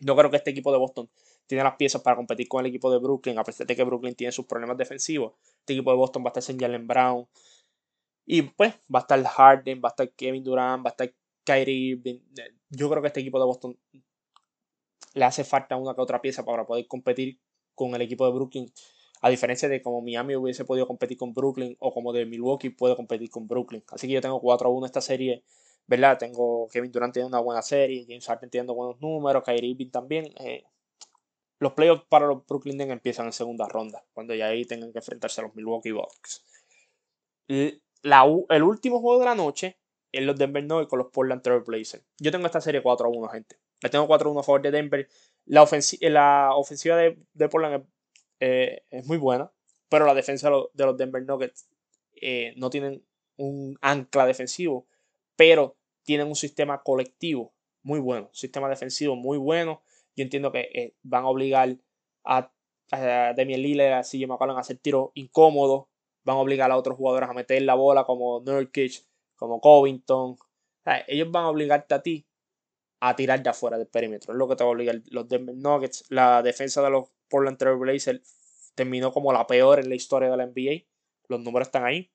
Yo 0.00 0.16
creo 0.16 0.30
que 0.30 0.36
este 0.36 0.50
equipo 0.50 0.72
de 0.72 0.78
Boston 0.78 1.08
tiene 1.48 1.64
las 1.64 1.76
piezas 1.76 2.02
para 2.02 2.14
competir 2.14 2.46
con 2.46 2.60
el 2.60 2.66
equipo 2.66 2.92
de 2.92 2.98
Brooklyn, 2.98 3.38
a 3.38 3.42
pesar 3.42 3.66
de 3.66 3.74
que 3.74 3.82
Brooklyn 3.82 4.14
tiene 4.14 4.30
sus 4.32 4.44
problemas 4.44 4.76
defensivos. 4.76 5.32
Este 5.60 5.72
equipo 5.72 5.90
de 5.90 5.96
Boston 5.96 6.22
va 6.22 6.26
a 6.26 6.28
estar 6.28 6.42
sin 6.42 6.58
Jalen 6.58 6.86
Brown. 6.86 7.26
Y 8.26 8.42
pues 8.42 8.74
va 8.94 8.98
a 8.98 9.02
estar 9.02 9.24
Harden, 9.24 9.80
va 9.82 9.88
a 9.88 9.92
estar 9.92 10.10
Kevin 10.10 10.44
Durant, 10.44 10.84
va 10.84 10.90
a 10.90 10.92
estar 10.92 11.12
Kyrie 11.44 11.98
Yo 12.68 12.90
creo 12.90 13.00
que 13.00 13.08
este 13.08 13.20
equipo 13.20 13.38
de 13.38 13.46
Boston 13.46 13.78
le 15.14 15.24
hace 15.24 15.42
falta 15.42 15.76
una 15.76 15.94
que 15.94 16.02
otra 16.02 16.20
pieza 16.20 16.44
para 16.44 16.66
poder 16.66 16.86
competir 16.86 17.38
con 17.74 17.94
el 17.94 18.02
equipo 18.02 18.26
de 18.26 18.32
Brooklyn. 18.32 18.70
A 19.22 19.30
diferencia 19.30 19.70
de 19.70 19.80
como 19.80 20.02
Miami 20.02 20.36
hubiese 20.36 20.66
podido 20.66 20.86
competir 20.86 21.16
con 21.16 21.32
Brooklyn 21.32 21.76
o 21.80 21.92
como 21.94 22.12
de 22.12 22.26
Milwaukee 22.26 22.68
puede 22.68 22.94
competir 22.94 23.30
con 23.30 23.48
Brooklyn. 23.48 23.82
Así 23.88 24.06
que 24.06 24.12
yo 24.12 24.20
tengo 24.20 24.38
4 24.38 24.68
a 24.68 24.72
1 24.72 24.84
esta 24.84 25.00
serie. 25.00 25.42
¿Verdad? 25.86 26.18
Tengo 26.18 26.68
Kevin 26.68 26.92
Durant 26.92 27.14
tiene 27.14 27.26
una 27.26 27.40
buena 27.40 27.62
serie, 27.62 28.04
James 28.06 28.26
Harden 28.26 28.50
teniendo 28.50 28.74
buenos 28.74 29.00
números, 29.00 29.42
Kyrie 29.42 29.70
Irving 29.70 29.90
también. 29.90 30.26
Eh, 30.38 30.64
los 31.58 31.72
playoffs 31.72 32.04
para 32.08 32.26
los 32.26 32.46
Brooklyn 32.46 32.76
Nets 32.76 32.90
empiezan 32.90 33.26
en 33.26 33.32
segunda 33.32 33.66
ronda, 33.68 34.04
cuando 34.12 34.34
ya 34.34 34.46
ahí 34.46 34.64
tengan 34.64 34.92
que 34.92 34.98
enfrentarse 34.98 35.40
a 35.40 35.44
los 35.44 35.54
Milwaukee 35.54 35.92
Bucks. 35.92 36.44
el 37.48 38.62
último 38.62 39.00
juego 39.00 39.20
de 39.20 39.26
la 39.26 39.34
noche 39.34 39.78
es 40.12 40.22
los 40.22 40.36
Denver 40.36 40.64
Nuggets 40.64 40.88
con 40.88 40.98
los 40.98 41.08
Portland 41.08 41.42
Trail 41.42 41.62
Blazers. 41.66 42.04
Yo 42.18 42.30
tengo 42.30 42.46
esta 42.46 42.60
serie 42.60 42.82
4 42.82 43.06
a 43.06 43.10
1, 43.10 43.28
gente. 43.28 43.56
La 43.80 43.90
tengo 43.90 44.06
4 44.06 44.28
a 44.28 44.32
1 44.32 44.40
a 44.40 44.42
favor 44.42 44.62
de 44.62 44.70
Denver. 44.70 45.08
La, 45.44 45.68
la 46.00 46.50
ofensiva 46.54 46.96
de, 46.96 47.48
Portland 47.48 47.86
eh, 48.40 48.82
es, 48.90 49.06
muy 49.06 49.18
buena, 49.18 49.52
pero 49.88 50.06
la 50.06 50.14
defensa 50.14 50.50
de 50.72 50.84
los 50.84 50.96
Denver 50.96 51.22
Nuggets 51.24 51.68
eh, 52.20 52.54
no 52.56 52.70
tienen 52.70 53.04
un 53.36 53.78
ancla 53.80 54.26
defensivo, 54.26 54.86
pero 55.36 55.76
tienen 56.04 56.26
un 56.26 56.36
sistema 56.36 56.82
colectivo 56.82 57.52
muy 57.82 58.00
bueno, 58.00 58.28
sistema 58.32 58.68
defensivo 58.68 59.14
muy 59.16 59.38
bueno 59.38 59.82
yo 60.18 60.24
entiendo 60.24 60.50
que 60.52 60.68
eh, 60.74 60.94
van 61.02 61.24
a 61.24 61.28
obligar 61.28 61.76
a, 62.24 62.52
a 62.90 63.32
Demian 63.34 63.62
Lillard, 63.62 63.92
a 63.92 64.02
CJ 64.02 64.26
McCollum 64.26 64.56
a 64.56 64.60
hacer 64.60 64.78
tiros 64.78 65.10
incómodos, 65.14 65.86
van 66.24 66.36
a 66.36 66.40
obligar 66.40 66.70
a 66.70 66.76
otros 66.76 66.96
jugadores 66.96 67.30
a 67.30 67.32
meter 67.32 67.62
la 67.62 67.74
bola 67.74 68.04
como 68.04 68.40
Nurkic, 68.40 69.06
como 69.36 69.60
Covington. 69.60 70.36
ellos 71.06 71.30
van 71.30 71.44
a 71.44 71.50
obligarte 71.50 71.94
a 71.94 72.02
ti 72.02 72.26
a 73.00 73.14
tirar 73.14 73.42
de 73.42 73.50
afuera 73.50 73.78
del 73.78 73.86
perímetro. 73.86 74.32
Es 74.32 74.38
lo 74.38 74.48
que 74.48 74.56
te 74.56 74.64
va 74.64 74.70
a 74.70 74.72
obligar 74.72 75.00
los 75.10 75.28
Denver 75.28 75.54
Nuggets. 75.54 76.04
La 76.08 76.42
defensa 76.42 76.82
de 76.82 76.90
los 76.90 77.10
Portland 77.28 77.56
Trail 77.56 77.76
Blazers 77.76 78.72
terminó 78.74 79.12
como 79.12 79.32
la 79.32 79.46
peor 79.46 79.78
en 79.78 79.88
la 79.88 79.94
historia 79.94 80.28
de 80.28 80.36
la 80.36 80.46
NBA. 80.46 80.84
Los 81.28 81.40
números 81.40 81.68
están 81.68 81.84
ahí. 81.84 82.10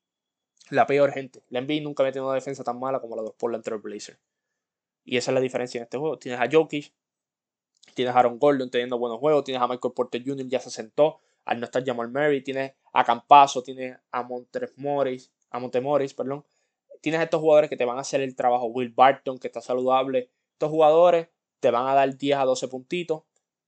La 0.70 0.86
peor 0.86 1.13
gente. 1.13 1.44
La 1.48 1.62
NBA 1.62 1.82
nunca 1.82 2.04
había 2.04 2.12
tenido 2.12 2.28
una 2.28 2.36
defensa 2.36 2.66
tan 2.66 2.80
mala 2.80 3.00
como 3.00 3.16
la 3.16 3.22
de 3.22 3.30
los 3.30 3.36
Portland 3.36 3.63
Trail 3.63 3.82
Blazers. 3.82 4.20
Y 5.06 5.16
esa 5.16 5.32
es 5.32 5.36
la 5.36 5.42
diferencia 5.42 5.80
en 5.80 5.84
este 5.84 5.98
juego. 5.98 6.20
Tienes 6.20 6.42
a 6.42 6.50
Jokic, 6.52 6.94
Tienes 7.93 8.15
a 8.15 8.19
Aaron 8.19 8.39
Gordon 8.39 8.69
teniendo 8.69 8.98
buenos 8.98 9.19
juegos. 9.19 9.43
Tienes 9.43 9.62
a 9.62 9.67
Michael 9.67 9.93
Porter 9.93 10.24
Jr. 10.26 10.48
ya 10.48 10.60
se 10.60 10.69
sentó. 10.69 11.19
Al 11.46 11.60
no 11.60 11.65
estar 11.65 11.84
Jamal 11.86 12.10
Murray. 12.10 12.41
Tienes 12.41 12.74
a 12.91 13.04
Campaso. 13.04 13.62
Tienes 13.62 13.98
a 14.12 14.24
Montemoris. 14.24 15.32
A 15.52 15.60
Montemoris, 15.60 16.13
perdón. 16.13 16.46
Tienes 17.02 17.19
a 17.19 17.24
estos 17.24 17.41
jugadores 17.41 17.69
que 17.69 17.78
te 17.78 17.86
van 17.86 17.98
a 17.98 18.02
hacer 18.02 18.22
el 18.22 18.36
trabajo. 18.36 18.67
Will 18.67 18.89
Barton, 18.89 19.38
que 19.38 19.48
está 19.48 19.62
saludable. 19.62 20.30
Estos 20.54 20.69
jugadores 20.69 21.28
te 21.60 21.69
van 21.69 21.88
a 21.88 21.93
dar 21.93 22.17
10 22.17 22.38
a 22.38 22.46
12 22.46 22.67
puntitos 22.69 23.24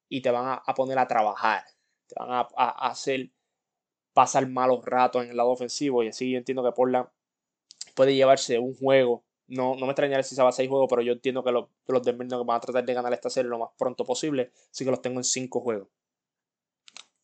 y 0.08 0.21
te 0.21 0.32
van 0.32 0.62
a, 0.65 0.73
poner 0.73 0.97
a 0.97 1.08
trabajar. 1.08 1.63
Te 2.08 2.15
van 2.17 2.32
a, 2.32 2.47
a, 2.56 2.88
hacer 2.88 3.32
pasar 4.13 4.47
malos 4.47 4.86
ratos 4.86 5.23
en 5.23 5.32
el 5.32 5.38
lado 5.38 5.49
ofensivo. 5.49 6.04
Y 6.04 6.08
así 6.08 6.32
yo 6.32 6.38
entiendo 6.38 6.63
que 6.63 6.71
Portland 6.71 7.10
puede 7.93 8.15
llevarse 8.15 8.58
un 8.60 8.73
juego 8.75 9.24
no, 9.47 9.75
no 9.75 9.86
me 9.86 9.91
extrañaría 9.91 10.23
si 10.23 10.36
se 10.36 10.41
va 10.41 10.49
a 10.49 10.53
6 10.53 10.69
juegos, 10.69 10.88
pero 10.89 11.01
yo 11.01 11.13
entiendo 11.13 11.43
que 11.43 11.51
los, 11.51 11.67
los 11.88 12.03
Denver 12.03 12.27
van 12.45 12.58
a 12.58 12.60
tratar 12.60 12.86
de 12.86 12.93
ganar 12.93 13.13
esta 13.13 13.29
serie 13.29 13.49
lo 13.49 13.60
más 13.60 13.69
pronto 13.77 14.03
posible. 14.03 14.51
Así 14.71 14.86
que 14.86 14.91
los 14.91 15.01
tengo 15.01 15.19
en 15.19 15.23
5 15.23 15.62
juegos. 15.62 15.88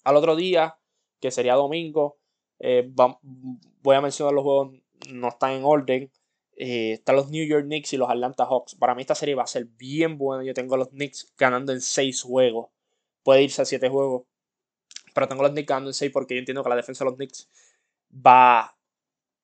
Al 0.04 0.16
otro 0.16 0.36
día, 0.36 0.78
que 1.20 1.32
sería 1.32 1.56
domingo, 1.56 2.18
eh, 2.60 2.92
voy 3.82 3.96
a 3.96 4.02
mencionar 4.02 4.34
los 4.34 4.44
juegos, 4.44 4.74
no 5.10 5.30
están 5.30 5.52
en 5.52 5.64
orden. 5.64 6.12
Eh, 6.56 6.94
están 6.94 7.16
los 7.16 7.32
New 7.32 7.46
York 7.46 7.66
Knicks 7.66 7.94
y 7.94 7.98
los 7.98 8.10
Atlanta 8.10 8.46
Hawks. 8.46 8.76
Para 8.76 8.94
mí 8.94 9.02
esta 9.02 9.16
serie 9.16 9.36
va 9.36 9.44
a 9.44 9.48
ser 9.48 9.66
bien 9.66 10.18
buena. 10.18 10.44
Yo 10.44 10.54
tengo 10.54 10.76
a 10.76 10.78
los 10.78 10.90
Knicks 10.90 11.34
ganando 11.38 11.72
en 11.74 11.82
6 11.82 12.22
juegos. 12.22 12.70
Puede 13.24 13.44
irse 13.44 13.62
a 13.62 13.66
7 13.66 13.90
juegos. 13.90 14.24
Pero 15.14 15.28
tengo 15.28 15.42
los 15.42 15.52
Knicks 15.52 15.68
ganando 15.68 15.90
en 15.90 15.96
6 15.96 16.12
porque 16.12 16.36
yo 16.36 16.40
entiendo 16.40 16.64
que 16.64 16.70
la 16.70 16.76
defensa 16.76 17.04
de 17.04 17.10
los 17.10 17.18
Knicks 17.18 17.50
va 18.14 18.78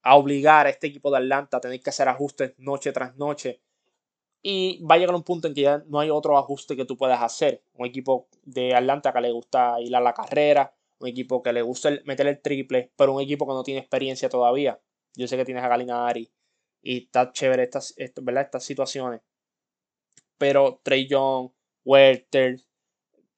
a 0.08 0.16
obligar 0.16 0.68
a 0.68 0.70
este 0.70 0.88
equipo 0.88 1.12
de 1.12 1.18
Atlanta 1.18 1.58
a 1.58 1.60
tener 1.60 1.82
que 1.82 1.90
hacer 1.90 2.08
ajustes 2.08 2.54
noche 2.58 2.94
tras 2.94 3.18
noche. 3.18 3.60
Y 4.42 4.82
va 4.86 4.96
a 4.96 4.98
llegar 4.98 5.14
un 5.14 5.24
punto 5.24 5.50
en 5.50 5.54
que 5.54 5.62
ya 5.62 5.84
no 5.88 6.00
hay 6.00 6.10
otro 6.10 6.38
ajuste 6.38 6.78
que 6.78 6.86
tú 6.86 6.96
puedas 6.96 7.22
hacer. 7.22 7.62
Un 7.74 7.88
equipo 7.88 8.30
de 8.44 8.74
Atlanta 8.74 9.12
que 9.12 9.20
le 9.20 9.32
gusta 9.32 9.76
ir 9.82 9.94
a 9.94 10.00
la 10.00 10.14
carrera, 10.14 10.74
un 11.00 11.10
equipo 11.10 11.44
que 11.44 11.52
le 11.52 11.62
gusta 11.62 11.90
meter 12.06 12.26
el 12.28 12.42
triple, 12.42 12.90
pero 12.96 13.14
un 13.14 13.22
equipo 13.22 13.46
que 13.46 13.54
no 13.54 13.64
tiene 13.64 13.82
experiencia 13.82 14.30
todavía. 14.30 14.80
Yo 15.14 15.28
sé 15.28 15.36
que 15.36 15.44
tienes 15.44 15.64
a 15.66 15.68
Galinari 15.68 16.32
y 16.82 17.04
está 17.04 17.34
chévere 17.34 17.64
estas, 17.64 17.94
¿verdad? 18.22 18.44
estas 18.44 18.64
situaciones. 18.64 19.20
Pero 20.38 20.80
Trey 20.84 21.06
Young, 21.06 21.50
Werther, 21.84 22.62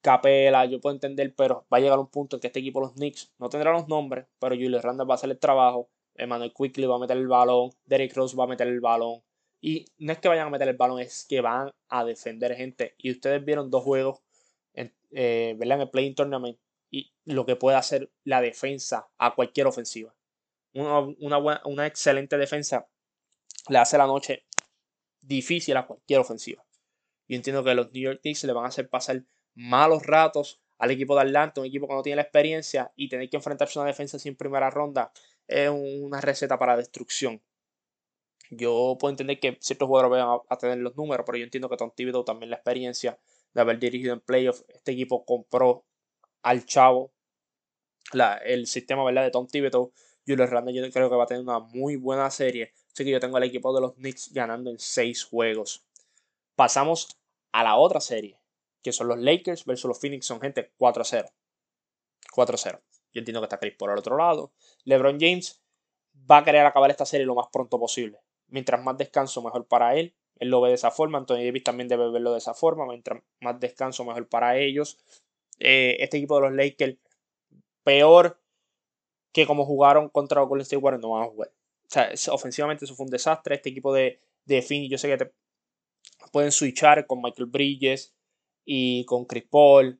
Capela, 0.01 0.65
yo 0.65 0.79
puedo 0.79 0.93
entender, 0.93 1.33
pero 1.35 1.65
va 1.73 1.77
a 1.77 1.81
llegar 1.81 1.97
un 1.97 2.11
punto 2.11 2.35
en 2.35 2.41
que 2.41 2.47
este 2.47 2.59
equipo, 2.59 2.79
los 2.79 2.93
Knicks, 2.93 3.33
no 3.39 3.49
tendrá 3.49 3.71
los 3.71 3.87
nombres, 3.87 4.27
pero 4.39 4.53
Julius 4.53 4.83
Randle 4.83 5.07
va 5.07 5.15
a 5.15 5.15
hacer 5.15 5.31
el 5.31 5.39
trabajo. 5.39 5.89
Emmanuel 6.19 6.53
Quickly 6.53 6.85
va 6.85 6.95
a 6.95 6.99
meter 6.99 7.17
el 7.17 7.27
balón, 7.27 7.71
Derrick 7.85 8.15
Rose 8.15 8.35
va 8.35 8.43
a 8.43 8.47
meter 8.47 8.67
el 8.67 8.79
balón. 8.79 9.23
Y 9.61 9.85
no 9.97 10.13
es 10.13 10.19
que 10.19 10.29
vayan 10.29 10.47
a 10.47 10.49
meter 10.49 10.69
el 10.69 10.77
balón, 10.77 10.99
es 10.99 11.25
que 11.27 11.41
van 11.41 11.71
a 11.89 12.05
defender 12.05 12.55
gente. 12.55 12.95
Y 12.97 13.11
ustedes 13.11 13.43
vieron 13.43 13.69
dos 13.69 13.83
juegos 13.83 14.21
en, 14.73 14.93
eh, 15.11 15.57
en 15.59 15.81
el 15.81 15.89
Playing 15.89 16.15
Tournament 16.15 16.57
y 16.91 17.11
lo 17.25 17.45
que 17.45 17.55
puede 17.55 17.77
hacer 17.77 18.11
la 18.23 18.41
defensa 18.41 19.09
a 19.17 19.35
cualquier 19.35 19.67
ofensiva. 19.67 20.15
Una, 20.73 20.99
una, 21.19 21.61
una 21.65 21.87
excelente 21.87 22.37
defensa 22.37 22.87
le 23.67 23.77
hace 23.77 23.97
la 23.97 24.07
noche 24.07 24.45
difícil 25.21 25.75
a 25.77 25.85
cualquier 25.85 26.19
ofensiva. 26.19 26.65
Yo 27.27 27.35
entiendo 27.35 27.63
que 27.63 27.75
los 27.75 27.91
New 27.91 28.03
York 28.03 28.21
Knicks 28.21 28.43
le 28.45 28.53
van 28.53 28.65
a 28.65 28.69
hacer 28.69 28.89
pasar 28.89 29.23
malos 29.53 30.05
ratos 30.05 30.61
al 30.77 30.91
equipo 30.91 31.15
de 31.15 31.21
Atlanta, 31.21 31.61
un 31.61 31.67
equipo 31.67 31.87
que 31.87 31.93
no 31.93 32.01
tiene 32.01 32.15
la 32.17 32.21
experiencia 32.23 32.91
y 32.95 33.09
tener 33.09 33.29
que 33.29 33.37
enfrentarse 33.37 33.77
a 33.77 33.81
una 33.81 33.89
defensa 33.89 34.17
sin 34.17 34.35
primera 34.35 34.69
ronda 34.69 35.11
es 35.49 35.69
una 35.69 36.21
receta 36.21 36.57
para 36.59 36.77
destrucción. 36.77 37.41
Yo 38.51 38.97
puedo 38.99 39.11
entender 39.11 39.39
que 39.39 39.57
ciertos 39.61 39.87
jugadores 39.87 40.23
van 40.23 40.39
a, 40.47 40.57
tener 40.57 40.77
los 40.77 40.95
números, 40.95 41.25
pero 41.25 41.37
yo 41.37 41.43
entiendo 41.43 41.69
que 41.69 41.77
Tom 41.77 41.91
Thibodeau 41.95 42.23
también 42.23 42.49
la 42.49 42.55
experiencia 42.55 43.19
de 43.53 43.61
haber 43.61 43.79
dirigido 43.79 44.13
en 44.13 44.21
playoffs. 44.21 44.65
Este 44.69 44.91
equipo 44.91 45.25
compró 45.25 45.85
al 46.41 46.65
chavo 46.65 47.11
el 48.45 48.65
sistema 48.67 49.03
¿verdad? 49.03 49.23
de 49.23 49.31
Tom 49.31 49.47
Thibodeau. 49.47 49.91
Julio 50.25 50.43
Hernández 50.43 50.75
yo 50.75 50.91
creo 50.91 51.09
que 51.09 51.15
va 51.15 51.23
a 51.23 51.27
tener 51.27 51.41
una 51.41 51.59
muy 51.59 51.95
buena 51.95 52.29
serie. 52.29 52.73
Así 52.93 53.03
que 53.03 53.11
yo 53.11 53.19
tengo 53.19 53.37
al 53.37 53.43
equipo 53.43 53.73
de 53.73 53.81
los 53.81 53.93
Knicks 53.95 54.31
ganando 54.33 54.69
en 54.69 54.77
6 54.77 55.23
juegos. 55.25 55.83
Pasamos 56.55 57.19
a 57.51 57.63
la 57.63 57.77
otra 57.77 57.99
serie, 57.99 58.39
que 58.83 58.91
son 58.91 59.07
los 59.07 59.17
Lakers 59.17 59.65
versus 59.65 59.87
los 59.87 59.99
Phoenix. 59.99 60.25
Son 60.25 60.39
gente 60.39 60.71
4-0. 60.77 61.31
4-0. 62.35 62.81
Yo 63.13 63.19
entiendo 63.19 63.41
que 63.41 63.45
está 63.45 63.59
Chris 63.59 63.75
por 63.75 63.91
el 63.91 63.97
otro 63.97 64.17
lado. 64.17 64.51
LeBron 64.85 65.19
James 65.19 65.61
va 66.29 66.37
a 66.37 66.43
querer 66.43 66.65
acabar 66.65 66.89
esta 66.91 67.05
serie 67.05 67.25
lo 67.25 67.35
más 67.35 67.47
pronto 67.51 67.79
posible. 67.79 68.19
Mientras 68.47 68.83
más 68.83 68.97
descanso, 68.97 69.41
mejor 69.41 69.67
para 69.67 69.95
él. 69.95 70.15
Él 70.37 70.49
lo 70.49 70.61
ve 70.61 70.69
de 70.69 70.75
esa 70.75 70.91
forma. 70.91 71.17
Anthony 71.17 71.43
Davis 71.45 71.63
también 71.63 71.87
debe 71.87 72.09
verlo 72.11 72.31
de 72.31 72.37
esa 72.37 72.53
forma. 72.53 72.85
Mientras 72.85 73.21
más 73.41 73.59
descanso, 73.59 74.05
mejor 74.05 74.27
para 74.27 74.57
ellos. 74.57 74.97
Eh, 75.59 75.97
este 75.99 76.17
equipo 76.17 76.35
de 76.35 76.41
los 76.41 76.53
Lakers, 76.53 76.97
peor 77.83 78.39
que 79.31 79.45
como 79.45 79.65
jugaron 79.65 80.09
contra 80.09 80.41
Golden 80.41 80.63
State 80.63 80.81
Warriors, 80.81 81.01
no 81.01 81.11
van 81.11 81.23
a 81.23 81.27
jugar. 81.27 81.49
O 81.49 81.87
sea, 81.87 82.33
ofensivamente 82.33 82.85
eso 82.85 82.95
fue 82.95 83.05
un 83.05 83.11
desastre. 83.11 83.55
Este 83.55 83.69
equipo 83.69 83.93
de, 83.93 84.19
de 84.45 84.87
yo 84.87 84.97
sé 84.97 85.07
que 85.07 85.17
te 85.17 85.33
pueden 86.31 86.51
switchar 86.51 87.05
con 87.05 87.21
Michael 87.21 87.49
Bridges 87.49 88.13
y 88.65 89.05
con 89.05 89.25
Chris 89.25 89.45
Paul. 89.49 89.99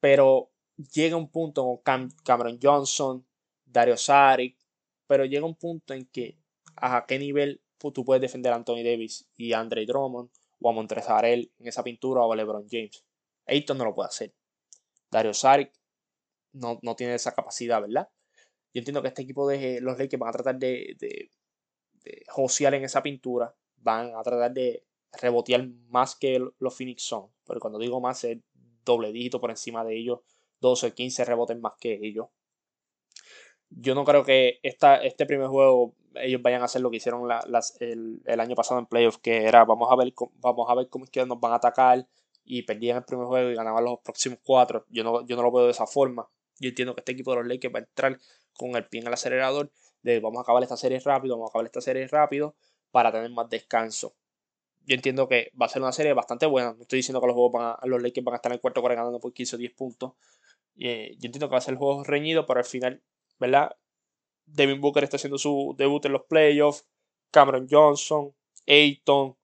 Pero 0.00 0.51
llega 0.76 1.16
un 1.16 1.30
punto 1.30 1.80
con 1.84 2.10
Cameron 2.24 2.58
Johnson, 2.62 3.26
Dario 3.64 3.96
Saric. 3.96 4.56
Pero 5.06 5.24
llega 5.24 5.44
un 5.44 5.56
punto 5.56 5.92
en 5.94 6.06
que 6.06 6.38
a 6.76 7.04
qué 7.06 7.18
nivel 7.18 7.60
tú 7.78 8.04
puedes 8.04 8.20
defender 8.20 8.52
a 8.52 8.56
Anthony 8.56 8.84
Davis 8.84 9.28
y 9.36 9.52
a 9.52 9.60
Andre 9.60 9.84
Drummond 9.84 10.30
o 10.60 10.70
a 10.70 10.72
Montrezarel 10.72 11.50
en 11.58 11.66
esa 11.66 11.82
pintura 11.82 12.22
o 12.22 12.32
a 12.32 12.36
LeBron 12.36 12.66
James. 12.70 13.04
Ayton 13.46 13.78
no 13.78 13.84
lo 13.84 13.94
puede 13.94 14.08
hacer. 14.08 14.32
Dario 15.10 15.34
Saric 15.34 15.72
no, 16.52 16.78
no, 16.82 16.94
tiene 16.94 17.14
esa 17.14 17.34
capacidad, 17.34 17.80
¿verdad? 17.80 18.08
Yo 18.72 18.78
entiendo 18.78 19.02
que 19.02 19.08
este 19.08 19.22
equipo 19.22 19.48
de 19.48 19.80
los 19.80 19.98
Lakers 19.98 20.20
van 20.20 20.28
a 20.28 20.32
tratar 20.32 20.58
de, 20.58 20.96
de, 20.98 21.30
de 22.04 22.24
josear 22.28 22.74
en 22.74 22.84
esa 22.84 23.02
pintura. 23.02 23.54
Van 23.76 24.14
a 24.14 24.22
tratar 24.22 24.52
de 24.52 24.84
rebotear 25.20 25.66
más 25.88 26.14
que 26.14 26.38
los 26.58 26.74
Phoenix 26.76 27.02
son. 27.02 27.30
Pero 27.46 27.60
cuando 27.60 27.78
digo 27.78 28.00
más 28.00 28.22
es 28.24 28.38
doble 28.84 29.12
dígito 29.12 29.40
por 29.40 29.50
encima 29.50 29.84
de 29.84 29.96
ellos. 29.96 30.20
12 30.62 30.94
15 30.94 31.24
rebotes 31.26 31.58
más 31.58 31.74
que 31.78 31.98
ellos. 32.02 32.28
Yo 33.68 33.94
no 33.94 34.04
creo 34.04 34.24
que 34.24 34.60
esta, 34.62 34.96
este 35.02 35.26
primer 35.26 35.48
juego 35.48 35.94
ellos 36.14 36.40
vayan 36.42 36.62
a 36.62 36.66
hacer 36.66 36.80
lo 36.80 36.90
que 36.90 36.98
hicieron 36.98 37.28
el, 37.80 38.40
año 38.40 38.54
pasado 38.54 38.80
en 38.80 38.86
playoffs, 38.86 39.18
que 39.18 39.44
era 39.44 39.64
vamos 39.64 39.90
a 39.90 39.96
ver, 39.96 40.12
vamos 40.36 40.70
a 40.70 40.74
ver 40.74 40.88
cómo 40.88 41.04
es 41.04 41.10
que 41.10 41.24
nos 41.26 41.40
van 41.40 41.52
a 41.52 41.56
atacar 41.56 42.06
y 42.44 42.62
perdían 42.62 42.98
el 42.98 43.04
primer 43.04 43.26
juego 43.26 43.50
y 43.50 43.54
ganaban 43.54 43.84
los 43.84 44.00
próximos 44.00 44.38
cuatro. 44.44 44.86
Yo 44.88 45.04
no, 45.04 45.26
yo 45.26 45.36
no 45.36 45.42
lo 45.42 45.52
veo 45.52 45.64
de 45.64 45.70
esa 45.70 45.86
forma. 45.86 46.28
Yo 46.58 46.68
entiendo 46.68 46.94
que 46.94 47.00
este 47.00 47.12
equipo 47.12 47.32
de 47.32 47.38
los 47.38 47.46
Lakers 47.46 47.74
va 47.74 47.78
a 47.78 47.82
entrar 47.82 48.18
con 48.52 48.76
el 48.76 48.86
pie 48.86 49.00
en 49.00 49.06
el 49.06 49.14
acelerador 49.14 49.70
de 50.02 50.20
vamos 50.20 50.38
a 50.38 50.42
acabar 50.42 50.62
esta 50.62 50.76
serie 50.76 51.00
rápido, 51.00 51.36
vamos 51.36 51.48
a 51.48 51.50
acabar 51.50 51.66
esta 51.66 51.80
serie 51.80 52.06
rápido 52.08 52.54
para 52.90 53.10
tener 53.10 53.30
más 53.30 53.48
descanso. 53.48 54.14
Yo 54.84 54.94
entiendo 54.96 55.28
que 55.28 55.52
va 55.60 55.66
a 55.66 55.68
ser 55.68 55.80
una 55.80 55.92
serie 55.92 56.12
bastante 56.12 56.46
buena. 56.46 56.72
No 56.74 56.82
estoy 56.82 56.98
diciendo 56.98 57.20
que 57.20 57.28
los 57.28 57.34
juegos 57.34 57.52
van 57.52 57.76
a, 57.80 57.86
los 57.86 58.02
Lakers 58.02 58.24
van 58.24 58.34
a 58.34 58.36
estar 58.36 58.50
en 58.50 58.54
el 58.54 58.60
cuarto 58.60 58.80
cuarto 58.80 58.96
ganando 58.96 59.20
por 59.20 59.32
15 59.32 59.56
o 59.56 59.58
10 59.58 59.72
puntos. 59.74 60.12
Eh, 60.76 61.16
yo 61.18 61.26
entiendo 61.26 61.48
que 61.48 61.52
va 61.52 61.58
a 61.58 61.62
ser 61.62 61.72
el 61.72 61.78
juego 61.78 62.02
reñido, 62.04 62.46
pero 62.46 62.60
al 62.60 62.66
final, 62.66 63.02
¿verdad? 63.38 63.76
Devin 64.46 64.80
Booker 64.80 65.04
está 65.04 65.16
haciendo 65.16 65.38
su 65.38 65.74
debut 65.76 66.04
en 66.06 66.12
los 66.12 66.22
playoffs. 66.24 66.86
Cameron 67.30 67.66
Johnson, 67.70 68.34
Ayton, 68.66 69.36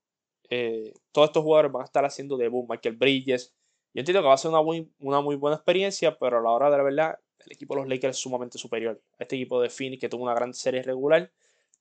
eh, 0.51 0.93
todos 1.12 1.29
estos 1.29 1.43
jugadores 1.43 1.73
van 1.73 1.83
a 1.83 1.85
estar 1.85 2.05
haciendo 2.05 2.37
debut. 2.37 2.67
Michael 2.69 2.97
Bridges. 2.97 3.55
Yo 3.95 4.01
entiendo 4.01 4.23
que 4.23 4.29
va 4.29 4.35
a 4.35 4.38
ser 4.38 4.51
una 4.51 4.62
muy, 4.62 5.37
buena 5.37 5.57
experiencia, 5.57 6.19
pero 6.19 6.38
a 6.38 6.43
la 6.43 6.51
hora 6.51 6.71
de 6.71 6.77
la 6.77 6.83
verdad, 6.83 7.19
el 7.38 7.53
equipo 7.53 7.75
de 7.75 7.81
los 7.81 7.88
Lakers 7.88 8.17
es 8.17 8.23
sumamente 8.23 8.59
superior. 8.59 9.01
Este 9.19 9.37
equipo 9.37 9.61
de 9.61 9.71
Phoenix 9.71 10.01
que 10.01 10.09
tuvo 10.09 10.25
una 10.25 10.35
gran 10.35 10.55
serie 10.55 10.83
regular. 10.83 11.31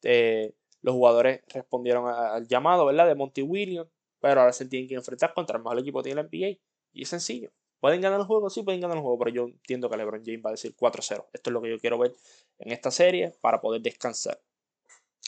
Eh, 0.04 0.54
los 0.82 0.94
jugadores 0.96 1.42
respondieron 1.48 2.08
al 2.08 2.48
llamado, 2.48 2.86
¿verdad? 2.86 3.08
De 3.08 3.16
Monty 3.16 3.42
Williams, 3.42 3.90
pero 4.20 4.42
ahora 4.42 4.54
se 4.54 4.66
tienen 4.66 4.88
que 4.88 4.96
enfrentar 4.96 5.34
contra 5.34 5.58
el 5.58 5.64
mejor 5.64 5.80
equipo 5.80 6.00
que 6.00 6.10
tiene 6.10 6.24
la 6.24 6.30
NBA. 6.30 6.60
Y 6.94 7.04
es 7.04 7.10
sencillo. 7.10 7.52
¿Pueden 7.80 8.02
ganar 8.02 8.20
el 8.20 8.26
juego? 8.26 8.50
Sí, 8.50 8.64
pueden 8.64 8.82
ganar 8.82 8.98
el 8.98 9.04
juego, 9.04 9.20
pero 9.20 9.32
yo 9.32 9.44
entiendo 9.46 9.90
que 9.90 9.98
LeBron 9.98 10.24
James 10.26 10.42
va 10.44 10.50
a 10.50 10.54
decir 10.54 10.76
4-0. 10.76 11.28
Esto 11.32 11.50
es 11.50 11.54
lo 11.54 11.62
que 11.62 11.70
yo 11.70 11.80
quiero 11.80 11.98
ver 11.98 12.14
en 12.60 12.72
esta 12.72 12.92
serie 12.92 13.34
para 13.42 13.62
poder 13.62 13.82
descansar. 13.82 14.42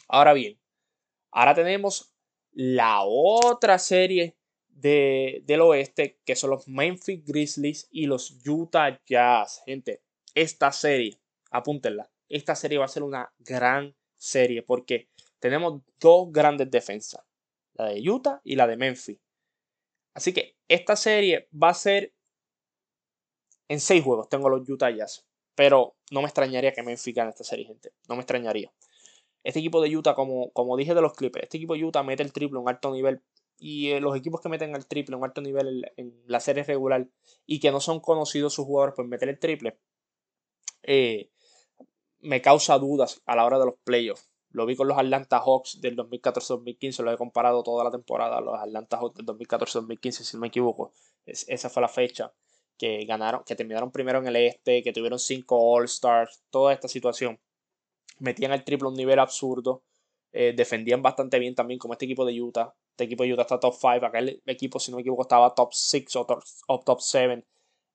Ahora 0.08 0.34
bien, 0.34 0.60
ahora 1.32 1.54
tenemos 1.54 2.14
la 2.52 3.04
otra 3.04 3.78
serie 3.78 4.36
de, 4.68 5.44
del 5.46 5.62
oeste, 5.62 6.20
que 6.26 6.36
son 6.36 6.52
los 6.52 6.68
Memphis 6.68 7.24
Grizzlies 7.24 7.88
y 7.92 8.08
los 8.08 8.42
Utah 8.46 9.00
Jazz. 9.06 9.62
Gente, 9.66 10.02
esta 10.34 10.72
serie, 10.72 11.20
apúntenla, 11.52 12.10
esta 12.30 12.56
serie 12.56 12.78
va 12.78 12.86
a 12.86 12.90
ser 12.90 13.04
una 13.04 13.32
gran 13.40 13.96
serie 14.16 14.64
porque 14.64 15.10
tenemos 15.40 15.82
dos 16.00 16.32
grandes 16.32 16.70
defensas, 16.72 17.24
la 17.74 17.86
de 17.86 18.10
Utah 18.10 18.42
y 18.44 18.56
la 18.56 18.68
de 18.68 18.78
Memphis. 18.78 19.20
Así 20.14 20.34
que 20.34 20.58
esta 20.68 20.96
serie 20.96 21.48
va 21.52 21.70
a 21.70 21.74
ser 21.74 22.14
en 23.70 23.80
seis 23.80 24.04
juegos 24.04 24.28
tengo 24.28 24.50
los 24.50 24.68
Utah 24.68 24.90
Jazz. 24.90 25.26
Pero 25.56 25.96
no 26.12 26.22
me 26.22 26.28
extrañaría 26.28 26.74
que 26.74 26.84
Memphis 26.84 27.16
gane 27.16 27.30
esta 27.30 27.44
serie, 27.44 27.66
gente. 27.66 27.94
No 28.08 28.16
me 28.16 28.22
extrañaría. 28.22 28.72
Este 29.44 29.60
equipo 29.60 29.82
de 29.82 29.96
Utah, 29.96 30.16
como, 30.16 30.52
como 30.52 30.76
dije 30.76 30.94
de 30.94 31.02
los 31.02 31.14
Clippers, 31.14 31.44
este 31.44 31.58
equipo 31.58 31.76
de 31.76 31.86
Utah 31.86 32.04
mete 32.04 32.24
el 32.24 32.34
triple 32.34 32.60
un 32.60 32.68
alto 32.68 32.92
nivel. 32.92 33.22
Y 33.58 33.92
eh, 33.92 34.00
los 34.00 34.16
equipos 34.16 34.42
que 34.42 34.50
meten 34.50 34.76
el 34.76 34.86
triple 34.88 35.16
un 35.16 35.24
alto 35.24 35.42
nivel 35.42 35.92
en, 35.98 36.14
la 36.26 36.40
serie 36.40 36.64
regular 36.64 37.08
y 37.46 37.60
que 37.60 37.72
no 37.72 37.82
son 37.82 38.00
conocidos 38.00 38.54
sus 38.54 38.66
jugadores 38.66 38.96
por 38.96 39.06
meter 39.08 39.28
el 39.28 39.38
triple, 39.38 39.78
eh, 40.84 41.30
me 42.20 42.42
causa 42.42 42.80
dudas 42.80 43.22
a 43.26 43.36
la 43.36 43.46
hora 43.46 43.60
de 43.60 43.66
los 43.66 43.76
playoffs. 43.84 44.30
Lo 44.52 44.66
vi 44.66 44.76
con 44.76 44.88
los 44.88 44.98
Atlanta 44.98 45.40
Hawks 45.40 45.80
del 45.82 45.96
2014-2015, 45.98 47.04
lo 47.04 47.12
he 47.12 47.18
comparado 47.18 47.64
toda 47.64 47.84
la 47.84 47.92
temporada 47.92 48.38
a 48.38 48.42
los 48.42 48.58
Atlanta 48.58 48.98
Hawks 48.98 49.18
del 49.18 49.26
2014-2015, 49.26 50.12
si 50.12 50.38
no 50.38 50.42
me 50.42 50.48
equivoco. 50.48 50.92
esa 51.26 51.70
fue 51.70 51.82
la 51.82 51.90
fecha 51.90 52.34
que 52.80 53.06
ganaron, 53.06 53.44
que 53.46 53.56
terminaron 53.56 53.92
primero 53.92 54.20
en 54.20 54.28
el 54.28 54.38
este, 54.38 54.82
que 54.82 54.94
tuvieron 54.94 55.20
cinco 55.20 55.58
All-Stars, 55.60 56.44
toda 56.50 56.74
esta 56.74 56.88
situación. 56.88 57.40
Metían 58.20 58.54
el 58.54 58.64
triple 58.64 58.88
a 58.88 58.90
un 58.90 58.96
nivel 58.96 59.20
absurdo. 59.20 59.84
Eh, 60.32 60.54
defendían 60.56 61.02
bastante 61.02 61.40
bien 61.40 61.56
también, 61.56 61.78
como 61.78 61.94
este 61.94 62.06
equipo 62.06 62.26
de 62.26 62.42
Utah. 62.42 62.74
Este 62.92 63.04
equipo 63.04 63.24
de 63.24 63.34
Utah 63.34 63.44
está 63.44 63.60
top 63.60 63.76
5. 63.76 64.06
Aquel 64.06 64.42
equipo, 64.46 64.80
si 64.80 64.92
no 64.92 64.98
me 64.98 65.02
equivoco, 65.02 65.24
estaba 65.24 65.54
top 65.54 65.74
6 65.74 66.16
o 66.16 66.26
top, 66.86 67.00
7 67.02 67.46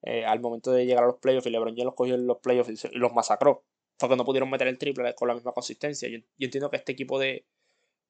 eh, 0.03 0.25
al 0.27 0.41
momento 0.41 0.71
de 0.71 0.85
llegar 0.85 1.05
a 1.05 1.07
los 1.07 1.17
playoffs. 1.17 1.47
Y 1.47 1.51
LeBron 1.51 1.75
ya 1.75 1.85
los 1.85 1.95
cogió 1.95 2.15
en 2.15 2.27
los 2.27 2.39
playoffs 2.39 2.85
y 2.85 2.99
los 2.99 3.13
masacró. 3.15 3.65
Porque 3.99 4.17
no 4.17 4.25
pudieron 4.25 4.51
meter 4.51 4.69
el 4.69 4.79
triple 4.79 5.15
con 5.15 5.29
la 5.29 5.35
misma 5.35 5.53
consistencia. 5.53 6.09
yo 6.11 6.19
entiendo 6.39 6.71
que 6.71 6.77
este 6.77 6.93
equipo 6.93 7.19
de, 7.19 7.47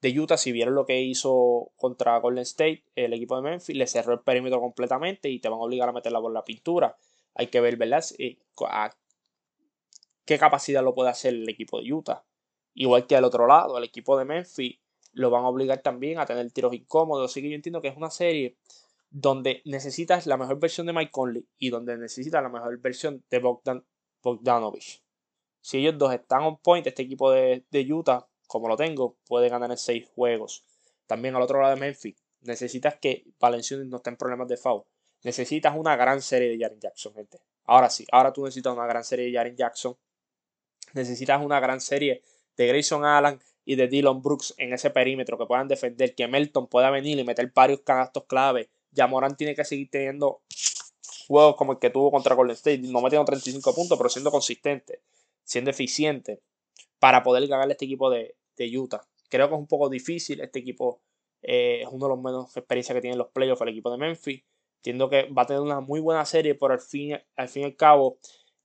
de 0.04 0.20
Utah, 0.20 0.36
si 0.36 0.52
vieron 0.52 0.74
lo 0.74 0.84
que 0.84 1.00
hizo 1.00 1.72
contra 1.76 2.18
Golden 2.18 2.42
State, 2.42 2.84
el 2.94 3.14
equipo 3.14 3.36
de 3.36 3.42
Memphis, 3.42 3.74
le 3.74 3.86
cerró 3.86 4.12
el 4.12 4.20
perímetro 4.20 4.60
completamente 4.60 5.30
y 5.30 5.38
te 5.38 5.48
van 5.48 5.58
a 5.58 5.62
obligar 5.62 5.88
a 5.88 5.92
meterla 5.92 6.20
por 6.20 6.30
la 6.30 6.44
pintura. 6.44 6.98
Hay 7.34 7.46
que 7.46 7.62
ver, 7.62 7.78
¿verdad? 7.78 8.04
qué 10.26 10.38
capacidad 10.38 10.84
lo 10.84 10.94
puede 10.94 11.08
hacer 11.08 11.32
el 11.32 11.48
equipo 11.48 11.80
de 11.80 11.90
Utah. 11.90 12.22
Igual 12.74 13.06
que 13.06 13.16
al 13.16 13.24
otro 13.24 13.46
lado, 13.46 13.78
el 13.78 13.84
equipo 13.84 14.18
de 14.18 14.26
Memphis 14.26 14.78
lo 15.12 15.30
van 15.30 15.44
a 15.44 15.48
obligar 15.48 15.80
también 15.80 16.18
a 16.18 16.26
tener 16.26 16.50
tiros 16.52 16.74
incómodos. 16.74 17.30
Así 17.30 17.40
que 17.40 17.48
yo 17.48 17.54
entiendo 17.54 17.80
que 17.80 17.88
es 17.88 17.96
una 17.96 18.10
serie 18.10 18.58
donde 19.08 19.62
necesitas 19.64 20.26
la 20.26 20.36
mejor 20.36 20.60
versión 20.60 20.86
de 20.86 20.92
Mike 20.92 21.12
Conley 21.12 21.48
y 21.56 21.70
donde 21.70 21.96
necesitas 21.96 22.42
la 22.42 22.50
mejor 22.50 22.78
versión 22.78 23.24
de 23.30 23.38
Bogdan 23.38 23.86
Bogdanovich. 24.22 25.02
Si 25.62 25.78
ellos 25.78 25.96
dos 25.96 26.12
están 26.12 26.42
on 26.42 26.58
point, 26.58 26.86
este 26.86 27.04
equipo 27.04 27.30
de, 27.30 27.64
de 27.70 27.90
Utah 27.90 28.28
como 28.46 28.68
lo 28.68 28.76
tengo, 28.76 29.16
puede 29.26 29.48
ganar 29.48 29.70
en 29.70 29.76
6 29.76 30.06
juegos. 30.14 30.64
También 31.06 31.34
al 31.36 31.42
otro 31.42 31.60
lado 31.60 31.74
de 31.74 31.80
Memphis, 31.80 32.16
necesitas 32.42 32.96
que 32.96 33.24
Valenciunas 33.40 33.86
no 33.86 33.98
esté 33.98 34.10
en 34.10 34.16
problemas 34.16 34.48
de 34.48 34.56
foul. 34.56 34.84
Necesitas 35.22 35.74
una 35.76 35.96
gran 35.96 36.20
serie 36.20 36.50
de 36.50 36.58
Jaren 36.58 36.80
Jackson, 36.80 37.14
gente. 37.14 37.40
Ahora 37.64 37.88
sí, 37.88 38.06
ahora 38.12 38.32
tú 38.32 38.44
necesitas 38.44 38.74
una 38.74 38.86
gran 38.86 39.04
serie 39.04 39.26
de 39.26 39.32
Jaren 39.32 39.56
Jackson. 39.56 39.96
Necesitas 40.92 41.42
una 41.42 41.60
gran 41.60 41.80
serie 41.80 42.22
de 42.56 42.66
Grayson 42.66 43.04
Allen 43.04 43.40
y 43.64 43.76
de 43.76 43.88
Dylan 43.88 44.22
Brooks 44.22 44.54
en 44.58 44.72
ese 44.72 44.90
perímetro 44.90 45.38
que 45.38 45.46
puedan 45.46 45.66
defender, 45.66 46.14
que 46.14 46.28
Melton 46.28 46.66
pueda 46.66 46.90
venir 46.90 47.18
y 47.18 47.24
meter 47.24 47.50
varios 47.54 47.80
canastos 47.80 48.24
clave. 48.24 48.68
Ya 48.92 49.06
Morán 49.06 49.36
tiene 49.36 49.54
que 49.54 49.64
seguir 49.64 49.88
teniendo 49.90 50.42
juegos 51.26 51.56
como 51.56 51.72
el 51.72 51.78
que 51.78 51.90
tuvo 51.90 52.10
contra 52.10 52.34
Golden 52.34 52.54
State, 52.54 52.78
no 52.78 53.00
metiendo 53.00 53.24
35 53.24 53.74
puntos, 53.74 53.96
pero 53.96 54.10
siendo 54.10 54.30
consistente, 54.30 55.00
siendo 55.42 55.70
eficiente 55.70 56.42
para 56.98 57.22
poder 57.22 57.46
ganarle 57.46 57.72
este 57.72 57.84
equipo 57.84 58.10
de, 58.10 58.36
Utah. 58.76 59.06
Creo 59.28 59.48
que 59.48 59.54
es 59.54 59.60
un 59.60 59.66
poco 59.66 59.88
difícil, 59.88 60.40
este 60.40 60.60
equipo 60.60 61.02
eh, 61.42 61.80
es 61.82 61.88
uno 61.90 62.06
de 62.06 62.14
los 62.14 62.22
menos 62.22 62.56
experiencia 62.56 62.94
que 62.94 63.00
tienen 63.00 63.18
los 63.18 63.28
playoffs 63.28 63.62
el 63.62 63.68
equipo 63.68 63.90
de 63.90 63.98
Memphis. 63.98 64.42
Entiendo 64.76 65.08
que 65.08 65.24
va 65.30 65.42
a 65.42 65.46
tener 65.46 65.62
una 65.62 65.80
muy 65.80 66.00
buena 66.00 66.24
serie, 66.24 66.54
pero 66.54 66.74
al 66.74 66.80
fin, 66.80 67.16
al 67.36 67.48
fin 67.48 67.62
y 67.62 67.64
al 67.66 67.76
cabo, 67.76 68.18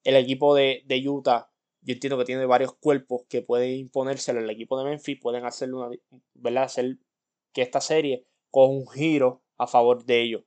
el 0.04 0.16
equipo 0.16 0.54
de, 0.54 0.84
Utah, 1.08 1.50
yo 1.82 1.94
entiendo 1.94 2.18
que 2.18 2.26
tiene 2.26 2.46
varios 2.46 2.76
cuerpos 2.76 3.24
que 3.30 3.42
pueden 3.42 3.72
imponérselo 3.78 4.40
al 4.40 4.50
equipo 4.50 4.78
de 4.78 4.90
Memphis, 4.90 5.20
pueden 5.20 5.46
hacer 5.46 5.74
una, 5.74 5.90
¿verdad? 6.34 6.64
Hacer 6.64 6.98
que 7.54 7.62
esta 7.62 7.82
serie 7.82 8.26
con 8.52 8.70
un 8.70 8.88
giro 8.88 9.44
a 9.58 9.68
favor 9.68 10.04
de 10.06 10.22
ellos. 10.22 10.44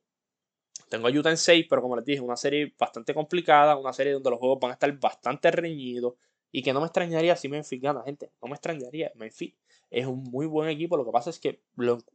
Tengo 0.88 1.08
a 1.08 1.10
Utah 1.10 1.30
en 1.30 1.38
6, 1.38 1.66
pero 1.70 1.80
como 1.80 1.96
les 1.96 2.04
dije, 2.04 2.20
una 2.20 2.36
serie 2.36 2.74
bastante 2.78 3.14
complicada, 3.14 3.76
una 3.76 3.94
serie 3.94 4.12
donde 4.12 4.30
los 4.30 4.38
juegos 4.38 4.58
van 4.60 4.72
a 4.72 4.74
estar 4.74 4.92
bastante 4.98 5.50
reñidos 5.50 6.14
y 6.52 6.62
que 6.62 6.74
no 6.74 6.80
me 6.80 6.86
extrañaría 6.86 7.34
si 7.34 7.48
Memphis 7.48 7.80
gana, 7.80 8.02
gente. 8.04 8.30
No 8.42 8.48
me 8.48 8.54
extrañaría. 8.54 9.10
Memphis 9.14 9.54
es 9.90 10.06
un 10.06 10.22
muy 10.24 10.46
buen 10.46 10.68
equipo. 10.68 10.98
Lo 10.98 11.04
que 11.04 11.10
pasa 11.10 11.30
es 11.30 11.40
que 11.40 11.62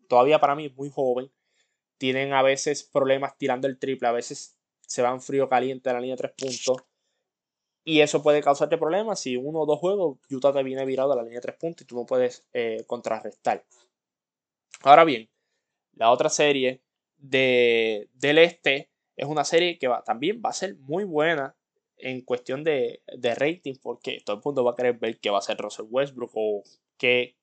todavía 0.08 0.40
para 0.40 0.56
mí 0.56 0.68
es 0.68 0.76
muy 0.76 0.92
joven. 0.92 1.32
Tienen 1.98 2.34
a 2.34 2.44
veces 2.44 2.84
problemas 2.84 3.36
tirando 3.38 3.68
el 3.68 3.80
triple, 3.80 4.08
a 4.08 4.12
veces 4.12 4.56
se 4.82 5.02
van 5.02 5.22
frío 5.22 5.50
caliente 5.50 5.90
a 5.90 5.94
la 5.94 6.00
línea 6.00 6.16
de 6.16 6.30
tres 6.30 6.34
puntos. 6.38 6.86
Y 7.84 8.02
eso 8.02 8.22
puede 8.22 8.42
causarte 8.42 8.78
problemas 8.78 9.20
si 9.20 9.38
uno 9.38 9.62
o 9.62 9.66
dos 9.66 9.80
juegos 9.80 10.20
Utah 10.30 10.54
te 10.54 10.62
viene 10.62 10.86
virado 10.86 11.14
a 11.14 11.16
la 11.16 11.24
línea 11.24 11.38
de 11.38 11.42
tres 11.42 11.56
puntos 11.56 11.82
y 11.82 11.86
tú 11.86 11.96
no 11.96 12.06
puedes 12.06 12.46
eh, 12.54 12.84
contrarrestar. 12.86 13.66
Ahora 14.84 15.04
bien, 15.04 15.30
la 15.94 16.12
otra 16.12 16.30
serie 16.30 16.84
de, 17.18 18.08
del 18.14 18.38
este 18.38 18.92
es 19.16 19.26
una 19.26 19.44
serie 19.44 19.80
que 19.80 19.88
va, 19.88 20.04
también 20.04 20.42
va 20.46 20.52
a 20.52 20.54
ser 20.54 20.76
muy 20.76 21.06
buena 21.06 21.56
en 21.98 22.22
cuestión 22.22 22.64
de, 22.64 23.02
de, 23.08 23.36
rating, 23.36 23.76
porque 23.82 24.22
todo 24.26 24.38
el 24.38 24.42
mundo 24.44 24.64
va 24.64 24.72
a 24.72 24.76
querer 24.76 24.98
ver 24.98 25.20
qué 25.20 25.30
va 25.30 25.40
a 25.40 25.42
ser 25.42 25.58
Russell 25.58 25.88
Westbrook 25.90 26.32
o 26.36 26.64
qué, 26.98 27.36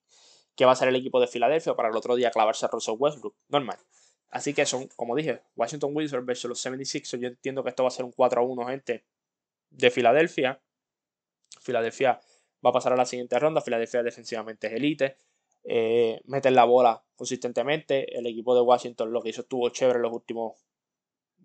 qué 0.55 0.65
va 0.65 0.71
a 0.71 0.75
ser 0.75 0.87
el 0.87 0.95
equipo 0.95 1.19
de 1.19 1.27
Filadelfia 1.27 1.75
para 1.75 1.89
el 1.89 1.95
otro 1.95 2.15
día 2.15 2.31
clavarse 2.31 2.65
a 2.65 2.69
Russell 2.69 2.95
Westbrook. 2.97 3.35
Normal. 3.49 3.77
Así 4.29 4.53
que 4.53 4.65
son, 4.65 4.87
como 4.95 5.15
dije, 5.15 5.41
Washington 5.55 5.91
Wizards 5.93 6.25
versus 6.25 6.49
los 6.49 6.65
76ers. 6.65 7.19
Yo 7.19 7.27
entiendo 7.27 7.63
que 7.63 7.69
esto 7.69 7.83
va 7.83 7.87
a 7.87 7.91
ser 7.91 8.05
un 8.05 8.13
4-1, 8.13 8.67
gente, 8.67 9.05
de 9.69 9.91
Filadelfia. 9.91 10.61
Filadelfia 11.61 12.19
va 12.65 12.69
a 12.69 12.73
pasar 12.73 12.93
a 12.93 12.97
la 12.97 13.05
siguiente 13.05 13.37
ronda. 13.39 13.61
Filadelfia 13.61 14.03
defensivamente 14.03 14.67
es 14.67 14.73
elite. 14.73 15.17
Eh, 15.63 16.19
meten 16.25 16.55
la 16.55 16.65
bola 16.65 17.03
consistentemente. 17.15 18.17
El 18.17 18.27
equipo 18.27 18.55
de 18.55 18.61
Washington 18.61 19.11
lo 19.11 19.21
que 19.21 19.29
hizo 19.29 19.41
estuvo 19.41 19.69
chévere 19.69 19.97
en 19.97 20.03
los 20.03 20.13
últimos 20.13 20.65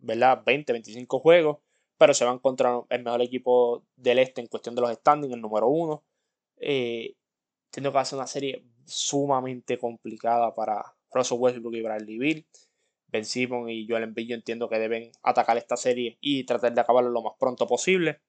¿verdad? 0.02 0.42
20, 0.44 0.72
25 0.72 1.18
juegos. 1.20 1.58
Pero 2.00 2.14
se 2.14 2.24
van 2.24 2.38
contra 2.38 2.80
el 2.88 3.04
mejor 3.04 3.20
equipo 3.20 3.84
del 3.94 4.20
este 4.20 4.40
en 4.40 4.46
cuestión 4.46 4.74
de 4.74 4.80
los 4.80 4.90
standings, 4.90 5.34
el 5.34 5.42
número 5.42 5.68
uno. 5.68 6.02
Eh, 6.56 7.14
que 7.70 7.80
va 7.90 8.00
a 8.00 8.04
ser 8.06 8.16
una 8.16 8.26
serie 8.26 8.64
sumamente 8.86 9.78
complicada 9.78 10.54
para 10.54 10.96
Russell 11.12 11.38
Westbrook 11.38 11.74
y 11.74 11.82
Bradley 11.82 12.18
Bill. 12.18 12.46
Ben 13.08 13.26
Simon 13.26 13.68
y 13.68 13.86
Joel 13.86 14.04
Embiid 14.04 14.28
yo 14.28 14.34
entiendo 14.34 14.70
que 14.70 14.78
deben 14.78 15.12
atacar 15.22 15.58
esta 15.58 15.76
serie 15.76 16.16
y 16.22 16.44
tratar 16.44 16.72
de 16.72 16.80
acabarlo 16.80 17.10
lo 17.10 17.20
más 17.20 17.34
pronto 17.38 17.66
posible. 17.66 18.22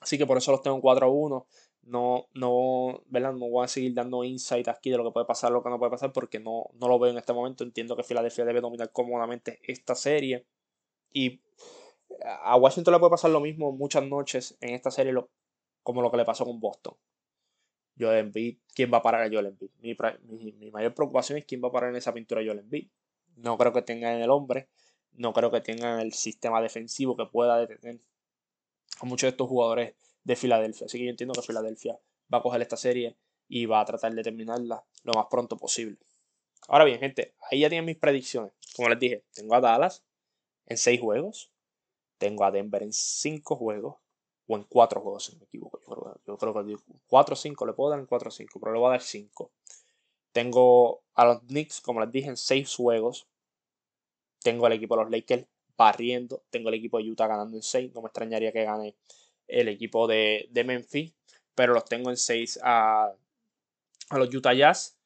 Así 0.00 0.16
que 0.16 0.24
por 0.24 0.38
eso 0.38 0.52
los 0.52 0.62
tengo 0.62 0.76
en 0.76 0.82
4-1 0.82 1.44
no, 1.86 2.28
no, 2.34 3.02
¿verdad? 3.06 3.32
no 3.32 3.48
voy 3.48 3.64
a 3.64 3.68
seguir 3.68 3.94
dando 3.94 4.24
insight 4.24 4.68
aquí 4.68 4.90
de 4.90 4.96
lo 4.96 5.04
que 5.04 5.12
puede 5.12 5.26
pasar, 5.26 5.52
lo 5.52 5.62
que 5.62 5.70
no 5.70 5.78
puede 5.78 5.90
pasar, 5.90 6.12
porque 6.12 6.40
no, 6.40 6.66
no 6.74 6.88
lo 6.88 6.98
veo 6.98 7.12
en 7.12 7.18
este 7.18 7.32
momento. 7.32 7.62
Entiendo 7.62 7.96
que 7.96 8.02
Filadelfia 8.02 8.44
debe 8.44 8.60
dominar 8.60 8.90
cómodamente 8.92 9.60
esta 9.62 9.94
serie. 9.94 10.46
Y 11.12 11.40
a 12.22 12.56
Washington 12.56 12.94
le 12.94 13.00
puede 13.00 13.10
pasar 13.10 13.30
lo 13.30 13.40
mismo 13.40 13.72
muchas 13.72 14.04
noches 14.04 14.56
en 14.60 14.74
esta 14.74 14.90
serie, 14.90 15.14
como 15.82 16.02
lo 16.02 16.10
que 16.10 16.16
le 16.16 16.24
pasó 16.24 16.44
con 16.44 16.60
Boston. 16.60 16.94
Joel 17.98 18.18
Embiid, 18.18 18.58
¿quién 18.74 18.92
va 18.92 18.98
a 18.98 19.02
parar 19.02 19.22
a 19.22 19.30
Joel 19.30 19.46
Embiid? 19.46 19.70
Mi, 19.80 20.70
mayor 20.70 20.94
preocupación 20.94 21.38
es 21.38 21.44
quién 21.44 21.62
va 21.62 21.68
a 21.68 21.72
parar 21.72 21.90
en 21.90 21.96
esa 21.96 22.12
pintura 22.12 22.40
a 22.40 22.44
Joel 22.44 22.58
Embiid. 22.58 22.88
No 23.36 23.56
creo 23.56 23.72
que 23.72 23.82
tengan 23.82 24.20
el 24.20 24.30
hombre, 24.30 24.68
no 25.12 25.32
creo 25.32 25.50
que 25.50 25.60
tengan 25.60 26.00
el 26.00 26.12
sistema 26.12 26.60
defensivo 26.60 27.16
que 27.16 27.26
pueda 27.26 27.58
detener 27.58 28.00
a 29.00 29.06
muchos 29.06 29.22
de 29.22 29.30
estos 29.30 29.48
jugadores 29.48 29.94
de 30.24 30.36
Filadelfia. 30.36 30.86
Así 30.86 30.98
que 30.98 31.04
yo 31.04 31.10
entiendo 31.10 31.34
que 31.34 31.42
Filadelfia 31.42 31.98
va 32.32 32.38
a 32.38 32.42
coger 32.42 32.60
esta 32.62 32.76
serie 32.76 33.16
y 33.48 33.66
va 33.66 33.80
a 33.80 33.84
tratar 33.84 34.12
de 34.12 34.22
terminarla 34.22 34.84
lo 35.04 35.12
más 35.14 35.26
pronto 35.30 35.56
posible. 35.56 35.98
Ahora 36.68 36.84
bien, 36.84 36.98
gente, 36.98 37.34
ahí 37.50 37.60
ya 37.60 37.68
tienen 37.68 37.84
mis 37.84 37.96
predicciones. 37.96 38.52
Como 38.74 38.88
les 38.88 38.98
dije, 38.98 39.24
tengo 39.34 39.54
a 39.54 39.60
Dallas 39.60 40.04
en 40.66 40.76
6 40.76 41.00
juegos. 41.00 41.50
Tengo 42.18 42.44
a 42.44 42.50
Denver 42.50 42.82
en 42.82 42.92
5 42.92 43.56
juegos. 43.56 43.96
O 44.48 44.56
en 44.56 44.62
4 44.62 45.00
juegos, 45.00 45.24
si 45.24 45.36
me 45.36 45.44
equivoco. 45.44 45.80
Yo 46.24 46.36
creo, 46.38 46.54
que 46.54 46.76
4 47.08 47.32
o 47.32 47.36
5, 47.36 47.66
le 47.66 47.72
puedo 47.72 47.90
dar 47.90 47.98
en 47.98 48.06
4 48.06 48.28
o 48.28 48.30
5, 48.30 48.60
pero 48.60 48.72
le 48.72 48.78
voy 48.78 48.88
a 48.88 48.90
dar 48.92 49.02
5. 49.02 49.50
Tengo 50.32 51.02
a 51.14 51.24
los 51.24 51.40
Knicks, 51.40 51.80
como 51.80 52.00
les 52.00 52.12
dije, 52.12 52.28
en 52.28 52.36
6 52.36 52.76
juegos. 52.76 53.26
Tengo 54.42 54.66
al 54.66 54.72
equipo 54.72 54.96
de 54.96 55.02
los 55.02 55.10
Lakers 55.10 55.46
barriendo. 55.76 56.44
Tengo 56.50 56.68
el 56.68 56.76
equipo 56.76 56.98
de 56.98 57.10
Utah 57.10 57.26
ganando 57.26 57.56
en 57.56 57.62
6. 57.62 57.92
No 57.94 58.02
me 58.02 58.06
extrañaría 58.06 58.52
que 58.52 58.64
gane 58.64 58.96
el 59.48 59.68
equipo 59.68 60.06
de, 60.06 60.48
de 60.50 60.64
Memphis, 60.64 61.12
pero 61.54 61.72
los 61.74 61.84
tengo 61.84 62.10
en 62.10 62.16
6 62.16 62.60
a, 62.62 63.12
a, 64.10 64.18
los 64.18 64.34
Utah 64.34 64.54
Jazz. 64.54 64.96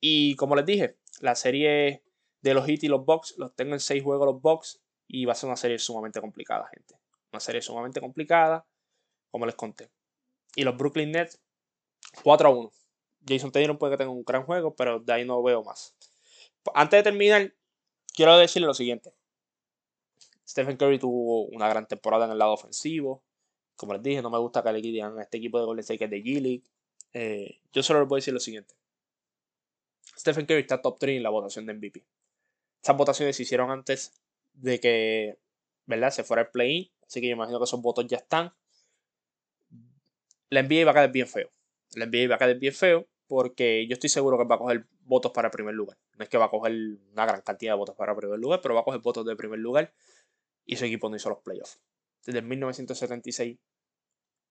Y 0.00 0.36
como 0.36 0.56
les 0.56 0.66
dije, 0.66 0.96
la 1.20 1.34
serie 1.34 2.02
de 2.40 2.54
los 2.54 2.66
Heat 2.66 2.84
y 2.84 2.88
los 2.88 3.04
Bucks 3.04 3.34
los 3.36 3.54
tengo 3.54 3.74
en 3.74 3.80
6 3.80 4.02
juegos 4.02 4.26
los 4.26 4.40
Bucks 4.40 4.80
y 5.08 5.24
va 5.24 5.32
a 5.32 5.34
ser 5.34 5.48
una 5.48 5.56
serie 5.56 5.78
sumamente 5.78 6.20
complicada, 6.20 6.68
gente. 6.68 6.94
Una 7.32 7.40
serie 7.40 7.62
sumamente 7.62 8.00
complicada, 8.00 8.66
como 9.30 9.46
les 9.46 9.54
conté. 9.54 9.90
Y 10.54 10.64
los 10.64 10.76
Brooklyn 10.76 11.10
Nets 11.10 11.40
4 12.22 12.48
a 12.48 12.52
1. 12.52 12.70
Jason 13.26 13.50
Taylor 13.50 13.78
puede 13.78 13.94
que 13.94 13.98
tenga 13.98 14.10
un 14.10 14.22
gran 14.22 14.44
juego, 14.44 14.74
pero 14.76 15.00
de 15.00 15.12
ahí 15.12 15.24
no 15.24 15.42
veo 15.42 15.62
más. 15.64 15.96
Antes 16.74 16.98
de 16.98 17.02
terminar, 17.02 17.52
quiero 18.14 18.36
decirle 18.36 18.66
lo 18.66 18.74
siguiente. 18.74 19.12
Stephen 20.46 20.76
Curry 20.76 20.98
tuvo 20.98 21.44
una 21.46 21.68
gran 21.68 21.86
temporada 21.86 22.26
en 22.26 22.32
el 22.32 22.38
lado 22.38 22.52
ofensivo. 22.52 23.22
Como 23.76 23.92
les 23.94 24.02
dije, 24.02 24.22
no 24.22 24.30
me 24.30 24.38
gusta 24.38 24.62
que 24.62 24.72
le 24.72 24.80
digan 24.80 25.18
a 25.18 25.22
este 25.22 25.38
equipo 25.38 25.58
de 25.58 25.66
Golden 25.66 25.80
State 25.80 25.98
que 25.98 26.04
es 26.04 26.10
de 26.10 26.22
G-League. 26.22 26.64
Eh, 27.12 27.60
yo 27.72 27.82
solo 27.82 28.00
les 28.00 28.08
voy 28.08 28.18
a 28.18 28.20
decir 28.20 28.34
lo 28.34 28.40
siguiente. 28.40 28.74
Stephen 30.18 30.46
Curry 30.46 30.60
está 30.60 30.80
top 30.80 30.98
3 30.98 31.16
en 31.18 31.22
la 31.22 31.30
votación 31.30 31.66
de 31.66 31.74
MVP. 31.74 32.04
Estas 32.82 32.96
votaciones 32.96 33.36
se 33.36 33.42
hicieron 33.42 33.70
antes 33.70 34.20
de 34.60 34.80
que 34.80 35.38
¿verdad? 35.86 36.10
se 36.10 36.24
fuera 36.24 36.42
el 36.42 36.48
play-in. 36.48 36.90
Así 37.06 37.20
que 37.20 37.28
yo 37.28 37.32
imagino 37.32 37.58
que 37.58 37.64
esos 37.64 37.80
votos 37.80 38.06
ya 38.06 38.18
están. 38.18 38.52
La 40.50 40.62
NBA 40.62 40.84
va 40.84 40.92
a 40.92 40.94
caer 40.94 41.10
bien 41.10 41.26
feo. 41.26 41.50
La 41.94 42.06
NBA 42.06 42.28
va 42.28 42.34
a 42.36 42.38
caer 42.38 42.58
bien 42.58 42.74
feo 42.74 43.08
porque 43.26 43.86
yo 43.86 43.94
estoy 43.94 44.10
seguro 44.10 44.38
que 44.38 44.44
va 44.44 44.56
a 44.56 44.58
coger 44.58 44.86
votos 45.00 45.32
para 45.32 45.50
primer 45.50 45.74
lugar. 45.74 45.98
No 46.16 46.24
es 46.24 46.28
que 46.28 46.38
va 46.38 46.46
a 46.46 46.50
coger 46.50 46.72
una 47.12 47.26
gran 47.26 47.40
cantidad 47.42 47.72
de 47.72 47.78
votos 47.78 47.94
para 47.94 48.14
primer 48.16 48.38
lugar, 48.38 48.60
pero 48.62 48.74
va 48.74 48.80
a 48.80 48.84
coger 48.84 49.00
votos 49.00 49.24
de 49.26 49.36
primer 49.36 49.58
lugar 49.58 49.92
y 50.64 50.76
su 50.76 50.84
equipo 50.84 51.08
no 51.08 51.16
hizo 51.16 51.30
los 51.30 51.40
playoffs. 51.40 51.80
Desde 52.24 52.42
1976 52.42 53.58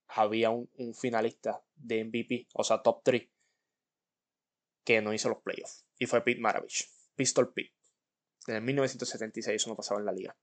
había 0.08 0.50
un, 0.50 0.70
finalista 0.96 1.64
de 1.76 2.04
MVP, 2.04 2.48
o 2.54 2.64
sea, 2.64 2.82
top 2.82 3.02
3, 3.04 3.30
que 4.84 5.02
no 5.02 5.14
hizo 5.14 5.30
los 5.30 5.40
playoffs. 5.40 5.86
Y 6.00 6.06
fue 6.06 6.24
Pete 6.24 6.40
Maravich, 6.40 6.90
Pistol 7.16 7.54
Pete. 7.54 7.77
Desde 8.48 8.62
1976 8.62 9.56
eso 9.56 9.70
no 9.70 9.76
pasaba 9.76 10.00
en 10.00 10.06
la 10.06 10.14
liga. 10.14 10.36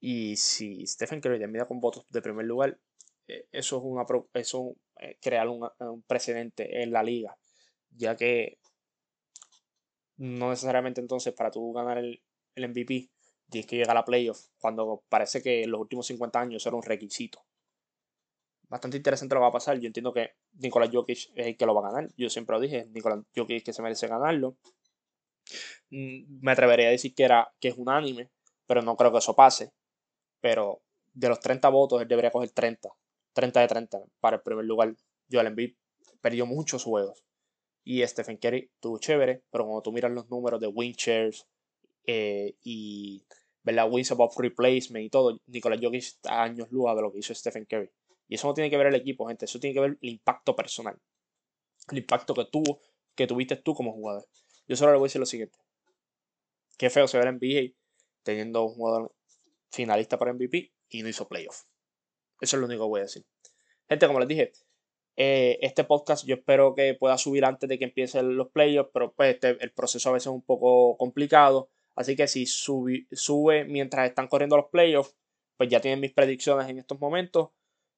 Y 0.00 0.36
si 0.36 0.86
Stephen 0.86 1.20
Curry 1.20 1.38
termina 1.38 1.66
con 1.66 1.80
votos 1.80 2.04
de 2.10 2.20
primer 2.20 2.44
lugar, 2.44 2.78
eh, 3.26 3.48
eso 3.50 3.78
es 3.78 3.82
una 3.84 4.04
eso 4.34 4.76
eh, 5.00 5.16
crear 5.20 5.48
un, 5.48 5.66
un, 5.78 6.02
precedente 6.02 6.82
en 6.82 6.92
la 6.92 7.02
liga. 7.02 7.36
Ya 7.90 8.14
que 8.16 8.58
no 10.18 10.50
necesariamente 10.50 11.00
entonces 11.00 11.32
para 11.32 11.50
tú 11.50 11.72
ganar 11.72 11.96
el, 11.96 12.22
el 12.54 12.68
MVP 12.68 13.10
tienes 13.48 13.66
que 13.66 13.76
llegar 13.76 13.92
a 13.92 14.00
la 14.00 14.04
playoff 14.04 14.48
cuando 14.60 15.02
parece 15.08 15.42
que 15.42 15.62
en 15.62 15.70
los 15.70 15.80
últimos 15.80 16.06
50 16.06 16.38
años 16.38 16.66
era 16.66 16.76
un 16.76 16.82
requisito. 16.82 17.42
Bastante 18.68 18.98
interesante 18.98 19.34
lo 19.34 19.40
va 19.40 19.48
a 19.48 19.52
pasar. 19.52 19.78
Yo 19.78 19.86
entiendo 19.86 20.12
que 20.12 20.32
Nicolás 20.52 20.90
Jokic 20.92 21.30
es 21.34 21.46
el 21.46 21.56
que 21.56 21.64
lo 21.64 21.74
va 21.74 21.88
a 21.88 21.92
ganar. 21.92 22.10
Yo 22.18 22.28
siempre 22.28 22.56
lo 22.56 22.60
dije, 22.60 22.86
Nicolás 22.90 23.20
Jokic 23.34 23.64
que 23.64 23.72
se 23.72 23.80
merece 23.80 24.06
ganarlo. 24.06 24.56
Mm, 25.90 26.40
me 26.40 26.52
atrevería 26.52 26.88
a 26.88 26.90
decir 26.90 27.14
que, 27.14 27.24
era, 27.24 27.52
que 27.60 27.68
es 27.68 27.76
unánime, 27.76 28.30
pero 28.66 28.82
no 28.82 28.96
creo 28.96 29.12
que 29.12 29.18
eso 29.18 29.34
pase. 29.34 29.72
Pero 30.40 30.82
de 31.12 31.28
los 31.28 31.40
30 31.40 31.68
votos, 31.68 32.02
él 32.02 32.08
debería 32.08 32.30
coger 32.30 32.50
30. 32.50 32.90
30 33.32 33.60
de 33.60 33.68
30 33.68 34.02
para 34.20 34.36
el 34.36 34.42
primer 34.42 34.64
lugar. 34.64 34.94
Joel 35.30 35.48
Embiid 35.48 35.74
perdió 36.20 36.46
muchos 36.46 36.84
juegos. 36.84 37.24
Y 37.84 38.06
Stephen 38.06 38.38
Curry 38.38 38.70
tuvo 38.80 38.98
chévere, 38.98 39.42
pero 39.50 39.64
cuando 39.64 39.82
tú 39.82 39.92
miras 39.92 40.10
los 40.10 40.30
números 40.30 40.60
de 40.60 40.68
win 40.68 40.92
shares 40.92 41.46
eh, 42.06 42.56
y 42.62 43.26
¿verdad? 43.62 43.88
wins 43.90 44.10
above 44.10 44.34
replacement 44.38 45.04
y 45.04 45.10
todo, 45.10 45.38
Nicolás 45.46 45.80
Jokic 45.82 46.02
está 46.02 46.42
años 46.42 46.70
luz 46.70 46.94
de 46.94 47.02
lo 47.02 47.12
que 47.12 47.18
hizo 47.18 47.34
Stephen 47.34 47.66
Curry. 47.66 47.90
Y 48.28 48.36
eso 48.36 48.46
no 48.46 48.54
tiene 48.54 48.70
que 48.70 48.76
ver 48.76 48.86
el 48.86 48.94
equipo, 48.94 49.26
gente, 49.26 49.44
eso 49.46 49.58
tiene 49.58 49.74
que 49.74 49.80
ver 49.80 49.98
el 50.00 50.08
impacto 50.10 50.54
personal. 50.54 50.98
El 51.90 51.98
impacto 51.98 52.34
que 52.34 52.46
tuvo, 52.46 52.80
que 53.14 53.26
tuviste 53.26 53.56
tú 53.56 53.74
como 53.74 53.92
jugador. 53.92 54.26
Yo 54.66 54.76
solo 54.76 54.92
le 54.92 54.98
voy 54.98 55.06
a 55.06 55.08
decir 55.08 55.20
lo 55.20 55.26
siguiente. 55.26 55.58
Qué 56.78 56.90
feo 56.90 57.06
se 57.06 57.18
ve 57.18 57.24
el 57.24 57.34
NBA 57.36 57.74
teniendo 58.22 58.64
un 58.64 58.74
jugador 58.74 59.14
finalista 59.70 60.18
para 60.18 60.32
MVP 60.32 60.72
y 60.88 61.02
no 61.02 61.08
hizo 61.08 61.28
playoff. 61.28 61.62
Eso 62.40 62.56
es 62.56 62.60
lo 62.60 62.66
único 62.66 62.84
que 62.84 62.88
voy 62.88 63.00
a 63.00 63.04
decir. 63.04 63.24
Gente, 63.88 64.06
como 64.06 64.18
les 64.20 64.28
dije, 64.28 64.52
eh, 65.16 65.58
este 65.62 65.84
podcast 65.84 66.26
yo 66.26 66.34
espero 66.34 66.74
que 66.74 66.94
pueda 66.94 67.16
subir 67.18 67.44
antes 67.44 67.68
de 67.68 67.78
que 67.78 67.84
empiecen 67.84 68.36
los 68.36 68.48
playoffs, 68.48 68.90
pero 68.92 69.12
pues 69.12 69.34
este, 69.34 69.56
el 69.60 69.72
proceso 69.72 70.08
a 70.08 70.12
veces 70.12 70.26
es 70.26 70.32
un 70.32 70.42
poco 70.42 70.96
complicado. 70.96 71.70
Así 71.94 72.16
que 72.16 72.26
si 72.26 72.46
sube 72.46 73.64
mientras 73.66 74.08
están 74.08 74.26
corriendo 74.26 74.56
los 74.56 74.66
playoffs, 74.66 75.14
pues 75.56 75.68
ya 75.68 75.80
tienen 75.80 76.00
mis 76.00 76.12
predicciones 76.12 76.68
en 76.68 76.78
estos 76.78 76.98
momentos. 76.98 77.50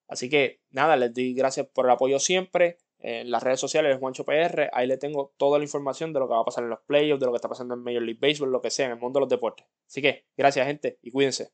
Así 0.08 0.28
que 0.28 0.60
nada, 0.70 0.96
les 0.96 1.14
doy 1.14 1.34
gracias 1.34 1.66
por 1.68 1.86
el 1.86 1.92
apoyo 1.92 2.18
siempre. 2.18 2.78
En 3.09 3.30
las 3.30 3.40
redes 3.40 3.61
sociales, 3.61 3.98
Juancho 4.00 4.24
PR, 4.24 4.68
ahí 4.72 4.88
le 4.88 4.96
tengo 4.96 5.32
toda 5.36 5.59
la 5.59 5.64
información 5.64 6.12
de 6.12 6.18
lo 6.18 6.26
que 6.26 6.34
va 6.34 6.40
a 6.40 6.44
pasar 6.44 6.64
en 6.64 6.70
los 6.70 6.80
playoffs, 6.80 7.20
de 7.20 7.26
lo 7.26 7.30
que 7.30 7.36
está 7.36 7.48
pasando 7.48 7.74
en 7.74 7.84
Major 7.84 8.02
League 8.02 8.18
Baseball, 8.20 8.50
lo 8.50 8.61
que 8.61 8.68
sea, 8.68 8.86
en 8.86 8.92
el 8.92 8.98
mundo 8.98 9.20
de 9.20 9.20
los 9.20 9.28
deportes. 9.28 9.64
Así 9.86 10.02
que 10.02 10.26
gracias, 10.36 10.66
gente, 10.66 10.98
y 11.02 11.12
cuídense. 11.12 11.52